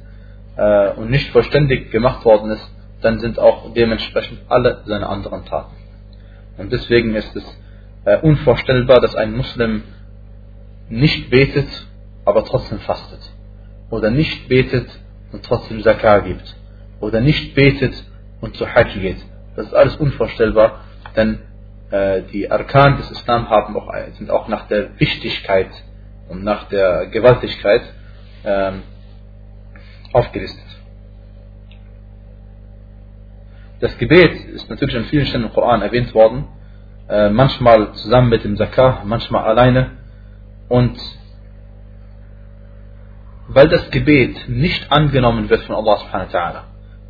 äh, 0.57 0.91
und 0.91 1.09
nicht 1.09 1.31
vollständig 1.31 1.91
gemacht 1.91 2.23
worden 2.25 2.51
ist, 2.51 2.71
dann 3.01 3.19
sind 3.19 3.39
auch 3.39 3.73
dementsprechend 3.73 4.39
alle 4.49 4.81
seine 4.85 5.07
anderen 5.07 5.45
Taten. 5.45 5.75
Und 6.57 6.71
deswegen 6.71 7.15
ist 7.15 7.35
es 7.35 7.43
äh, 8.05 8.17
unvorstellbar, 8.19 8.99
dass 8.99 9.15
ein 9.15 9.35
Muslim 9.35 9.83
nicht 10.89 11.29
betet, 11.29 11.67
aber 12.25 12.43
trotzdem 12.45 12.79
fastet. 12.79 13.21
Oder 13.89 14.11
nicht 14.11 14.49
betet 14.49 14.87
und 15.31 15.43
trotzdem 15.45 15.81
Zakah 15.81 16.19
gibt. 16.19 16.55
Oder 16.99 17.21
nicht 17.21 17.55
betet 17.55 17.93
und 18.41 18.55
zu 18.55 18.67
Hajj 18.67 18.99
geht. 18.99 19.25
Das 19.55 19.67
ist 19.67 19.73
alles 19.73 19.95
unvorstellbar, 19.95 20.81
denn 21.15 21.39
äh, 21.91 22.21
die 22.31 22.49
Arkan 22.51 22.97
des 22.97 23.11
Islam 23.11 23.49
haben 23.49 23.75
auch, 23.75 23.91
sind 24.17 24.29
auch 24.29 24.47
nach 24.47 24.67
der 24.67 24.99
Wichtigkeit 24.99 25.69
und 26.27 26.43
nach 26.43 26.67
der 26.69 27.07
Gewaltigkeit 27.07 27.81
ähm, 28.45 28.83
aufgelistet. 30.13 30.68
Das 33.79 33.97
Gebet 33.97 34.33
ist 34.49 34.69
natürlich 34.69 34.97
an 34.97 35.05
vielen 35.05 35.25
Stellen 35.25 35.45
im 35.45 35.53
Koran 35.53 35.81
erwähnt 35.81 36.13
worden, 36.13 36.47
äh, 37.07 37.29
manchmal 37.29 37.93
zusammen 37.93 38.29
mit 38.29 38.43
dem 38.43 38.57
Zakah, 38.57 39.03
manchmal 39.05 39.45
alleine. 39.45 39.91
Und 40.67 40.99
weil 43.47 43.69
das 43.69 43.89
Gebet 43.89 44.49
nicht 44.49 44.91
angenommen 44.91 45.49
wird 45.49 45.63
von 45.63 45.75
Allah 45.75 45.97
subhanahu 45.97 46.33
wa 46.33 46.39
ta'ala, 46.39 46.61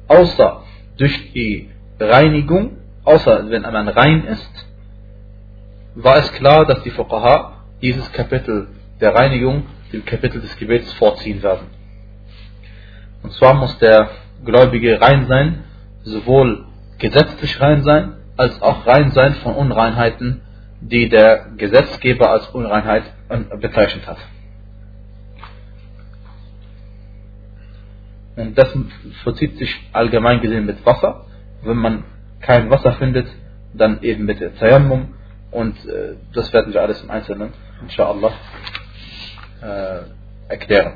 außer 0.07 0.63
durch 0.97 1.33
die 1.33 1.69
Reinigung, 1.99 2.77
außer 3.03 3.49
wenn 3.49 3.63
man 3.63 3.87
rein 3.87 4.25
ist, 4.25 4.65
war 5.95 6.17
es 6.17 6.31
klar, 6.33 6.65
dass 6.65 6.83
die 6.83 6.91
Fuqaha 6.91 7.63
dieses 7.81 8.11
Kapitel 8.11 8.67
der 9.01 9.15
Reinigung 9.15 9.63
dem 9.91 10.05
Kapitel 10.05 10.39
des 10.39 10.55
Gebets 10.57 10.93
vorziehen 10.93 11.41
werden. 11.41 11.67
Und 13.23 13.33
zwar 13.33 13.53
muss 13.55 13.77
der 13.79 14.09
Gläubige 14.45 15.01
rein 15.01 15.25
sein, 15.27 15.63
sowohl 16.09 16.65
gesetzlich 16.97 17.59
rein 17.61 17.83
sein, 17.83 18.13
als 18.37 18.61
auch 18.61 18.85
rein 18.85 19.11
sein 19.11 19.35
von 19.35 19.53
Unreinheiten, 19.55 20.41
die 20.81 21.09
der 21.09 21.47
Gesetzgeber 21.57 22.31
als 22.31 22.47
Unreinheit 22.49 23.03
bezeichnet 23.59 24.07
hat. 24.07 24.17
Und 28.35 28.57
das 28.57 28.69
verzieht 29.23 29.57
sich 29.57 29.75
allgemein 29.91 30.39
gesehen 30.39 30.65
mit 30.65 30.85
Wasser. 30.85 31.25
Wenn 31.61 31.77
man 31.77 32.03
kein 32.39 32.69
Wasser 32.69 32.93
findet, 32.93 33.27
dann 33.73 34.01
eben 34.01 34.23
mit 34.25 34.39
der 34.39 34.55
Tayammum. 34.55 35.13
Und 35.51 35.75
äh, 35.85 36.15
das 36.33 36.53
werden 36.53 36.73
wir 36.73 36.81
alles 36.81 37.01
im 37.01 37.09
Einzelnen, 37.09 37.53
inshallah, 37.81 38.31
äh, 39.61 40.01
erklären. 40.47 40.93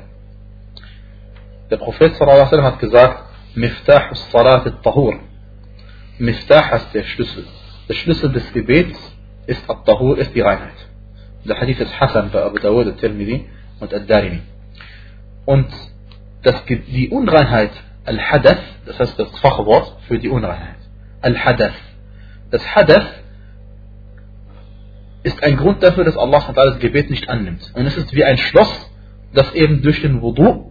Der 1.70 1.76
Prophet 1.76 2.14
sallallahu 2.16 2.62
hat 2.62 2.78
gesagt, 2.78 3.23
Miftah 3.54 4.14
salat 4.14 4.66
al-Tahur. 4.66 5.20
Miftah 6.18 6.70
heißt 6.70 6.94
der 6.94 7.04
Schlüssel. 7.04 7.44
Der 7.88 7.94
Schlüssel 7.94 8.32
des 8.32 8.52
Gebets 8.52 8.98
ist 9.46 9.68
At-Tahur, 9.68 10.18
ist 10.18 10.34
die 10.34 10.40
Reinheit. 10.40 10.74
Der 11.44 11.60
Hadith 11.60 11.80
ist 11.80 12.00
Hassan 12.00 12.30
bei 12.30 12.42
Abu 12.42 12.58
Dawud, 12.58 12.86
al-Tirmidhi 12.86 13.46
und 13.80 13.92
al-Darimi. 13.92 14.40
Und 15.44 15.68
das, 16.42 16.64
die 16.66 17.10
Unreinheit, 17.10 17.72
Al-Hadath, 18.04 18.62
das 18.86 18.98
heißt 18.98 19.18
das 19.18 19.38
Fachwort 19.38 19.96
für 20.08 20.18
die 20.18 20.28
Unreinheit. 20.28 20.76
Al-Hadath. 21.22 21.74
Das 22.50 22.74
Hadath 22.74 23.22
ist 25.22 25.42
ein 25.42 25.56
Grund 25.56 25.82
dafür, 25.82 26.04
dass 26.04 26.16
Allah 26.16 26.52
das 26.54 26.78
Gebet 26.80 27.10
nicht 27.10 27.28
annimmt. 27.28 27.72
Und 27.74 27.86
es 27.86 27.96
ist 27.96 28.14
wie 28.14 28.24
ein 28.24 28.36
Schloss, 28.36 28.90
das 29.32 29.52
eben 29.54 29.82
durch 29.82 30.02
den 30.02 30.20
Wudu, 30.20 30.70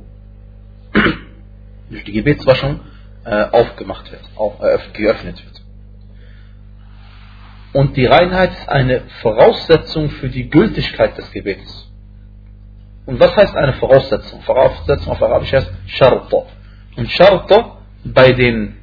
durch 1.93 2.03
die 2.03 2.11
Gebetswaschung, 2.11 2.81
äh, 3.25 3.45
aufgemacht 3.51 4.11
wird, 4.11 4.21
auf, 4.35 4.59
äh, 4.61 4.77
geöffnet 4.93 5.43
wird. 5.43 5.61
Und 7.73 7.97
die 7.97 8.05
Reinheit 8.05 8.51
ist 8.51 8.69
eine 8.69 9.01
Voraussetzung 9.21 10.09
für 10.09 10.29
die 10.29 10.49
Gültigkeit 10.49 11.17
des 11.17 11.31
Gebetes. 11.31 11.89
Und 13.05 13.19
was 13.19 13.35
heißt 13.35 13.55
eine 13.55 13.73
Voraussetzung? 13.73 14.41
Voraussetzung 14.41 15.11
auf 15.11 15.21
Arabisch 15.21 15.53
heißt 15.53 15.71
Sharta. 15.87 16.45
Und 16.95 17.09
Sharta 17.09 17.77
bei 18.03 18.31
den 18.31 18.77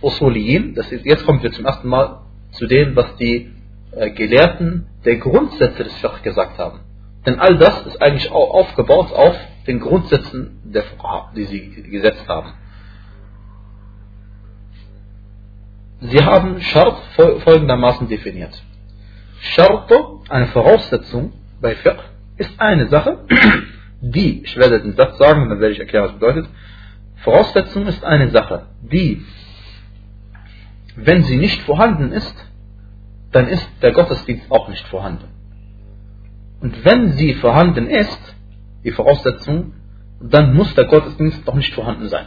Usuliyin, 0.00 0.74
das 0.74 0.92
ist, 0.92 1.04
jetzt 1.04 1.26
kommen 1.26 1.42
wir 1.42 1.50
zum 1.52 1.66
ersten 1.66 1.88
Mal 1.88 2.20
zu 2.52 2.66
dem, 2.66 2.94
was 2.94 3.16
die 3.16 3.52
äh, 3.92 4.10
Gelehrten 4.10 4.86
der 5.04 5.16
Grundsätze 5.16 5.84
des 5.84 5.94
Fiqh 5.94 6.22
gesagt 6.22 6.58
haben. 6.58 6.80
Denn 7.26 7.40
all 7.40 7.58
das 7.58 7.86
ist 7.86 8.00
eigentlich 8.00 8.30
aufgebaut 8.30 9.12
auf 9.12 9.36
den 9.68 9.80
Grundsätzen 9.80 10.60
der 10.64 10.82
Fuqaha, 10.82 11.32
die 11.36 11.44
sie 11.44 11.82
gesetzt 11.82 12.26
haben. 12.26 12.54
Sie 16.00 16.24
haben 16.24 16.60
Shart 16.60 16.98
folgendermaßen 17.44 18.08
definiert. 18.08 18.62
Shart, 19.40 19.92
eine 20.28 20.46
Voraussetzung 20.48 21.32
bei 21.60 21.76
Fiqh, 21.76 22.02
ist 22.38 22.60
eine 22.60 22.88
Sache, 22.88 23.24
die, 24.00 24.42
ich 24.42 24.56
werde 24.56 24.80
den 24.80 24.96
Satz 24.96 25.18
sagen, 25.18 25.48
dann 25.48 25.60
werde 25.60 25.74
ich 25.74 25.80
erklären, 25.80 26.04
was 26.04 26.12
bedeutet. 26.12 26.48
Voraussetzung 27.16 27.86
ist 27.86 28.04
eine 28.04 28.30
Sache, 28.30 28.66
die, 28.80 29.24
wenn 30.96 31.24
sie 31.24 31.36
nicht 31.36 31.60
vorhanden 31.62 32.12
ist, 32.12 32.34
dann 33.32 33.48
ist 33.48 33.68
der 33.82 33.92
Gottesdienst 33.92 34.50
auch 34.50 34.68
nicht 34.68 34.86
vorhanden. 34.88 35.28
Und 36.60 36.84
wenn 36.84 37.12
sie 37.12 37.34
vorhanden 37.34 37.86
ist, 37.88 38.34
die 38.88 38.94
Voraussetzung, 38.94 39.74
dann 40.20 40.54
muss 40.54 40.74
der 40.74 40.86
Gottesdienst 40.86 41.46
doch 41.46 41.54
nicht 41.54 41.74
vorhanden 41.74 42.08
sein. 42.08 42.26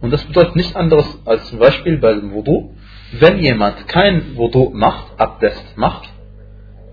Und 0.00 0.10
das 0.12 0.22
bedeutet 0.24 0.56
nichts 0.56 0.76
anderes 0.76 1.06
als 1.24 1.48
zum 1.48 1.58
Beispiel 1.58 1.96
bei 1.98 2.12
dem 2.12 2.32
Wudu. 2.32 2.74
Wenn 3.12 3.38
jemand 3.38 3.88
kein 3.88 4.36
Wudu 4.36 4.70
macht, 4.74 5.18
Abdest 5.18 5.76
macht, 5.76 6.10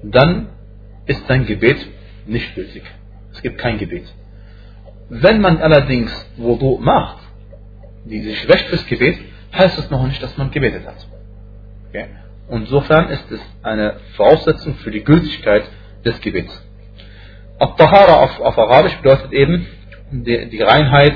dann 0.03 0.47
ist 1.05 1.27
sein 1.27 1.45
Gebet 1.45 1.85
nicht 2.25 2.55
gültig. 2.55 2.83
Es 3.33 3.41
gibt 3.41 3.57
kein 3.57 3.77
Gebet. 3.77 4.05
Wenn 5.09 5.41
man 5.41 5.57
allerdings 5.57 6.11
Wudu 6.37 6.77
macht, 6.79 7.17
die 8.05 8.21
sich 8.21 8.47
wäscht 8.47 8.67
fürs 8.67 8.85
Gebet, 8.85 9.17
heißt 9.53 9.77
das 9.77 9.89
noch 9.89 10.07
nicht, 10.07 10.23
dass 10.23 10.37
man 10.37 10.51
gebetet 10.51 10.87
hat. 10.87 11.07
Okay? 11.89 12.05
Insofern 12.49 13.09
ist 13.09 13.29
es 13.31 13.41
eine 13.61 13.97
Voraussetzung 14.15 14.75
für 14.75 14.91
die 14.91 15.03
Gültigkeit 15.03 15.63
des 16.05 16.19
Gebets. 16.21 16.53
At-Tahara 17.59 18.23
auf, 18.23 18.39
auf 18.39 18.57
Arabisch 18.57 18.95
bedeutet 18.97 19.31
eben 19.31 19.67
die, 20.11 20.49
die 20.49 20.61
Reinheit 20.61 21.13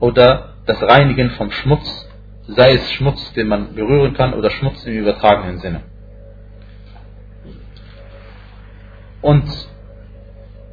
oder 0.00 0.54
das 0.66 0.80
Reinigen 0.82 1.30
vom 1.30 1.50
Schmutz, 1.50 2.08
sei 2.46 2.74
es 2.74 2.92
Schmutz, 2.92 3.32
den 3.32 3.48
man 3.48 3.74
berühren 3.74 4.14
kann 4.14 4.34
oder 4.34 4.50
Schmutz 4.50 4.84
im 4.84 4.94
übertragenen 4.94 5.58
Sinne. 5.58 5.82
Und 9.20 9.48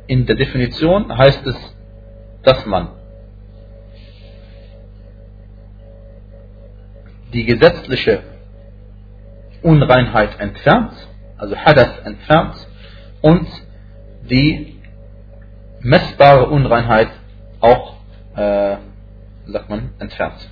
in 0.08 0.26
der 0.26 0.36
Definition 0.36 1.18
heißt 1.18 1.46
es, 1.48 1.76
dass 2.44 2.66
man 2.66 2.90
die 7.34 7.46
gesetzliche 7.46 8.24
Unreinheit 9.62 10.40
entfernt, 10.40 10.94
also 11.38 11.56
Hadath 11.56 12.06
entfernt 12.06 12.56
und 13.22 13.48
die 14.30 14.75
messbare 15.86 16.48
Unreinheit 16.48 17.10
auch, 17.62 17.94
äh, 18.36 18.78
sagt 19.46 19.70
man, 19.70 19.92
entfernt. 20.00 20.50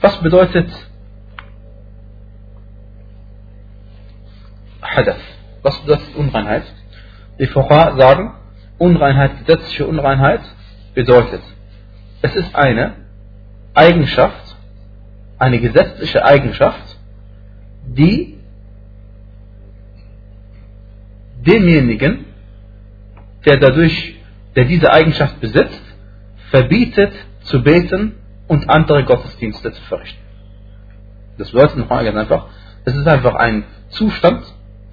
Was 0.00 0.20
bedeutet 0.20 0.70
Hadath? 4.82 5.16
Was 5.62 5.78
bedeutet 5.82 6.16
Unreinheit? 6.16 6.64
Die 7.38 7.46
Fuqa 7.46 7.96
sagen, 7.96 8.34
Unreinheit, 8.78 9.46
gesetzliche 9.46 9.86
Unreinheit 9.86 10.40
bedeutet, 10.94 11.42
es 12.22 12.34
ist 12.34 12.54
eine 12.56 12.94
Eigenschaft, 13.74 14.56
eine 15.38 15.60
gesetzliche 15.60 16.24
Eigenschaft, 16.24 16.85
die 17.86 18.38
demjenigen, 21.44 22.26
der 23.44 23.58
dadurch, 23.58 24.16
der 24.56 24.64
diese 24.64 24.92
Eigenschaft 24.92 25.40
besitzt, 25.40 25.82
verbietet 26.50 27.12
zu 27.42 27.62
beten 27.62 28.16
und 28.48 28.68
andere 28.68 29.04
Gottesdienste 29.04 29.72
zu 29.72 29.82
verrichten. 29.82 30.20
Das 31.38 31.50
bedeutet 31.50 31.78
nochmal 31.78 32.04
ganz 32.04 32.16
einfach, 32.16 32.46
es 32.84 32.94
ist 32.94 33.06
einfach 33.06 33.34
ein 33.34 33.64
Zustand, 33.90 34.44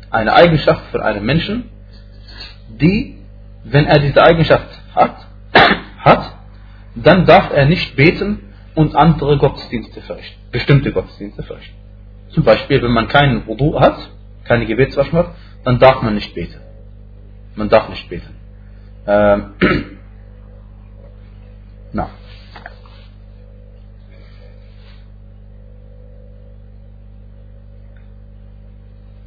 eine 0.10 0.34
Eigenschaft 0.34 0.84
von 0.92 1.02
einem 1.02 1.26
Menschen, 1.26 1.70
die, 2.70 3.18
wenn 3.64 3.86
er 3.86 4.00
diese 4.00 4.22
Eigenschaft 4.22 4.68
hat, 4.96 5.28
hat, 6.00 6.36
dann 6.96 7.26
darf 7.26 7.52
er 7.52 7.66
nicht 7.66 7.96
beten 7.96 8.54
und 8.76 8.96
andere 8.96 9.38
Gottesdienste 9.38 10.02
verrichten, 10.02 10.40
bestimmte 10.52 10.92
Gottesdienste 10.92 11.44
verrichten. 11.44 11.76
Zum 12.34 12.44
Beispiel, 12.44 12.82
wenn 12.82 12.92
man 12.92 13.08
keinen 13.08 13.46
Wudu 13.48 13.80
hat, 13.80 14.10
keine 14.44 14.66
Gebetswaschung 14.66 15.20
hat, 15.20 15.36
dann 15.64 15.80
darf 15.80 16.02
man 16.02 16.16
nicht 16.16 16.34
beten. 16.34 16.60
Man 17.56 17.70
darf 17.70 17.90
nicht 17.90 18.10
beten. 18.10 18.36
Ähm, 19.06 19.54
na. 21.94 22.10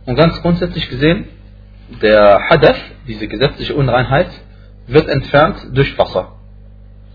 Und 0.05 0.17
ganz 0.17 0.41
grundsätzlich 0.43 0.89
gesehen, 0.89 1.27
der 2.03 2.49
Hadath, 2.51 2.81
diese 3.07 3.29
gesetzliche 3.29 3.75
Unreinheit, 3.75 4.31
wird 4.87 5.09
entfernt 5.09 5.59
durch 5.73 5.97
Wasser 5.99 6.33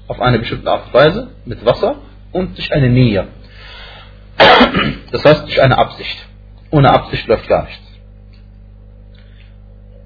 auf 0.08 0.20
eine 0.20 0.40
bestimmte 0.40 0.70
Art 0.70 0.88
und 0.88 0.94
Weise 0.94 1.32
mit 1.46 1.66
Wasser 1.66 1.96
und 2.32 2.58
durch 2.58 2.72
eine 2.74 2.90
Nähe. 2.90 3.28
Das 5.12 5.26
heißt 5.26 5.44
durch 5.44 5.62
eine 5.62 5.78
Absicht. 5.78 6.28
Ohne 6.72 6.90
Absicht 6.90 7.28
läuft 7.28 7.48
gar 7.48 7.66
nichts. 7.66 7.84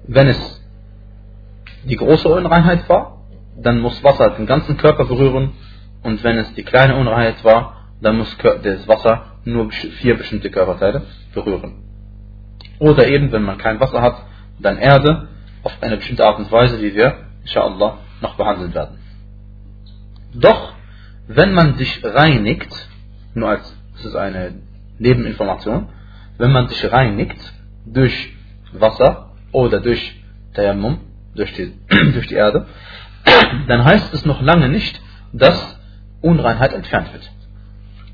Wenn 0.08 0.28
es 0.28 0.62
die 1.84 1.96
große 1.96 2.28
Unreinheit 2.28 2.88
war, 2.88 3.22
dann 3.56 3.80
muss 3.80 4.02
Wasser 4.02 4.30
den 4.30 4.46
ganzen 4.46 4.76
Körper 4.76 5.04
berühren 5.04 5.52
und 6.02 6.22
wenn 6.24 6.38
es 6.38 6.52
die 6.54 6.62
kleine 6.62 6.96
Unreinheit 6.96 7.42
war, 7.44 7.90
dann 8.00 8.18
muss 8.18 8.36
das 8.62 8.86
Wasser 8.86 9.38
nur 9.44 9.70
vier 9.70 10.16
bestimmte 10.16 10.50
Körperteile 10.50 11.02
berühren. 11.32 11.82
Oder 12.78 13.08
eben, 13.08 13.32
wenn 13.32 13.42
man 13.42 13.58
kein 13.58 13.80
Wasser 13.80 14.02
hat, 14.02 14.22
dann 14.58 14.78
Erde 14.78 15.28
auf 15.62 15.72
eine 15.80 15.96
bestimmte 15.96 16.24
Art 16.24 16.38
und 16.38 16.50
Weise, 16.52 16.80
wie 16.80 16.94
wir, 16.94 17.26
inshallah, 17.42 17.98
noch 18.20 18.36
behandeln 18.36 18.74
werden. 18.74 18.98
Doch, 20.34 20.74
wenn 21.26 21.54
man 21.54 21.76
sich 21.76 22.00
reinigt, 22.04 22.88
nur 23.34 23.48
als, 23.48 23.75
ist 24.06 24.16
eine 24.16 24.54
Nebeninformation, 24.98 25.88
wenn 26.38 26.52
man 26.52 26.68
sich 26.68 26.90
reinigt 26.90 27.38
durch 27.84 28.34
Wasser 28.72 29.32
oder 29.52 29.80
durch 29.80 30.22
Tayammum, 30.54 31.00
durch 31.34 31.52
die, 31.54 31.72
durch 32.12 32.26
die 32.26 32.34
Erde, 32.34 32.66
dann 33.68 33.84
heißt 33.84 34.12
es 34.14 34.24
noch 34.24 34.40
lange 34.40 34.68
nicht, 34.68 35.00
dass 35.32 35.78
Unreinheit 36.20 36.72
entfernt 36.72 37.12
wird. 37.12 37.30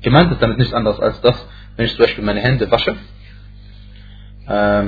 Gemeint 0.01 0.31
ist 0.31 0.41
damit 0.41 0.57
nichts 0.57 0.73
anderes 0.73 0.99
als 0.99 1.21
das, 1.21 1.47
wenn 1.75 1.85
ich 1.85 1.95
zum 1.95 2.03
Beispiel 2.03 2.23
meine 2.23 2.41
Hände 2.41 2.69
wasche, 2.69 2.95
äh, 4.47 4.83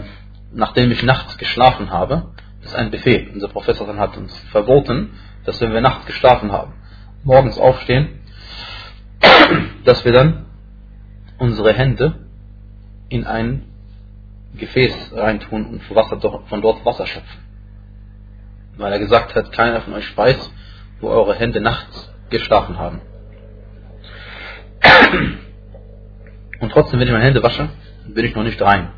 nachdem 0.51 0.91
ich 0.91 1.03
nachts 1.03 1.37
geschlafen 1.37 1.89
habe, 1.89 2.33
das 2.61 2.71
ist 2.71 2.77
ein 2.77 2.91
Befehl. 2.91 3.29
Unser 3.33 3.47
Professor 3.47 3.87
hat 3.97 4.17
uns 4.17 4.37
verboten, 4.51 5.11
dass 5.45 5.61
wenn 5.61 5.73
wir 5.73 5.81
nachts 5.81 6.05
geschlafen 6.05 6.51
haben, 6.51 6.73
morgens 7.23 7.57
aufstehen, 7.57 8.19
dass 9.85 10.03
wir 10.03 10.11
dann 10.11 10.44
unsere 11.37 11.73
Hände 11.73 12.15
in 13.09 13.25
ein 13.25 13.63
Gefäß 14.57 15.11
reintun 15.13 15.65
und 15.65 15.83
von 15.83 16.61
dort 16.61 16.85
Wasser 16.85 17.05
schöpfen. 17.05 17.41
Weil 18.77 18.93
er 18.93 18.99
gesagt 18.99 19.35
hat, 19.35 19.51
keiner 19.51 19.81
von 19.81 19.93
euch 19.93 20.17
weiß, 20.17 20.51
wo 21.01 21.09
eure 21.09 21.35
Hände 21.35 21.61
nachts 21.61 22.11
geschlafen 22.29 22.77
haben. 22.77 23.01
Und 26.59 26.71
trotzdem, 26.71 26.99
wenn 26.99 27.07
ich 27.07 27.13
meine 27.13 27.25
Hände 27.25 27.43
wasche, 27.43 27.69
bin 28.07 28.25
ich 28.25 28.35
noch 28.35 28.43
nicht 28.43 28.61
rein. 28.61 28.91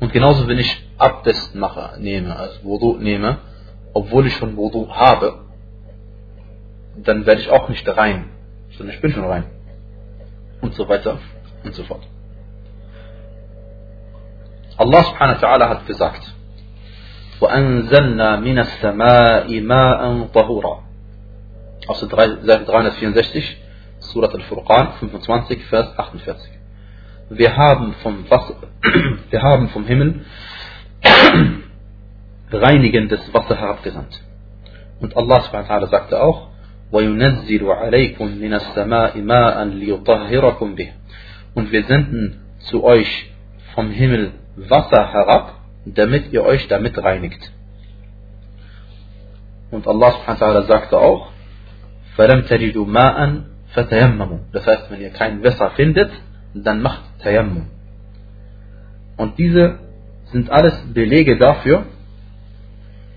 Und 0.00 0.12
genauso, 0.12 0.46
wenn 0.48 0.58
ich 0.58 0.88
Abdest 0.96 1.54
mache, 1.54 2.00
nehme, 2.00 2.36
also 2.36 2.62
Wudu 2.64 2.98
nehme, 2.98 3.38
obwohl 3.92 4.26
ich 4.26 4.36
schon 4.36 4.56
Wudu 4.56 4.88
habe, 4.90 5.44
dann 6.96 7.26
werde 7.26 7.40
ich 7.40 7.50
auch 7.50 7.68
nicht 7.68 7.86
rein, 7.88 8.30
sondern 8.76 8.94
ich 8.94 9.00
bin 9.02 9.12
schon 9.12 9.24
rein 9.24 9.44
Und 10.61 10.73
so 10.75 10.87
weiter 10.87 11.19
und 11.63 11.73
so 11.73 11.83
fort. 11.83 12.03
Allah 14.77 15.03
subhanahu 15.03 15.41
wa 15.41 15.47
ta'ala 15.47 15.69
hat 15.69 15.87
gesagt, 15.87 16.33
وأنزلنا 17.41 18.35
من 18.39 18.59
السماء 18.59 19.61
ماء 19.61 20.27
طهورا 20.33 20.83
aus 21.87 21.99
der 21.99 22.09
Seite 22.09 22.63
364, 22.65 23.57
Surat 23.99 24.33
al-Furqan, 24.33 24.93
25, 24.99 25.65
Vers 25.65 25.97
48. 25.97 26.49
Wir 27.29 27.57
haben 27.57 27.93
vom, 28.01 28.29
Wasser, 28.29 28.55
wir 29.29 29.41
haben 29.41 29.67
vom 29.69 29.85
Himmel 29.85 30.25
reinigendes 32.51 33.33
Wasser 33.33 33.57
herabgesandt. 33.57 34.21
Und 35.01 35.17
Allah 35.17 35.41
subhanahu 35.41 35.69
wa 35.69 35.75
ta'ala 35.75 35.87
sagte 35.89 36.21
auch, 36.23 36.47
وَيُنَزِّلُ 36.91 37.63
عَلَيْكُم 37.65 38.27
مِّنَ 38.37 38.53
السَّمَاءِ 38.53 39.17
مَاءً 39.21 39.65
لِيُطَهِّرَكُم 39.65 40.75
بِهِ 40.75 40.89
Und 41.55 41.71
wir 41.71 41.83
senden 41.85 42.41
zu 42.59 42.83
euch 42.83 43.31
vom 43.73 43.89
Himmel 43.89 44.33
Wasser 44.55 45.11
herab, 45.11 45.59
damit 45.85 46.31
ihr 46.31 46.43
euch 46.43 46.67
damit 46.67 46.97
reinigt. 46.97 47.51
Und 49.71 49.87
Allah 49.87 50.11
subhanahu 50.11 50.39
wa 50.39 50.47
ta'ala 50.47 50.61
sagte 50.67 50.97
auch, 50.99 51.31
فَلَمْ 52.15 52.45
تَجِدُوا 52.45 52.85
مَاءً 52.85 53.41
فَتَيَمَّمُوا 53.73 54.39
Das 54.51 54.67
heißt, 54.67 54.91
wenn 54.91 55.01
ihr 55.01 55.09
kein 55.09 55.43
Wasser 55.43 55.71
findet, 55.71 56.11
dann 56.53 56.81
macht 56.81 57.01
Tayammum. 57.23 57.65
Und 59.17 59.39
diese 59.39 59.79
sind 60.31 60.49
alles 60.51 60.75
Belege 60.93 61.37
dafür, 61.37 61.85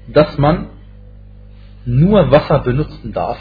dass 0.08 0.38
man 0.38 0.68
nur 1.84 2.30
Wasser 2.30 2.60
benutzen 2.60 3.12
darf, 3.12 3.38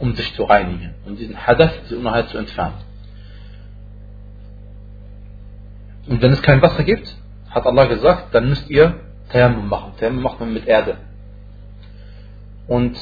um 0.00 0.14
sich 0.14 0.34
zu 0.34 0.44
reinigen, 0.44 0.94
um 1.06 1.16
diesen 1.16 1.46
Hadath, 1.46 1.74
die 1.88 1.94
Unreinheit 1.94 2.30
zu 2.30 2.38
entfernen. 2.38 2.74
Und 6.08 6.20
wenn 6.22 6.32
es 6.32 6.42
kein 6.42 6.60
Wasser 6.62 6.82
gibt, 6.82 7.14
hat 7.50 7.66
Allah 7.66 7.84
gesagt, 7.84 8.34
dann 8.34 8.48
müsst 8.48 8.68
ihr 8.70 8.94
Tayammum 9.30 9.68
machen. 9.68 9.92
Tayammum 9.98 10.22
macht 10.22 10.40
man 10.40 10.52
mit 10.52 10.66
Erde. 10.66 10.96
Und 12.66 12.96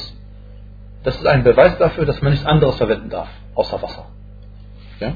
das 1.04 1.16
ist 1.16 1.26
ein 1.26 1.44
Beweis 1.44 1.78
dafür, 1.78 2.04
dass 2.04 2.20
man 2.20 2.32
nichts 2.32 2.46
anderes 2.46 2.76
verwenden 2.76 3.08
darf, 3.08 3.28
außer 3.54 3.80
Wasser. 3.80 4.06
Ja? 4.98 5.14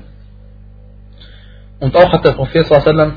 Und 1.80 1.96
auch 1.96 2.12
hat 2.12 2.24
der 2.24 2.32
Prophet 2.32 2.66
sallam, 2.66 3.14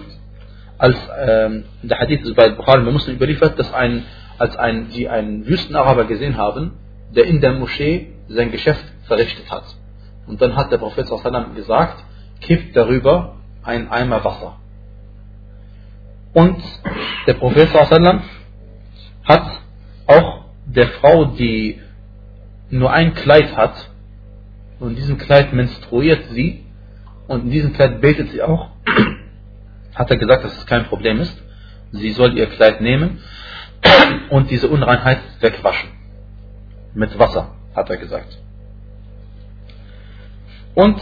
als 0.77 0.97
ähm, 1.25 1.65
der 1.83 1.99
Hadith 1.99 2.23
ist 2.23 2.35
bei 2.35 2.49
Bukhari 2.49 2.81
Muslim 2.91 3.17
überliefert, 3.17 3.59
dass 3.59 3.71
ein, 3.71 4.03
als 4.39 4.57
ein, 4.57 4.89
die 4.89 5.07
einen 5.07 5.45
Wüstenaraber 5.45 6.05
gesehen 6.05 6.35
haben, 6.35 6.73
der 7.15 7.25
in 7.25 7.39
der 7.41 7.53
Moschee 7.53 8.14
sein 8.27 8.51
Geschäft 8.51 8.83
verrichtet 9.03 9.49
hat. 9.51 9.63
Und 10.27 10.41
dann 10.41 10.55
hat 10.55 10.71
der 10.71 10.77
Prophet 10.77 11.07
sallam, 11.07 11.55
gesagt, 11.55 12.03
kippt 12.41 12.75
darüber 12.75 13.35
ein 13.63 13.89
Eimer 13.89 14.23
Wasser. 14.23 14.57
Und 16.33 16.57
der 17.27 17.35
Prophet 17.35 17.69
sallam, 17.69 18.23
hat 19.23 19.61
auch 20.07 20.45
der 20.65 20.87
Frau, 20.87 21.25
die 21.25 21.81
nur 22.69 22.91
ein 22.91 23.13
Kleid 23.13 23.55
hat 23.55 23.89
und 24.79 24.89
in 24.89 24.95
diesem 24.95 25.17
Kleid 25.17 25.53
menstruiert 25.53 26.25
sie 26.31 26.65
und 27.27 27.45
in 27.45 27.51
diesem 27.51 27.73
Kleid 27.73 28.01
betet 28.01 28.31
sie 28.31 28.41
auch, 28.41 28.69
hat 29.95 30.11
er 30.11 30.17
gesagt, 30.17 30.43
dass 30.43 30.57
es 30.57 30.65
kein 30.65 30.85
Problem 30.85 31.19
ist. 31.19 31.41
Sie 31.91 32.11
soll 32.11 32.37
ihr 32.37 32.47
Kleid 32.47 32.81
nehmen 32.81 33.19
und 34.29 34.51
diese 34.51 34.67
Unreinheit 34.67 35.19
wegwaschen. 35.39 35.89
Mit 36.93 37.17
Wasser, 37.17 37.54
hat 37.75 37.89
er 37.89 37.97
gesagt. 37.97 38.37
Und 40.73 40.99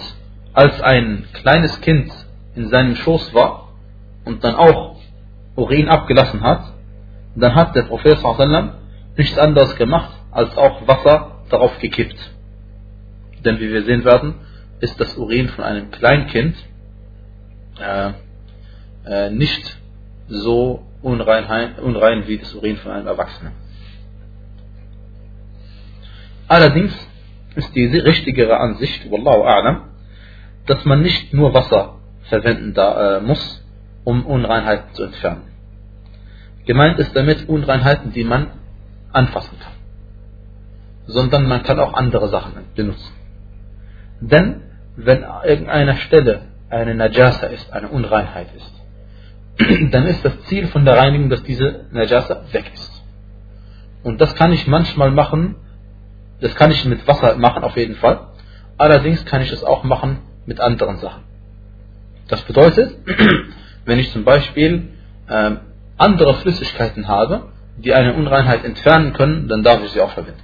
als 0.54 0.82
ein 0.82 1.26
kleines 1.34 1.82
Kind 1.82 2.12
in 2.56 2.70
seinem 2.70 2.96
Schoß 2.96 3.34
war 3.34 3.70
und 4.26 4.44
dann 4.44 4.56
auch 4.56 4.98
Urin 5.56 5.90
abgelassen 5.90 6.42
hat, 6.42 6.74
dann 7.36 7.56
hat 7.56 7.76
der 7.76 7.84
Prophet 7.84 8.20
nichts 9.18 9.38
anderes 9.38 9.76
gemacht, 9.76 10.12
als 10.32 10.56
auch 10.58 10.88
Wasser 10.88 11.44
darauf 11.50 11.78
gekippt. 11.80 12.18
Denn 13.44 13.60
wie 13.60 13.72
wir 13.72 13.84
sehen 13.84 14.06
werden, 14.06 14.36
ist 14.80 15.00
das 15.00 15.18
Urin 15.18 15.50
von 15.50 15.64
einem 15.64 15.92
Kleinkind 15.92 16.56
äh, 17.80 18.12
äh, 19.06 19.30
nicht 19.32 19.78
so 20.28 20.84
unrein, 21.02 21.76
unrein 21.80 22.28
wie 22.28 22.38
das 22.38 22.54
Urin 22.54 22.78
von 22.78 22.92
einem 22.92 23.08
Erwachsenen. 23.08 23.54
Allerdings 26.56 26.94
ist 27.56 27.74
die 27.76 27.86
richtigere 27.86 28.58
Ansicht, 28.60 29.00
Wallahu 29.12 29.44
a'lam, 29.44 29.78
dass 30.68 30.86
man 30.86 31.02
nicht 31.02 31.34
nur 31.34 31.54
Wasser 31.54 31.84
verwenden 32.30 32.74
da, 32.74 33.18
äh, 33.18 33.22
muss, 33.22 33.44
um 34.04 34.26
Unreinheiten 34.26 34.94
zu 34.94 35.04
entfernen. 35.04 35.46
Gemeint 36.66 37.00
ist 37.00 37.16
damit 37.16 37.50
Unreinheiten, 37.50 38.14
die 38.14 38.24
man 38.24 38.52
anfassen 39.12 39.58
kann 39.60 39.74
sondern 41.08 41.48
man 41.48 41.64
kann 41.64 41.80
auch 41.80 41.94
andere 41.94 42.30
Sachen 42.30 42.54
benutzen. 42.76 43.14
Denn 44.22 44.62
wenn 44.96 45.26
irgendeiner 45.44 45.96
Stelle 45.96 46.42
eine 46.70 46.96
Najasa 46.96 47.48
ist, 47.48 47.72
eine 47.74 47.90
Unreinheit 47.90 48.48
ist, 48.56 49.92
dann 49.92 50.06
ist 50.06 50.24
das 50.24 50.40
Ziel 50.44 50.68
von 50.68 50.86
der 50.86 50.98
Reinigung, 50.98 51.30
dass 51.30 51.44
diese 51.44 51.86
Najasa 51.92 52.44
weg 52.52 52.72
ist. 52.74 53.04
Und 54.04 54.20
das 54.22 54.36
kann 54.36 54.52
ich 54.52 54.68
manchmal 54.68 55.12
machen, 55.12 55.56
das 56.40 56.56
kann 56.56 56.72
ich 56.72 56.84
mit 56.86 57.08
Wasser 57.08 57.36
machen 57.38 57.64
auf 57.64 57.78
jeden 57.78 57.96
Fall. 57.96 58.28
Allerdings 58.78 59.26
kann 59.26 59.42
ich 59.42 59.52
es 59.52 59.64
auch 59.64 59.84
machen 59.84 60.20
mit 60.46 60.60
anderen 60.60 60.98
Sachen. 60.98 61.24
Das 62.28 62.42
bedeutet, 62.42 62.96
wenn 63.86 64.00
ich 64.00 64.12
zum 64.12 64.24
Beispiel 64.24 64.90
äh, 65.28 65.52
andere 65.98 66.34
Flüssigkeiten 66.36 67.08
habe, 67.08 67.50
die 67.78 67.94
eine 67.94 68.14
Unreinheit 68.14 68.64
entfernen 68.66 69.14
können, 69.14 69.48
dann 69.48 69.64
darf 69.64 69.84
ich 69.84 69.92
sie 69.92 70.02
auch 70.02 70.12
verwenden. 70.12 70.44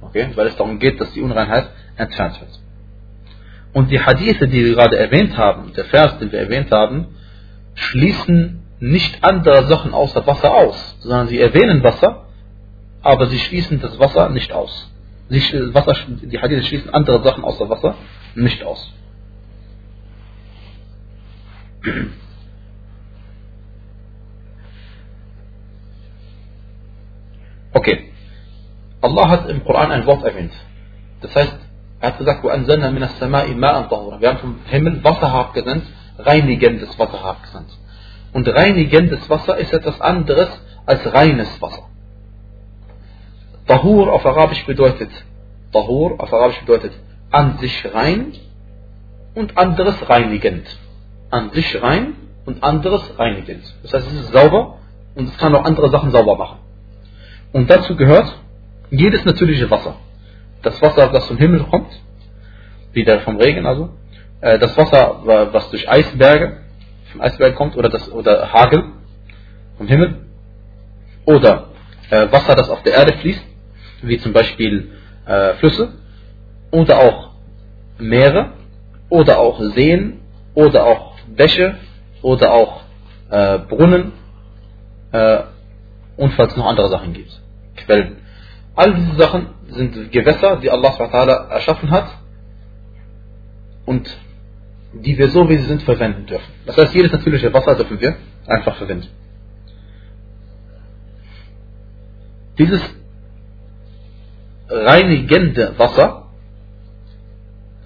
Okay? 0.00 0.28
Weil 0.34 0.46
es 0.48 0.56
darum 0.56 0.78
geht, 0.78 1.00
dass 1.00 1.12
die 1.12 1.22
Unreinheit 1.22 1.70
entfernt 1.96 2.40
wird. 2.40 2.60
Und 3.72 3.90
die 3.90 4.00
Hadithe, 4.00 4.46
die 4.48 4.64
wir 4.64 4.74
gerade 4.74 4.96
erwähnt 4.96 5.36
haben, 5.36 5.72
der 5.74 5.84
Vers, 5.86 6.18
den 6.18 6.30
wir 6.30 6.38
erwähnt 6.38 6.70
haben, 6.70 7.08
schließen 7.74 8.62
nicht 8.78 9.22
andere 9.24 9.66
Sachen 9.66 9.92
außer 9.92 10.26
Wasser 10.26 10.54
aus, 10.54 10.96
sondern 11.00 11.28
sie 11.28 11.40
erwähnen 11.40 11.82
Wasser, 11.82 12.26
aber 13.02 13.26
sie 13.26 13.38
schließen 13.38 13.80
das 13.80 13.98
Wasser 13.98 14.28
nicht 14.28 14.52
aus 14.52 14.90
Sie, 15.29 15.73
Wasser, 15.73 15.95
die 16.07 16.39
Hadithe 16.39 16.63
schließen 16.63 16.89
andere 16.91 17.23
Sachen 17.23 17.43
außer 17.43 17.69
Wasser 17.69 17.95
nicht 18.35 18.63
aus. 18.63 18.91
Okay. 27.73 28.11
Allah 29.01 29.29
hat 29.29 29.49
im 29.49 29.63
Koran 29.63 29.91
ein 29.91 30.05
Wort 30.05 30.23
erwähnt. 30.25 30.51
Das 31.21 31.35
heißt, 31.35 31.55
er 32.01 32.07
hat 32.07 32.17
gesagt, 32.17 32.43
وَأَنزَلْنَا 32.43 32.91
مِنَ 32.91 33.03
السَّمَاءِ 33.03 33.53
مَاءً 33.55 33.89
طَهُورًا 33.89 34.19
Wir 34.19 34.29
haben 34.29 34.39
vom 34.39 34.59
Himmel 34.65 35.03
Wasser 35.03 35.31
herabgesandt, 35.31 35.85
reinigendes 36.17 36.97
Wasser 36.97 37.19
herabgesandt. 37.19 37.69
Und 38.33 38.47
reinigendes 38.47 39.29
Wasser 39.29 39.57
ist 39.57 39.73
etwas 39.73 39.99
anderes 40.01 40.49
als 40.85 41.13
reines 41.13 41.61
Wasser. 41.61 41.89
Tahur 43.66 44.12
auf 44.12 44.24
Arabisch 44.26 44.64
bedeutet, 44.66 45.10
Tahur 45.72 46.20
auf 46.20 46.32
Arabisch 46.32 46.60
bedeutet 46.60 46.92
an 47.30 47.58
sich 47.58 47.94
rein 47.94 48.32
und 49.34 49.56
anderes 49.56 50.08
reinigend. 50.08 50.66
An 51.30 51.50
sich 51.50 51.82
rein 51.82 52.14
und 52.44 52.62
anderes 52.62 53.18
reinigend. 53.18 53.64
Das 53.82 53.94
heißt, 53.94 54.06
es 54.06 54.20
ist 54.20 54.32
sauber 54.32 54.78
und 55.14 55.28
es 55.28 55.38
kann 55.38 55.54
auch 55.54 55.64
andere 55.64 55.88
Sachen 55.88 56.10
sauber 56.10 56.36
machen. 56.36 56.58
Und 57.52 57.70
dazu 57.70 57.96
gehört 57.96 58.38
jedes 58.90 59.24
natürliche 59.24 59.70
Wasser. 59.70 59.96
Das 60.62 60.80
Wasser, 60.82 61.08
das 61.08 61.26
vom 61.26 61.38
Himmel 61.38 61.64
kommt, 61.64 61.90
wieder 62.92 63.20
vom 63.20 63.36
Regen 63.36 63.66
also, 63.66 63.90
äh, 64.40 64.58
das 64.58 64.76
Wasser, 64.76 65.20
was 65.52 65.70
durch 65.70 65.88
Eisberge, 65.88 66.58
vom 67.12 67.20
Eisberg 67.20 67.54
kommt, 67.54 67.76
oder, 67.76 67.88
das, 67.88 68.10
oder 68.10 68.52
Hagel 68.52 68.84
vom 69.78 69.86
Himmel, 69.86 70.26
oder 71.24 71.68
äh, 72.10 72.30
Wasser, 72.30 72.54
das 72.54 72.68
auf 72.70 72.82
der 72.82 72.94
Erde 72.94 73.16
fließt, 73.18 73.44
wie 74.06 74.18
zum 74.18 74.32
Beispiel 74.32 74.90
äh, 75.26 75.54
Flüsse, 75.54 75.92
oder 76.70 76.98
auch 76.98 77.30
Meere, 77.98 78.52
oder 79.08 79.38
auch 79.38 79.60
Seen, 79.74 80.20
oder 80.54 80.86
auch 80.86 81.14
Bäche, 81.28 81.76
oder 82.22 82.52
auch 82.52 82.82
äh, 83.30 83.58
Brunnen, 83.58 84.12
äh, 85.12 85.38
und 86.16 86.32
falls 86.34 86.52
es 86.52 86.56
noch 86.56 86.66
andere 86.66 86.88
Sachen 86.88 87.12
gibt, 87.12 87.40
Quellen. 87.76 88.16
All 88.76 88.94
diese 88.94 89.16
Sachen 89.16 89.48
sind 89.68 90.12
Gewässer, 90.12 90.56
die 90.56 90.70
Allah 90.70 90.94
erschaffen 91.50 91.90
hat 91.90 92.08
und 93.86 94.08
die 94.92 95.18
wir 95.18 95.28
so 95.28 95.48
wie 95.48 95.58
sie 95.58 95.66
sind 95.66 95.82
verwenden 95.82 96.26
dürfen. 96.26 96.52
Das 96.66 96.76
heißt, 96.76 96.94
jedes 96.94 97.12
natürliche 97.12 97.52
Wasser 97.52 97.74
dürfen 97.74 98.00
wir 98.00 98.16
einfach 98.46 98.76
verwenden. 98.76 99.08
Dieses 102.58 102.82
reinigende 104.68 105.78
Wasser 105.78 106.26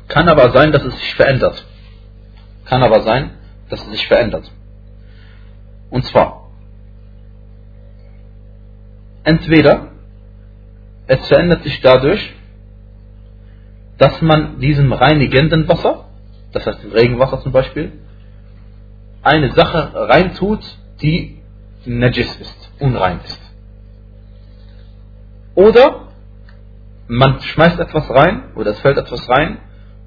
kann 0.08 0.28
aber 0.28 0.50
sein, 0.50 0.72
dass 0.72 0.84
es 0.84 0.98
sich 0.98 1.14
verändert. 1.14 1.64
Kann 2.64 2.82
aber 2.82 3.02
sein, 3.02 3.30
dass 3.68 3.82
es 3.82 3.90
sich 3.90 4.06
verändert. 4.06 4.50
Und 5.90 6.04
zwar, 6.06 6.48
Entweder 9.28 9.88
es 11.06 11.26
verändert 11.26 11.62
sich 11.62 11.82
dadurch, 11.82 12.32
dass 13.98 14.22
man 14.22 14.58
diesem 14.58 14.90
reinigenden 14.90 15.68
Wasser, 15.68 16.06
das 16.52 16.64
heißt 16.66 16.82
dem 16.82 16.92
Regenwasser 16.92 17.38
zum 17.42 17.52
Beispiel, 17.52 17.92
eine 19.22 19.52
Sache 19.52 19.90
reintut, 19.94 20.60
die 21.02 21.42
najis 21.84 22.36
ist, 22.36 22.70
unrein 22.78 23.20
ist. 23.22 23.40
Oder 25.54 26.07
man 27.09 27.40
schmeißt 27.40 27.78
etwas 27.80 28.09
rein 28.11 28.52
oder 28.54 28.70
es 28.70 28.80
fällt 28.80 28.98
etwas 28.98 29.28
rein, 29.28 29.59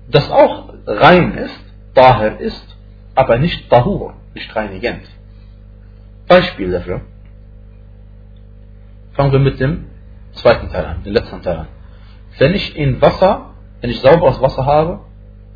das 0.09 0.29
auch 0.29 0.73
rein 0.85 1.33
ist, 1.33 1.59
daher 1.93 2.39
ist, 2.39 2.77
aber 3.15 3.37
nicht 3.37 3.69
tahur, 3.69 4.13
nicht 4.33 4.55
reinigend. 4.55 5.03
Beispiel 6.27 6.71
dafür. 6.71 7.01
Fangen 9.13 9.31
wir 9.31 9.39
mit 9.39 9.59
dem 9.59 9.85
zweiten 10.33 10.69
Teil 10.69 10.85
an, 10.85 11.03
den 11.03 11.13
letzten 11.13 11.41
Teil 11.41 11.57
an. 11.57 11.67
Wenn 12.37 12.53
ich 12.53 12.75
in 12.77 13.01
Wasser, 13.01 13.53
wenn 13.81 13.89
ich 13.89 13.99
sauberes 13.99 14.39
Wasser 14.41 14.65
habe, 14.65 15.01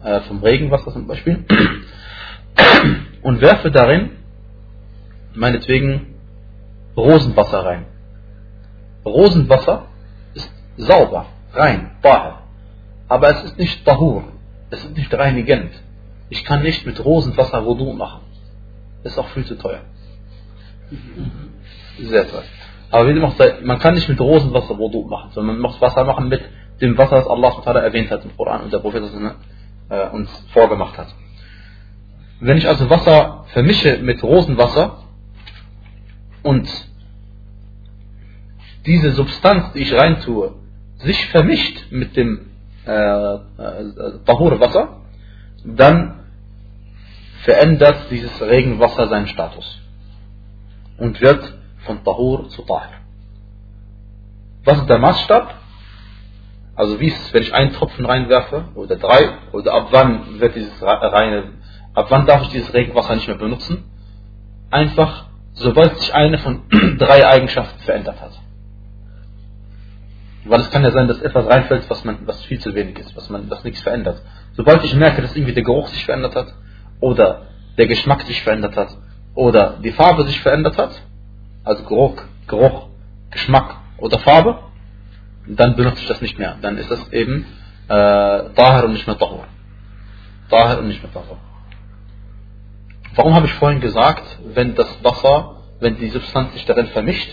äh, 0.03 0.19
vom 0.21 0.41
Regenwasser 0.43 0.91
zum 0.91 1.07
Beispiel, 1.07 1.45
und 3.21 3.41
werfe 3.41 3.71
darin 3.71 4.11
meinetwegen 5.33 6.15
Rosenwasser 6.97 7.65
rein. 7.65 7.85
Rosenwasser 9.05 9.87
ist 10.33 10.51
sauber, 10.77 11.27
rein, 11.55 11.91
Tahir. 12.01 12.39
Aber 13.07 13.29
es 13.29 13.43
ist 13.43 13.57
nicht 13.59 13.85
Tahur, 13.85 14.23
es 14.69 14.83
ist 14.83 14.97
nicht 14.97 15.13
reinigend. 15.13 15.71
Ich 16.29 16.43
kann 16.43 16.63
nicht 16.63 16.85
mit 16.85 17.03
Rosenwasser 17.03 17.65
Wudu 17.65 17.93
machen. 17.93 18.21
Ist 19.03 19.17
auch 19.17 19.27
viel 19.29 19.45
zu 19.45 19.55
teuer. 19.55 19.81
Sehr 21.99 22.27
teuer. 22.27 22.43
Aber 22.91 23.07
wie 23.07 23.31
sei, 23.37 23.59
man 23.63 23.79
kann 23.79 23.93
nicht 23.93 24.09
mit 24.09 24.19
Rosenwasser 24.19 24.77
Wudu 24.77 25.03
machen, 25.07 25.31
sondern 25.31 25.57
man 25.57 25.71
muss 25.71 25.81
Wasser 25.81 26.03
machen 26.03 26.29
mit 26.29 26.41
dem 26.81 26.97
Wasser, 26.97 27.17
das 27.17 27.27
Allah 27.27 27.79
erwähnt 27.79 28.11
hat 28.11 28.25
im 28.25 28.35
Koran 28.35 28.61
und 28.61 28.73
der 28.73 28.79
Prophet 28.79 29.03
äh, 29.89 30.09
uns 30.09 30.29
vorgemacht 30.51 30.97
hat. 30.97 31.13
Wenn 32.39 32.57
ich 32.57 32.67
also 32.67 32.89
Wasser 32.89 33.45
vermische 33.53 33.97
mit 33.99 34.21
Rosenwasser 34.23 35.03
und 36.43 36.67
diese 38.85 39.11
Substanz, 39.13 39.73
die 39.73 39.79
ich 39.79 39.93
reintue, 39.93 40.53
sich 40.97 41.27
vermischt 41.27 41.91
mit 41.91 42.15
dem 42.15 42.51
äh, 42.85 42.91
äh, 42.91 43.39
Tahur 44.25 44.59
Wasser, 44.59 45.01
dann 45.63 46.25
verändert 47.43 48.09
dieses 48.09 48.41
Regenwasser 48.41 49.07
seinen 49.07 49.27
Status 49.27 49.79
und 50.97 51.19
wird 51.21 51.53
von 51.85 52.03
Tahur 52.03 52.49
zu 52.49 52.63
Tahir. 52.63 52.97
Was 54.63 54.79
ist 54.79 54.89
der 54.89 54.97
Maßstab? 54.97 55.55
Also 56.75 56.99
wie 56.99 57.07
ist 57.07 57.21
es, 57.21 57.33
wenn 57.33 57.43
ich 57.43 57.53
einen 57.53 57.71
Tropfen 57.73 58.05
reinwerfe 58.05 58.65
oder 58.75 58.95
drei 58.97 59.37
oder 59.53 59.73
ab 59.73 59.87
wann 59.91 60.39
wird 60.39 60.55
dieses 60.55 60.81
reine, 60.81 61.53
ab 61.93 62.07
wann 62.09 62.25
darf 62.25 62.41
ich 62.43 62.49
dieses 62.49 62.73
Regenwasser 62.73 63.15
nicht 63.15 63.27
mehr 63.27 63.37
benutzen? 63.37 63.85
Einfach, 64.71 65.27
sobald 65.53 65.97
sich 65.97 66.13
eine 66.13 66.37
von 66.39 66.63
drei 66.97 67.25
Eigenschaften 67.27 67.79
verändert 67.83 68.19
hat. 68.19 68.31
Weil 70.45 70.61
es 70.61 70.69
kann 70.69 70.83
ja 70.83 70.91
sein, 70.91 71.07
dass 71.07 71.21
etwas 71.21 71.47
reinfällt, 71.47 71.89
was, 71.89 72.03
man, 72.03 72.19
was 72.25 72.43
viel 72.43 72.59
zu 72.59 72.73
wenig 72.75 72.99
ist, 72.99 73.15
was, 73.15 73.29
man, 73.29 73.49
was 73.49 73.63
nichts 73.63 73.81
verändert. 73.81 74.21
Sobald 74.53 74.83
ich 74.83 74.93
merke, 74.95 75.21
dass 75.21 75.35
irgendwie 75.35 75.53
der 75.53 75.63
Geruch 75.63 75.87
sich 75.87 76.05
verändert 76.05 76.35
hat, 76.35 76.53
oder 76.99 77.47
der 77.77 77.87
Geschmack 77.87 78.21
sich 78.21 78.41
verändert 78.43 78.77
hat, 78.77 78.95
oder 79.33 79.77
die 79.83 79.91
Farbe 79.91 80.23
sich 80.25 80.39
verändert 80.41 80.77
hat, 80.77 81.01
also 81.63 81.83
Geruch, 81.83 82.21
Geruch, 82.47 82.87
Geschmack 83.31 83.75
oder 83.97 84.19
Farbe, 84.19 84.59
dann 85.47 85.75
benutze 85.75 86.01
ich 86.01 86.07
das 86.07 86.21
nicht 86.21 86.37
mehr. 86.37 86.57
Dann 86.61 86.77
ist 86.77 86.89
das 86.89 87.11
eben 87.11 87.45
äh, 87.87 88.49
Tahir 88.55 88.85
und 88.85 88.93
nicht 88.93 89.07
mehr. 89.07 89.17
Tahir 89.17 90.79
und 90.79 90.87
nicht 90.87 91.03
mehr 91.03 91.11
Tahur. 91.11 91.37
Warum 93.15 93.33
habe 93.33 93.47
ich 93.47 93.53
vorhin 93.53 93.81
gesagt, 93.81 94.23
wenn 94.53 94.75
das 94.75 94.87
Wasser, 95.03 95.57
wenn 95.79 95.97
die 95.97 96.09
Substanz 96.09 96.53
sich 96.53 96.65
darin 96.65 96.87
vermischt, 96.87 97.29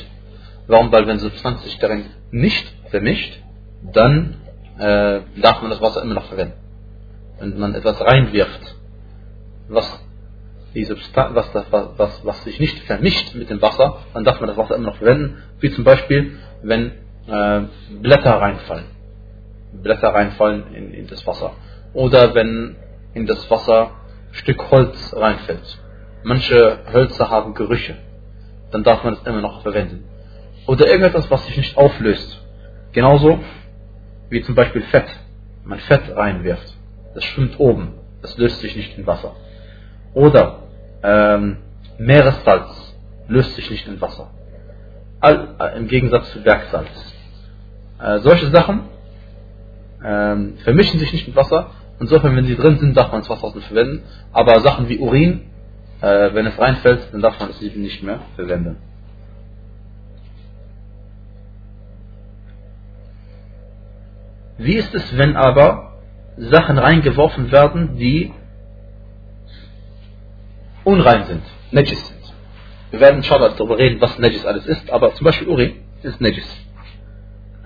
warum? 0.66 0.90
Weil 0.92 1.06
wenn 1.06 1.18
die 1.18 1.24
Substanz 1.24 1.62
sich 1.64 1.78
darin 1.78 2.06
nicht 2.30 2.72
vermischt, 2.92 3.42
dann 3.92 4.36
äh, 4.78 5.20
darf 5.40 5.60
man 5.60 5.70
das 5.70 5.80
Wasser 5.80 6.02
immer 6.02 6.14
noch 6.14 6.26
verwenden. 6.26 6.54
Wenn 7.40 7.58
man 7.58 7.74
etwas 7.74 8.00
reinwirft, 8.00 8.76
was, 9.68 10.04
die 10.74 10.84
Substanz, 10.84 11.34
was, 11.34 11.66
was, 11.96 12.24
was 12.24 12.44
sich 12.44 12.60
nicht 12.60 12.78
vermischt 12.84 13.34
mit 13.34 13.50
dem 13.50 13.60
Wasser, 13.60 13.98
dann 14.14 14.24
darf 14.24 14.38
man 14.38 14.48
das 14.48 14.56
Wasser 14.56 14.76
immer 14.76 14.90
noch 14.90 14.96
verwenden. 14.96 15.42
Wie 15.58 15.70
zum 15.72 15.82
Beispiel, 15.82 16.38
wenn 16.62 16.92
äh, 17.26 17.62
Blätter 18.00 18.34
reinfallen. 18.40 18.84
Blätter 19.72 20.08
reinfallen 20.08 20.74
in, 20.74 20.94
in 20.94 21.06
das 21.08 21.26
Wasser. 21.26 21.52
Oder 21.94 22.34
wenn 22.34 22.76
in 23.14 23.26
das 23.26 23.50
Wasser 23.50 23.90
Stück 24.32 24.70
Holz 24.70 25.14
reinfällt. 25.16 25.78
Manche 26.24 26.78
Hölzer 26.92 27.30
haben 27.30 27.54
Gerüche. 27.54 27.96
Dann 28.70 28.84
darf 28.84 29.02
man 29.02 29.14
es 29.14 29.22
immer 29.26 29.40
noch 29.40 29.62
verwenden. 29.62 30.04
Oder 30.66 30.86
irgendetwas, 30.86 31.30
was 31.30 31.44
sich 31.46 31.56
nicht 31.56 31.76
auflöst. 31.76 32.41
Genauso 32.92 33.40
wie 34.30 34.42
zum 34.42 34.54
Beispiel 34.54 34.82
Fett. 34.82 35.08
Wenn 35.62 35.70
man 35.70 35.78
Fett 35.80 36.14
reinwirft. 36.14 36.74
Das 37.14 37.24
schwimmt 37.24 37.58
oben. 37.58 37.94
Das 38.20 38.36
löst 38.38 38.60
sich 38.60 38.76
nicht 38.76 38.96
in 38.96 39.06
Wasser. 39.06 39.34
Oder 40.14 40.62
ähm, 41.02 41.58
Meeressalz 41.98 42.94
löst 43.28 43.54
sich 43.56 43.70
nicht 43.70 43.86
in 43.88 44.00
Wasser. 44.00 44.30
All, 45.20 45.54
äh, 45.58 45.76
Im 45.76 45.88
Gegensatz 45.88 46.32
zu 46.32 46.42
Bergsalz. 46.42 47.14
Äh, 48.00 48.18
solche 48.20 48.50
Sachen 48.50 48.82
ähm, 50.04 50.56
vermischen 50.64 50.98
sich 50.98 51.12
nicht 51.12 51.26
mit 51.28 51.36
Wasser. 51.36 51.70
Insofern, 52.00 52.34
wenn 52.36 52.46
sie 52.46 52.56
drin 52.56 52.78
sind, 52.78 52.96
darf 52.96 53.12
man 53.12 53.20
das 53.20 53.30
Wasser 53.30 53.52
verwenden. 53.60 54.02
Aber 54.32 54.60
Sachen 54.60 54.88
wie 54.88 54.98
Urin, 54.98 55.42
äh, 56.00 56.34
wenn 56.34 56.46
es 56.46 56.58
reinfällt, 56.58 57.08
dann 57.12 57.22
darf 57.22 57.38
man 57.38 57.50
es 57.50 57.62
eben 57.62 57.82
nicht 57.82 58.02
mehr 58.02 58.20
verwenden. 58.36 58.76
Wie 64.58 64.74
ist 64.74 64.94
es, 64.94 65.16
wenn 65.16 65.36
aber 65.36 66.00
Sachen 66.36 66.78
reingeworfen 66.78 67.50
werden, 67.50 67.96
die 67.96 68.32
unrein 70.84 71.24
sind, 71.24 71.42
Najis 71.70 72.08
sind? 72.08 72.22
Wir 72.90 73.00
werden 73.00 73.16
inshallah 73.18 73.50
darüber 73.50 73.78
reden, 73.78 74.00
was 74.00 74.18
Najis 74.18 74.44
alles 74.44 74.66
ist, 74.66 74.90
aber 74.90 75.14
zum 75.14 75.24
Beispiel 75.24 75.48
Urin 75.48 75.76
ist 76.02 76.20
Najis. 76.20 76.46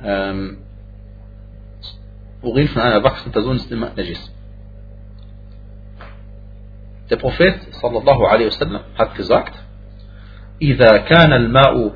Ähm, 0.05 0.59
Urin 2.43 2.69
von 2.69 2.83
einer 2.83 2.95
erwachsenen 2.95 3.33
Person 3.33 3.57
ist 3.57 3.71
immer 3.73 3.93
Najis. 3.97 4.33
Der 7.11 7.17
Prophet 7.17 7.61
sallallahu 7.75 8.25
alaihi 8.25 8.49
wasallam 8.49 8.83
hat 8.97 9.15
gesagt: 9.15 9.55
"Idha 10.59 10.99
kana 11.01 11.37
al-ma'u 11.37 11.93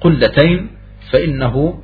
qullatayn, 0.00 0.70
fa 1.10 1.18
innahu. 1.18 1.82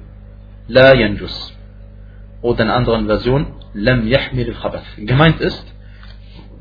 Oder 2.44 2.64
in 2.64 2.70
anderen 2.70 3.06
Version 3.06 3.46
Lam 3.72 4.06
Yahmil 4.06 4.50
al-khabath. 4.50 4.84
Gemeint 4.98 5.40
ist, 5.40 5.64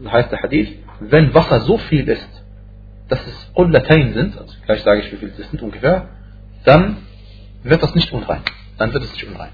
heißt 0.06 0.32
der 0.32 0.42
Hadith, 0.42 0.70
wenn 1.02 1.34
Wasser 1.34 1.60
so 1.60 1.78
viel 1.78 2.08
ist, 2.08 2.30
dass 3.10 3.20
es 3.28 3.52
Ullatein 3.54 4.14
sind, 4.14 4.38
also 4.38 4.54
gleich 4.66 4.82
sage 4.84 5.02
ich, 5.02 5.12
wie 5.12 5.18
viel 5.18 5.34
es 5.38 5.50
sind 5.52 5.62
ungefähr, 5.62 6.08
dann 6.64 7.00
wird 7.64 7.84
das 7.84 7.94
nicht 7.96 8.14
unrein. 8.14 8.44
Dann 8.78 8.94
wird 8.94 9.04
es 9.04 9.12
nicht 9.12 9.28
unrein. 9.28 9.52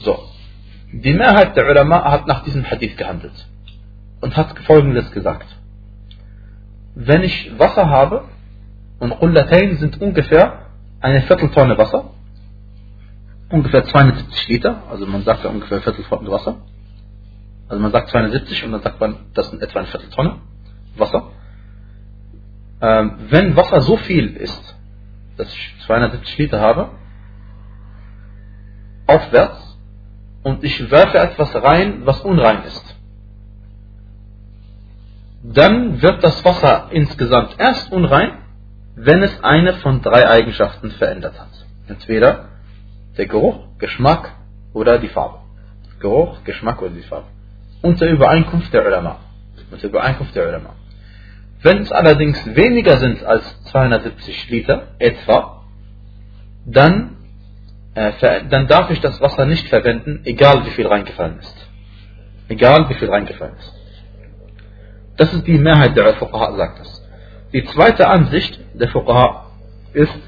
So. 0.00 0.18
Die 0.92 1.14
Mehrheit 1.14 1.54
der 1.54 1.70
Ulama 1.70 2.10
hat 2.10 2.26
nach 2.26 2.42
diesem 2.42 2.68
Hadith 2.68 2.96
gehandelt 2.96 3.46
und 4.20 4.36
hat 4.36 4.58
folgendes 4.66 5.08
gesagt. 5.12 5.46
Wenn 6.96 7.22
ich 7.22 7.56
Wasser 7.56 7.88
habe 7.88 8.24
und 8.98 9.12
Ullatein 9.22 9.76
sind 9.76 10.00
ungefähr 10.00 10.66
eine 11.00 11.22
Vierteltonne 11.22 11.78
Wasser, 11.78 12.10
ungefähr 13.50 13.84
270 13.84 14.48
Liter, 14.48 14.82
also 14.90 15.06
man 15.06 15.22
sagt 15.22 15.44
ja 15.44 15.50
ungefähr 15.50 15.80
Viertel 15.80 16.04
Wasser. 16.10 16.56
Also 17.68 17.82
man 17.82 17.92
sagt 17.92 18.10
270 18.10 18.64
und 18.64 18.72
dann 18.72 18.82
sagt 18.82 19.00
man, 19.00 19.16
das 19.34 19.50
sind 19.50 19.62
etwa 19.62 19.80
eine 19.80 19.88
Vierteltonne 19.88 20.40
Wasser. 20.96 21.30
Ähm, 22.80 23.18
wenn 23.30 23.56
Wasser 23.56 23.80
so 23.80 23.96
viel 23.96 24.36
ist, 24.36 24.76
dass 25.36 25.52
ich 25.52 25.74
270 25.86 26.38
Liter 26.38 26.60
habe, 26.60 26.90
aufwärts, 29.06 29.78
und 30.42 30.64
ich 30.64 30.90
werfe 30.90 31.18
etwas 31.18 31.54
rein, 31.56 32.06
was 32.06 32.20
unrein 32.20 32.62
ist, 32.64 32.96
dann 35.42 36.00
wird 36.00 36.22
das 36.22 36.44
Wasser 36.44 36.88
insgesamt 36.90 37.56
erst 37.58 37.92
unrein, 37.92 38.38
wenn 38.94 39.22
es 39.22 39.42
eine 39.42 39.74
von 39.74 40.02
drei 40.02 40.28
Eigenschaften 40.28 40.90
verändert 40.92 41.38
hat. 41.38 41.66
Entweder 41.86 42.48
der 43.18 43.26
Geruch, 43.26 43.58
Geschmack 43.78 44.32
oder 44.72 44.98
die 44.98 45.08
Farbe. 45.08 45.40
Geruch, 46.00 46.44
Geschmack 46.44 46.80
oder 46.80 46.90
die 46.90 47.02
Farbe. 47.02 47.26
Unter 47.82 48.06
Übereinkunft 48.06 48.72
der 48.72 48.86
Ulama. 48.86 49.18
Unter 49.70 49.88
Übereinkunft 49.88 50.34
der 50.34 50.48
Ulama. 50.48 50.74
Wenn 51.62 51.78
es 51.78 51.90
allerdings 51.90 52.54
weniger 52.54 52.98
sind 52.98 53.24
als 53.24 53.64
270 53.64 54.48
Liter, 54.50 54.88
etwa, 54.98 55.64
dann, 56.64 57.16
äh, 57.94 58.12
dann 58.48 58.68
darf 58.68 58.90
ich 58.90 59.00
das 59.00 59.20
Wasser 59.20 59.44
nicht 59.44 59.68
verwenden, 59.68 60.20
egal 60.24 60.64
wie 60.64 60.70
viel 60.70 60.86
reingefallen 60.86 61.38
ist. 61.40 61.68
Egal 62.48 62.88
wie 62.88 62.94
viel 62.94 63.10
reingefallen 63.10 63.56
ist. 63.56 63.74
Das 65.16 65.34
ist 65.34 65.46
die 65.48 65.58
Mehrheit 65.58 65.96
der 65.96 66.14
Fuqaha, 66.14 66.56
sagt 66.56 66.78
das. 66.78 67.02
Die 67.52 67.64
zweite 67.64 68.08
Ansicht 68.08 68.60
der 68.74 68.88
Fuqaha 68.88 69.46
ist, 69.92 70.18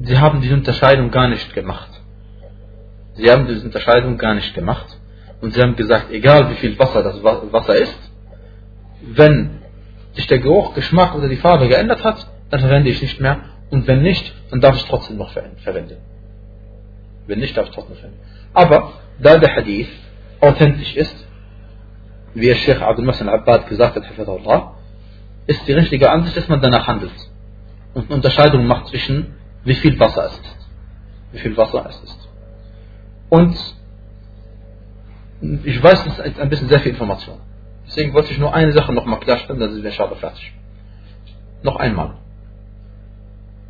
sie 0.00 0.18
haben 0.18 0.40
diese 0.40 0.54
Unterscheidung 0.54 1.10
gar 1.10 1.28
nicht 1.28 1.52
gemacht. 1.52 1.89
Sie 3.20 3.30
haben 3.30 3.46
diese 3.46 3.66
Unterscheidung 3.66 4.16
gar 4.16 4.34
nicht 4.34 4.54
gemacht. 4.54 4.86
Und 5.40 5.54
sie 5.54 5.60
haben 5.60 5.76
gesagt, 5.76 6.10
egal 6.10 6.50
wie 6.50 6.54
viel 6.54 6.78
Wasser 6.78 7.02
das 7.02 7.22
Wasser 7.22 7.74
ist, 7.74 7.98
wenn 9.02 9.60
sich 10.14 10.26
der 10.26 10.38
Geruch, 10.38 10.74
Geschmack 10.74 11.14
oder 11.14 11.28
die 11.28 11.36
Farbe 11.36 11.68
geändert 11.68 12.02
hat, 12.02 12.26
dann 12.50 12.60
verwende 12.60 12.90
ich 12.90 13.00
nicht 13.00 13.20
mehr. 13.20 13.40
Und 13.70 13.86
wenn 13.86 14.02
nicht, 14.02 14.34
dann 14.50 14.60
darf 14.60 14.74
ich 14.74 14.82
es 14.82 14.88
trotzdem 14.88 15.16
noch 15.18 15.30
verwenden. 15.30 15.96
Wenn 17.26 17.38
nicht, 17.38 17.56
darf 17.56 17.64
ich 17.64 17.70
es 17.70 17.74
trotzdem 17.76 17.96
verwenden. 17.96 18.20
Aber 18.52 18.92
da 19.18 19.38
der 19.38 19.54
Hadith 19.54 19.88
authentisch 20.40 20.96
ist, 20.96 21.26
wie 22.34 22.46
der 22.46 22.54
Sheikh 22.54 22.82
Abdul 22.82 23.04
Massan 23.04 23.28
Abbad 23.28 23.68
gesagt 23.68 23.96
hat, 23.96 24.04
ist 25.46 25.68
die 25.68 25.72
richtige 25.72 26.10
Ansicht, 26.10 26.36
dass 26.36 26.48
man 26.48 26.60
danach 26.60 26.86
handelt. 26.86 27.12
Und 27.94 28.06
eine 28.06 28.14
Unterscheidung 28.16 28.66
macht 28.66 28.88
zwischen, 28.88 29.34
wie 29.64 29.74
viel 29.74 29.98
Wasser 29.98 30.26
es 30.26 30.32
ist. 30.32 30.56
Wie 31.32 31.38
viel 31.38 31.56
Wasser 31.56 31.86
es 31.88 32.02
ist. 32.02 32.19
Und 33.30 33.56
ich 35.64 35.82
weiß, 35.82 36.04
das 36.04 36.18
ist 36.18 36.38
ein 36.38 36.50
bisschen 36.50 36.68
sehr 36.68 36.80
viel 36.80 36.92
Information. 36.92 37.38
Deswegen 37.86 38.12
wollte 38.12 38.32
ich 38.32 38.38
nur 38.38 38.54
eine 38.54 38.72
Sache 38.72 38.92
nochmal 38.92 39.20
klarstellen, 39.20 39.60
dann 39.60 39.72
sind 39.72 39.82
wir 39.82 39.92
schade 39.92 40.16
fertig. 40.16 40.52
Noch 41.62 41.76
einmal. 41.76 42.18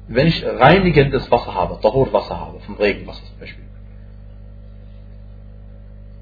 Wenn 0.08 0.26
ich 0.26 0.44
reinigendes 0.44 1.30
Wasser 1.30 1.54
habe, 1.54 1.78
Tahur-Wasser 1.80 2.38
habe, 2.38 2.60
vom 2.60 2.74
Regenwasser 2.76 3.24
zum 3.24 3.38
Beispiel, 3.38 3.64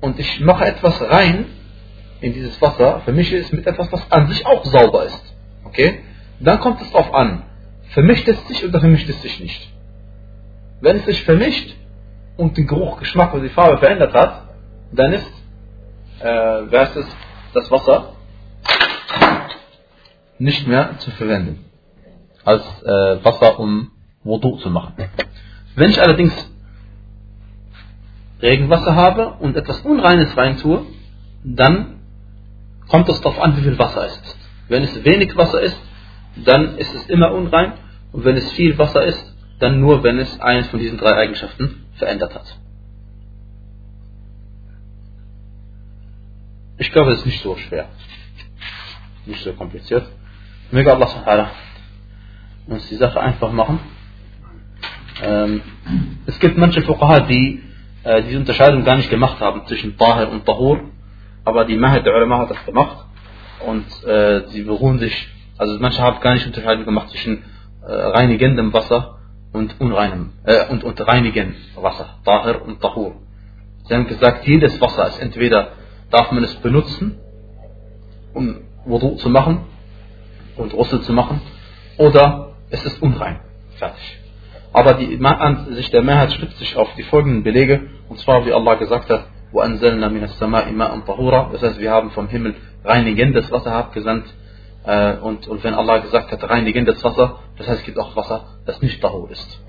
und 0.00 0.18
ich 0.18 0.40
mache 0.40 0.64
etwas 0.64 1.00
rein 1.00 1.46
in 2.20 2.32
dieses 2.34 2.60
Wasser, 2.60 3.00
vermische 3.00 3.36
es 3.36 3.50
mit 3.50 3.66
etwas, 3.66 3.90
was 3.90 4.12
an 4.12 4.28
sich 4.28 4.46
auch 4.46 4.64
sauber 4.64 5.06
ist, 5.06 5.34
okay, 5.64 6.00
dann 6.40 6.60
kommt 6.60 6.80
es 6.82 6.90
darauf 6.90 7.12
an, 7.14 7.42
vermischt 7.90 8.28
es 8.28 8.46
sich 8.46 8.64
oder 8.64 8.78
vermischt 8.78 9.08
es 9.08 9.22
sich 9.22 9.40
nicht. 9.40 9.72
Wenn 10.80 10.96
es 10.98 11.06
sich 11.06 11.22
vermischt 11.24 11.74
und 12.38 12.56
den 12.56 12.66
Geruch, 12.66 13.00
Geschmack 13.00 13.34
oder 13.34 13.42
die 13.42 13.48
Farbe 13.50 13.78
verändert 13.78 14.14
hat, 14.14 14.48
dann 14.92 15.12
ist, 15.12 15.30
äh, 16.20 16.64
es 16.64 17.06
das 17.52 17.70
Wasser 17.70 18.12
nicht 20.38 20.66
mehr 20.66 20.98
zu 20.98 21.10
verwenden 21.10 21.64
als 22.44 22.62
äh, 22.82 23.24
Wasser, 23.24 23.58
um 23.58 23.90
Wudu 24.22 24.56
zu 24.58 24.70
machen. 24.70 24.94
Wenn 25.74 25.90
ich 25.90 26.00
allerdings 26.00 26.32
Regenwasser 28.40 28.94
habe 28.94 29.30
und 29.40 29.56
etwas 29.56 29.80
Unreines 29.80 30.36
reintue, 30.36 30.86
dann 31.42 32.00
kommt 32.88 33.08
es 33.08 33.20
darauf 33.20 33.40
an, 33.40 33.56
wie 33.56 33.62
viel 33.62 33.78
Wasser 33.78 34.06
es 34.06 34.16
ist. 34.16 34.36
Wenn 34.68 34.84
es 34.84 35.04
wenig 35.04 35.36
Wasser 35.36 35.60
ist, 35.60 35.78
dann 36.44 36.78
ist 36.78 36.94
es 36.94 37.06
immer 37.06 37.32
unrein 37.32 37.72
und 38.12 38.24
wenn 38.24 38.36
es 38.36 38.52
viel 38.52 38.78
Wasser 38.78 39.04
ist, 39.04 39.34
dann 39.58 39.80
nur, 39.80 40.04
wenn 40.04 40.20
es 40.20 40.40
eines 40.40 40.68
von 40.68 40.78
diesen 40.78 40.98
drei 40.98 41.14
Eigenschaften 41.14 41.87
verändert 41.98 42.34
hat. 42.34 42.58
Ich 46.78 46.92
glaube, 46.92 47.12
es 47.12 47.18
ist 47.18 47.26
nicht 47.26 47.42
so 47.42 47.56
schwer. 47.56 47.88
Nicht 49.26 49.42
so 49.42 49.52
kompliziert. 49.52 50.06
Möge 50.70 50.92
Allah 50.92 51.08
subhanahu 51.08 51.48
uns 52.68 52.88
die 52.88 52.96
Sache 52.96 53.20
einfach 53.20 53.50
machen. 53.50 53.80
Ähm, 55.22 55.62
es 56.26 56.38
gibt 56.38 56.56
manche 56.58 56.82
Fuqaha, 56.82 57.20
die 57.20 57.62
äh, 58.04 58.22
diese 58.22 58.38
Unterscheidung 58.38 58.84
gar 58.84 58.96
nicht 58.96 59.10
gemacht 59.10 59.40
haben 59.40 59.66
zwischen 59.66 59.96
Tahir 59.96 60.28
und 60.28 60.46
Tahur, 60.46 60.80
aber 61.44 61.64
die 61.64 61.76
Mehrheit 61.76 62.06
der 62.06 62.14
Ulama 62.14 62.38
hat 62.38 62.50
das 62.50 62.64
gemacht 62.64 63.06
und 63.66 63.86
äh, 64.04 64.46
sie 64.48 64.62
beruhen 64.62 64.98
sich, 64.98 65.28
also 65.56 65.78
manche 65.80 66.00
haben 66.00 66.20
gar 66.20 66.34
nicht 66.34 66.46
Unterscheidung 66.46 66.84
gemacht 66.84 67.10
zwischen 67.10 67.44
äh, 67.82 67.92
reinigendem 67.92 68.72
Wasser 68.72 69.17
und 69.51 69.79
unreinem 69.79 70.31
äh, 70.43 70.67
und, 70.69 70.83
und 70.83 70.99
reinigen 71.07 71.55
Wasser, 71.75 72.17
Tahir 72.25 72.61
und 72.63 72.81
Tahur. 72.81 73.15
Sie 73.85 73.93
haben 73.93 74.07
gesagt, 74.07 74.47
jedes 74.47 74.79
Wasser 74.81 75.07
ist 75.07 75.21
entweder 75.21 75.73
darf 76.09 76.31
man 76.31 76.43
es 76.43 76.53
benutzen, 76.55 77.19
um 78.33 78.61
Wudu 78.85 79.15
zu 79.15 79.29
machen 79.29 79.65
und 80.57 80.73
Russel 80.73 81.01
zu 81.01 81.13
machen, 81.13 81.41
oder 81.97 82.53
es 82.69 82.85
ist 82.85 83.01
unrein. 83.01 83.39
Fertig. 83.77 84.19
Aber 84.71 84.93
die 84.95 85.19
Ansicht 85.23 85.93
der 85.93 86.01
Mehrheit 86.01 86.33
stützt 86.33 86.57
sich 86.57 86.75
auf 86.75 86.89
die 86.95 87.03
folgenden 87.03 87.43
Belege, 87.43 87.89
und 88.09 88.19
zwar 88.19 88.45
wie 88.45 88.53
Allah 88.53 88.75
gesagt 88.75 89.09
hat, 89.09 89.25
وَأَنزَلْنَا 89.53 90.09
مِنَ 90.09 90.23
السَّمَاءِ 90.23 90.71
مَاءً 90.71 91.05
طَهُورًا 91.05 91.51
Das 91.51 91.61
heißt, 91.61 91.79
wir 91.79 91.91
haben 91.91 92.09
vom 92.11 92.27
Himmel 92.27 92.55
reinigendes 92.83 93.51
Wasser 93.51 93.71
abgesandt. 93.71 94.25
äh, 94.88 95.18
und, 95.18 95.46
und 95.46 95.62
wenn 95.64 95.74
Allah 95.74 95.98
gesagt 95.98 96.32
hat, 96.32 96.48
reinigendes 96.48 97.04
Wasser, 97.04 97.40
das 97.58 97.68
heißt, 97.68 97.80
es 97.80 97.84
gibt 97.84 97.98
auch 97.98 98.16
Wasser, 98.16 98.46
das 98.64 98.80
nicht 98.80 99.02
Tahur 99.02 99.30
ist. 99.30 99.60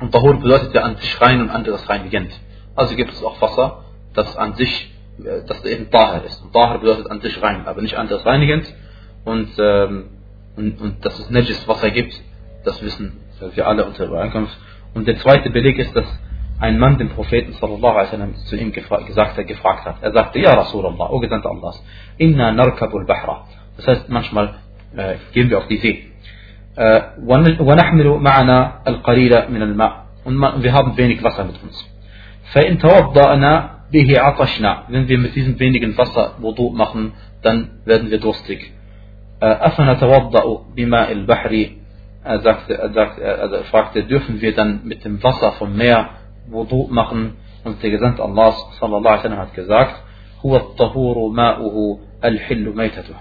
Und 0.00 0.12
Tahur 0.12 0.38
bedeutet 0.38 0.72
ja 0.74 0.82
an 0.82 0.96
sich 0.96 1.20
rein 1.20 1.40
und 1.40 1.50
anderes 1.50 1.88
reinigend. 1.88 2.30
Also 2.76 2.94
gibt 2.94 3.12
es 3.12 3.24
auch 3.24 3.42
Wasser, 3.42 3.84
das 4.14 4.36
an 4.36 4.54
sich, 4.54 4.94
äh, 5.18 5.44
das 5.44 5.64
eben 5.64 5.90
Tahir 5.90 6.22
ist. 6.22 6.40
Und 6.40 6.52
Tahir 6.52 6.78
bedeutet 6.78 7.10
an 7.10 7.20
sich 7.20 7.42
rein, 7.42 7.66
aber 7.66 7.82
nicht 7.82 7.96
anderes 7.96 8.24
reinigend. 8.24 8.72
Und, 9.24 9.50
ähm, 9.58 10.10
und, 10.54 10.80
und 10.80 11.04
dass 11.04 11.18
es 11.18 11.28
Najis 11.28 11.66
Wasser 11.66 11.90
gibt, 11.90 12.14
das 12.64 12.80
wissen 12.80 13.20
wir 13.54 13.66
alle 13.66 13.86
unter 13.86 14.04
Übereinkunft. 14.04 14.56
Und 14.94 15.08
der 15.08 15.18
zweite 15.18 15.50
Beleg 15.50 15.78
ist, 15.78 15.96
dass 15.96 16.06
ein 16.59 16.77
Mann 16.77 16.97
den 16.97 17.09
Propheten 17.09 17.53
sallallahu 17.53 17.95
alaihi 17.97 18.07
wasallam 18.07 18.35
zu 18.35 18.55
ihm 18.55 18.71
gesagt 18.71 19.37
hat, 19.37 19.47
gefragt 19.47 19.85
hat. 19.85 19.95
Er 20.01 20.11
sagte, 20.11 20.39
Ja 20.39 20.53
Rasulallah, 20.53 21.09
O 21.09 21.19
Gesandter 21.19 21.49
Allahs, 21.49 21.83
inna 22.17 22.51
narkabul 22.51 23.05
bahra. 23.05 23.45
Das 23.77 23.87
heißt, 23.87 24.09
manchmal 24.09 24.55
äh, 24.95 25.15
gehen 25.33 25.49
wir 25.49 25.57
auf 25.57 25.67
die 25.67 25.77
See. 25.77 26.07
ونحمل 27.59 28.07
معنا 28.07 28.81
القليل 28.87 29.51
من 29.51 29.61
الماء 29.61 30.05
und 30.23 30.63
wir 30.63 30.71
haben 30.71 30.95
wenig 30.95 31.21
Wasser 31.23 31.43
mit 31.43 31.61
uns. 31.61 31.85
فإن 32.53 32.79
توضأنا 32.79 33.81
bihi 33.91 34.17
atashna. 34.17 34.85
Wenn 34.87 35.07
wir 35.07 35.17
mit 35.17 35.35
diesem 35.35 35.59
wenigen 35.59 35.97
Wasser 35.97 36.35
Wudu 36.39 36.71
machen, 36.71 37.13
dann 37.41 37.81
werden 37.85 38.09
wir 38.09 38.19
durstig. 38.19 38.71
Afana 39.39 39.95
tawadda'u 39.95 40.73
bima 40.75 41.03
al-bahri. 41.05 41.77
Er 42.23 42.39
sagte, 42.39 42.77
er 42.77 42.93
sagte, 42.93 43.21
er 43.21 43.63
fragte, 43.65 44.03
dürfen 44.03 44.41
wir 44.41 44.53
dann 44.53 44.81
mit 44.85 45.03
dem 45.03 45.21
Wasser 45.23 45.53
vom 45.53 45.75
Meer 45.75 46.09
Wudu 46.48 46.88
machen? 46.90 47.36
Und 47.64 47.82
der 47.82 47.90
Gesandte 47.90 48.22
Allah 48.22 48.54
sallallahu 48.78 49.08
alaihi 49.08 49.36
hat 49.36 49.54
gesagt, 49.54 50.02
huwa 50.42 50.58
at-tahuru 50.58 51.32
ma'uhu 51.32 51.98
al-hillu 52.20 52.72
maytatuh. 52.72 53.14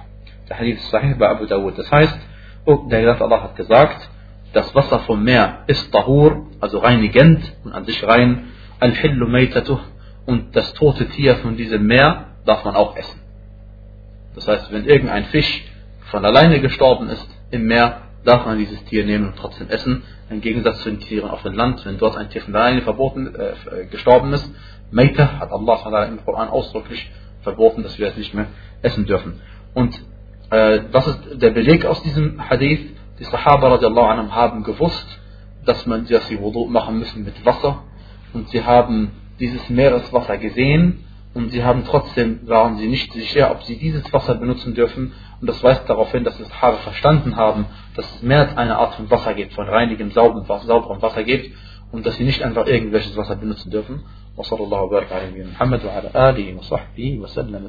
Der 0.50 0.60
Hadith 0.60 0.78
ist 0.78 0.90
sahih 0.92 1.16
bei 1.18 1.28
Abu 1.30 1.46
Dawud. 1.46 1.78
Das 1.78 1.92
heißt, 1.92 2.20
der 2.68 3.02
Gesandte 3.02 3.24
Allah 3.24 3.44
hat 3.44 3.56
gesagt, 3.56 4.10
das 4.54 4.74
Wasser 4.74 5.00
vom 5.00 5.24
Meer 5.24 5.64
ist 5.68 5.92
tahur, 5.92 6.48
also 6.62 6.80
reinigend 6.80 7.54
und 7.64 7.74
an 7.74 7.86
sich 7.86 8.02
rein, 8.08 8.48
al-hillu 8.80 9.28
maytatuh 9.28 9.80
und 10.26 10.56
das 10.56 10.74
tote 10.74 11.08
Tier 11.10 11.36
von 11.38 11.58
diesem 11.58 11.86
Meer 11.86 12.28
darf 12.46 12.64
man 12.64 12.76
auch 12.76 12.96
essen. 12.96 13.20
Das 14.36 14.48
heißt, 14.48 14.72
wenn 14.72 14.86
irgendein 14.86 15.26
Fisch 15.26 15.66
von 16.12 16.24
alleine 16.26 16.60
gestorben 16.60 17.10
ist 17.10 17.28
im 17.52 17.66
Meer, 17.68 18.02
darf 18.26 18.46
man 18.46 18.58
dieses 18.58 18.84
Tier 18.86 19.06
nehmen 19.06 19.28
und 19.28 19.36
trotzdem 19.38 19.70
essen. 19.70 20.04
Im 20.30 20.42
Gegensatz 20.42 20.82
zu 20.82 20.90
den 20.90 21.00
Tieren 21.00 21.30
auf 21.30 21.44
dem 21.44 21.54
Land, 21.54 21.86
wenn 21.86 21.98
dort 21.98 22.18
ein 22.18 22.30
Tier 22.30 22.42
von 22.42 22.56
alleine 22.56 22.82
verboten, 22.82 23.34
äh, 23.36 23.86
gestorben 23.86 24.34
ist, 24.34 24.50
Meita 24.92 25.40
hat 25.40 25.52
Allah 25.52 26.06
im 26.06 26.24
Koran 26.24 26.50
ausdrücklich 26.50 27.10
verboten, 27.42 27.84
dass 27.84 27.98
wir 27.98 28.08
es 28.08 28.18
nicht 28.18 28.34
mehr 28.34 28.48
essen 28.82 29.06
dürfen. 29.06 29.42
Und 29.74 29.96
äh, 30.50 30.82
das 30.92 31.08
ist 31.08 31.20
der 31.42 31.52
Beleg 31.52 31.86
aus 31.86 32.02
diesem 32.04 32.50
Hadith. 32.50 32.82
Die 33.20 33.24
Sahaba 33.24 33.70
radiallahu 33.70 34.08
anhum 34.08 34.36
haben 34.36 34.64
gewusst, 34.64 35.08
dass 35.66 35.86
man 35.86 36.06
dass 36.08 36.28
sie 36.28 36.40
Wudu 36.40 36.66
machen 36.66 37.00
müssen 37.00 37.24
mit 37.24 37.46
Wasser 37.46 37.84
und 38.34 38.50
sie 38.50 38.64
haben 38.64 39.12
dieses 39.40 39.70
Meereswasser 39.70 40.38
gesehen 40.38 41.06
und 41.34 41.52
sie 41.52 41.64
haben 41.64 41.84
trotzdem, 41.86 42.48
waren 42.48 42.78
sie 42.78 42.88
nicht 42.88 43.12
sicher, 43.12 43.52
ob 43.52 43.64
sie 43.64 43.78
dieses 43.78 44.12
Wasser 44.14 44.36
benutzen 44.36 44.74
dürfen. 44.74 45.14
Und 45.41 45.49
das 45.49 45.63
weist 45.63 45.89
darauf 45.89 46.11
hin, 46.13 46.25
dass 46.25 46.37
die 46.37 46.45
Sahaba 46.45 46.79
verstanden 46.79 47.37
haben, 47.37 47.67
dass 47.97 48.11
es 48.15 48.23
mehr 48.23 48.41
als 48.41 48.57
eine 48.57 48.77
Art 48.77 48.95
von 48.95 49.11
Wasser 49.11 49.35
gibt, 49.35 49.55
von 49.55 49.69
reinigem, 49.69 50.11
sauberem 50.11 50.49
Wasser 50.49 51.25
gibt 51.25 51.55
und 51.93 52.07
dass 52.07 52.17
sie 52.17 52.25
nicht 52.25 52.43
einfach 52.43 52.67
irgendwelches 52.67 53.17
Wasser 53.17 53.37
benutzen 53.37 53.71
dürfen. 53.71 54.05
وصلى 54.37 54.65
الله 54.65 54.81
وبارك 54.83 55.13
على 55.13 55.31
نبينا 55.31 55.51
محمد 55.51 55.85
وعلى 55.85 56.31
آله 56.31 56.55
وصحبه 56.55 57.19
وسلم 57.19 57.67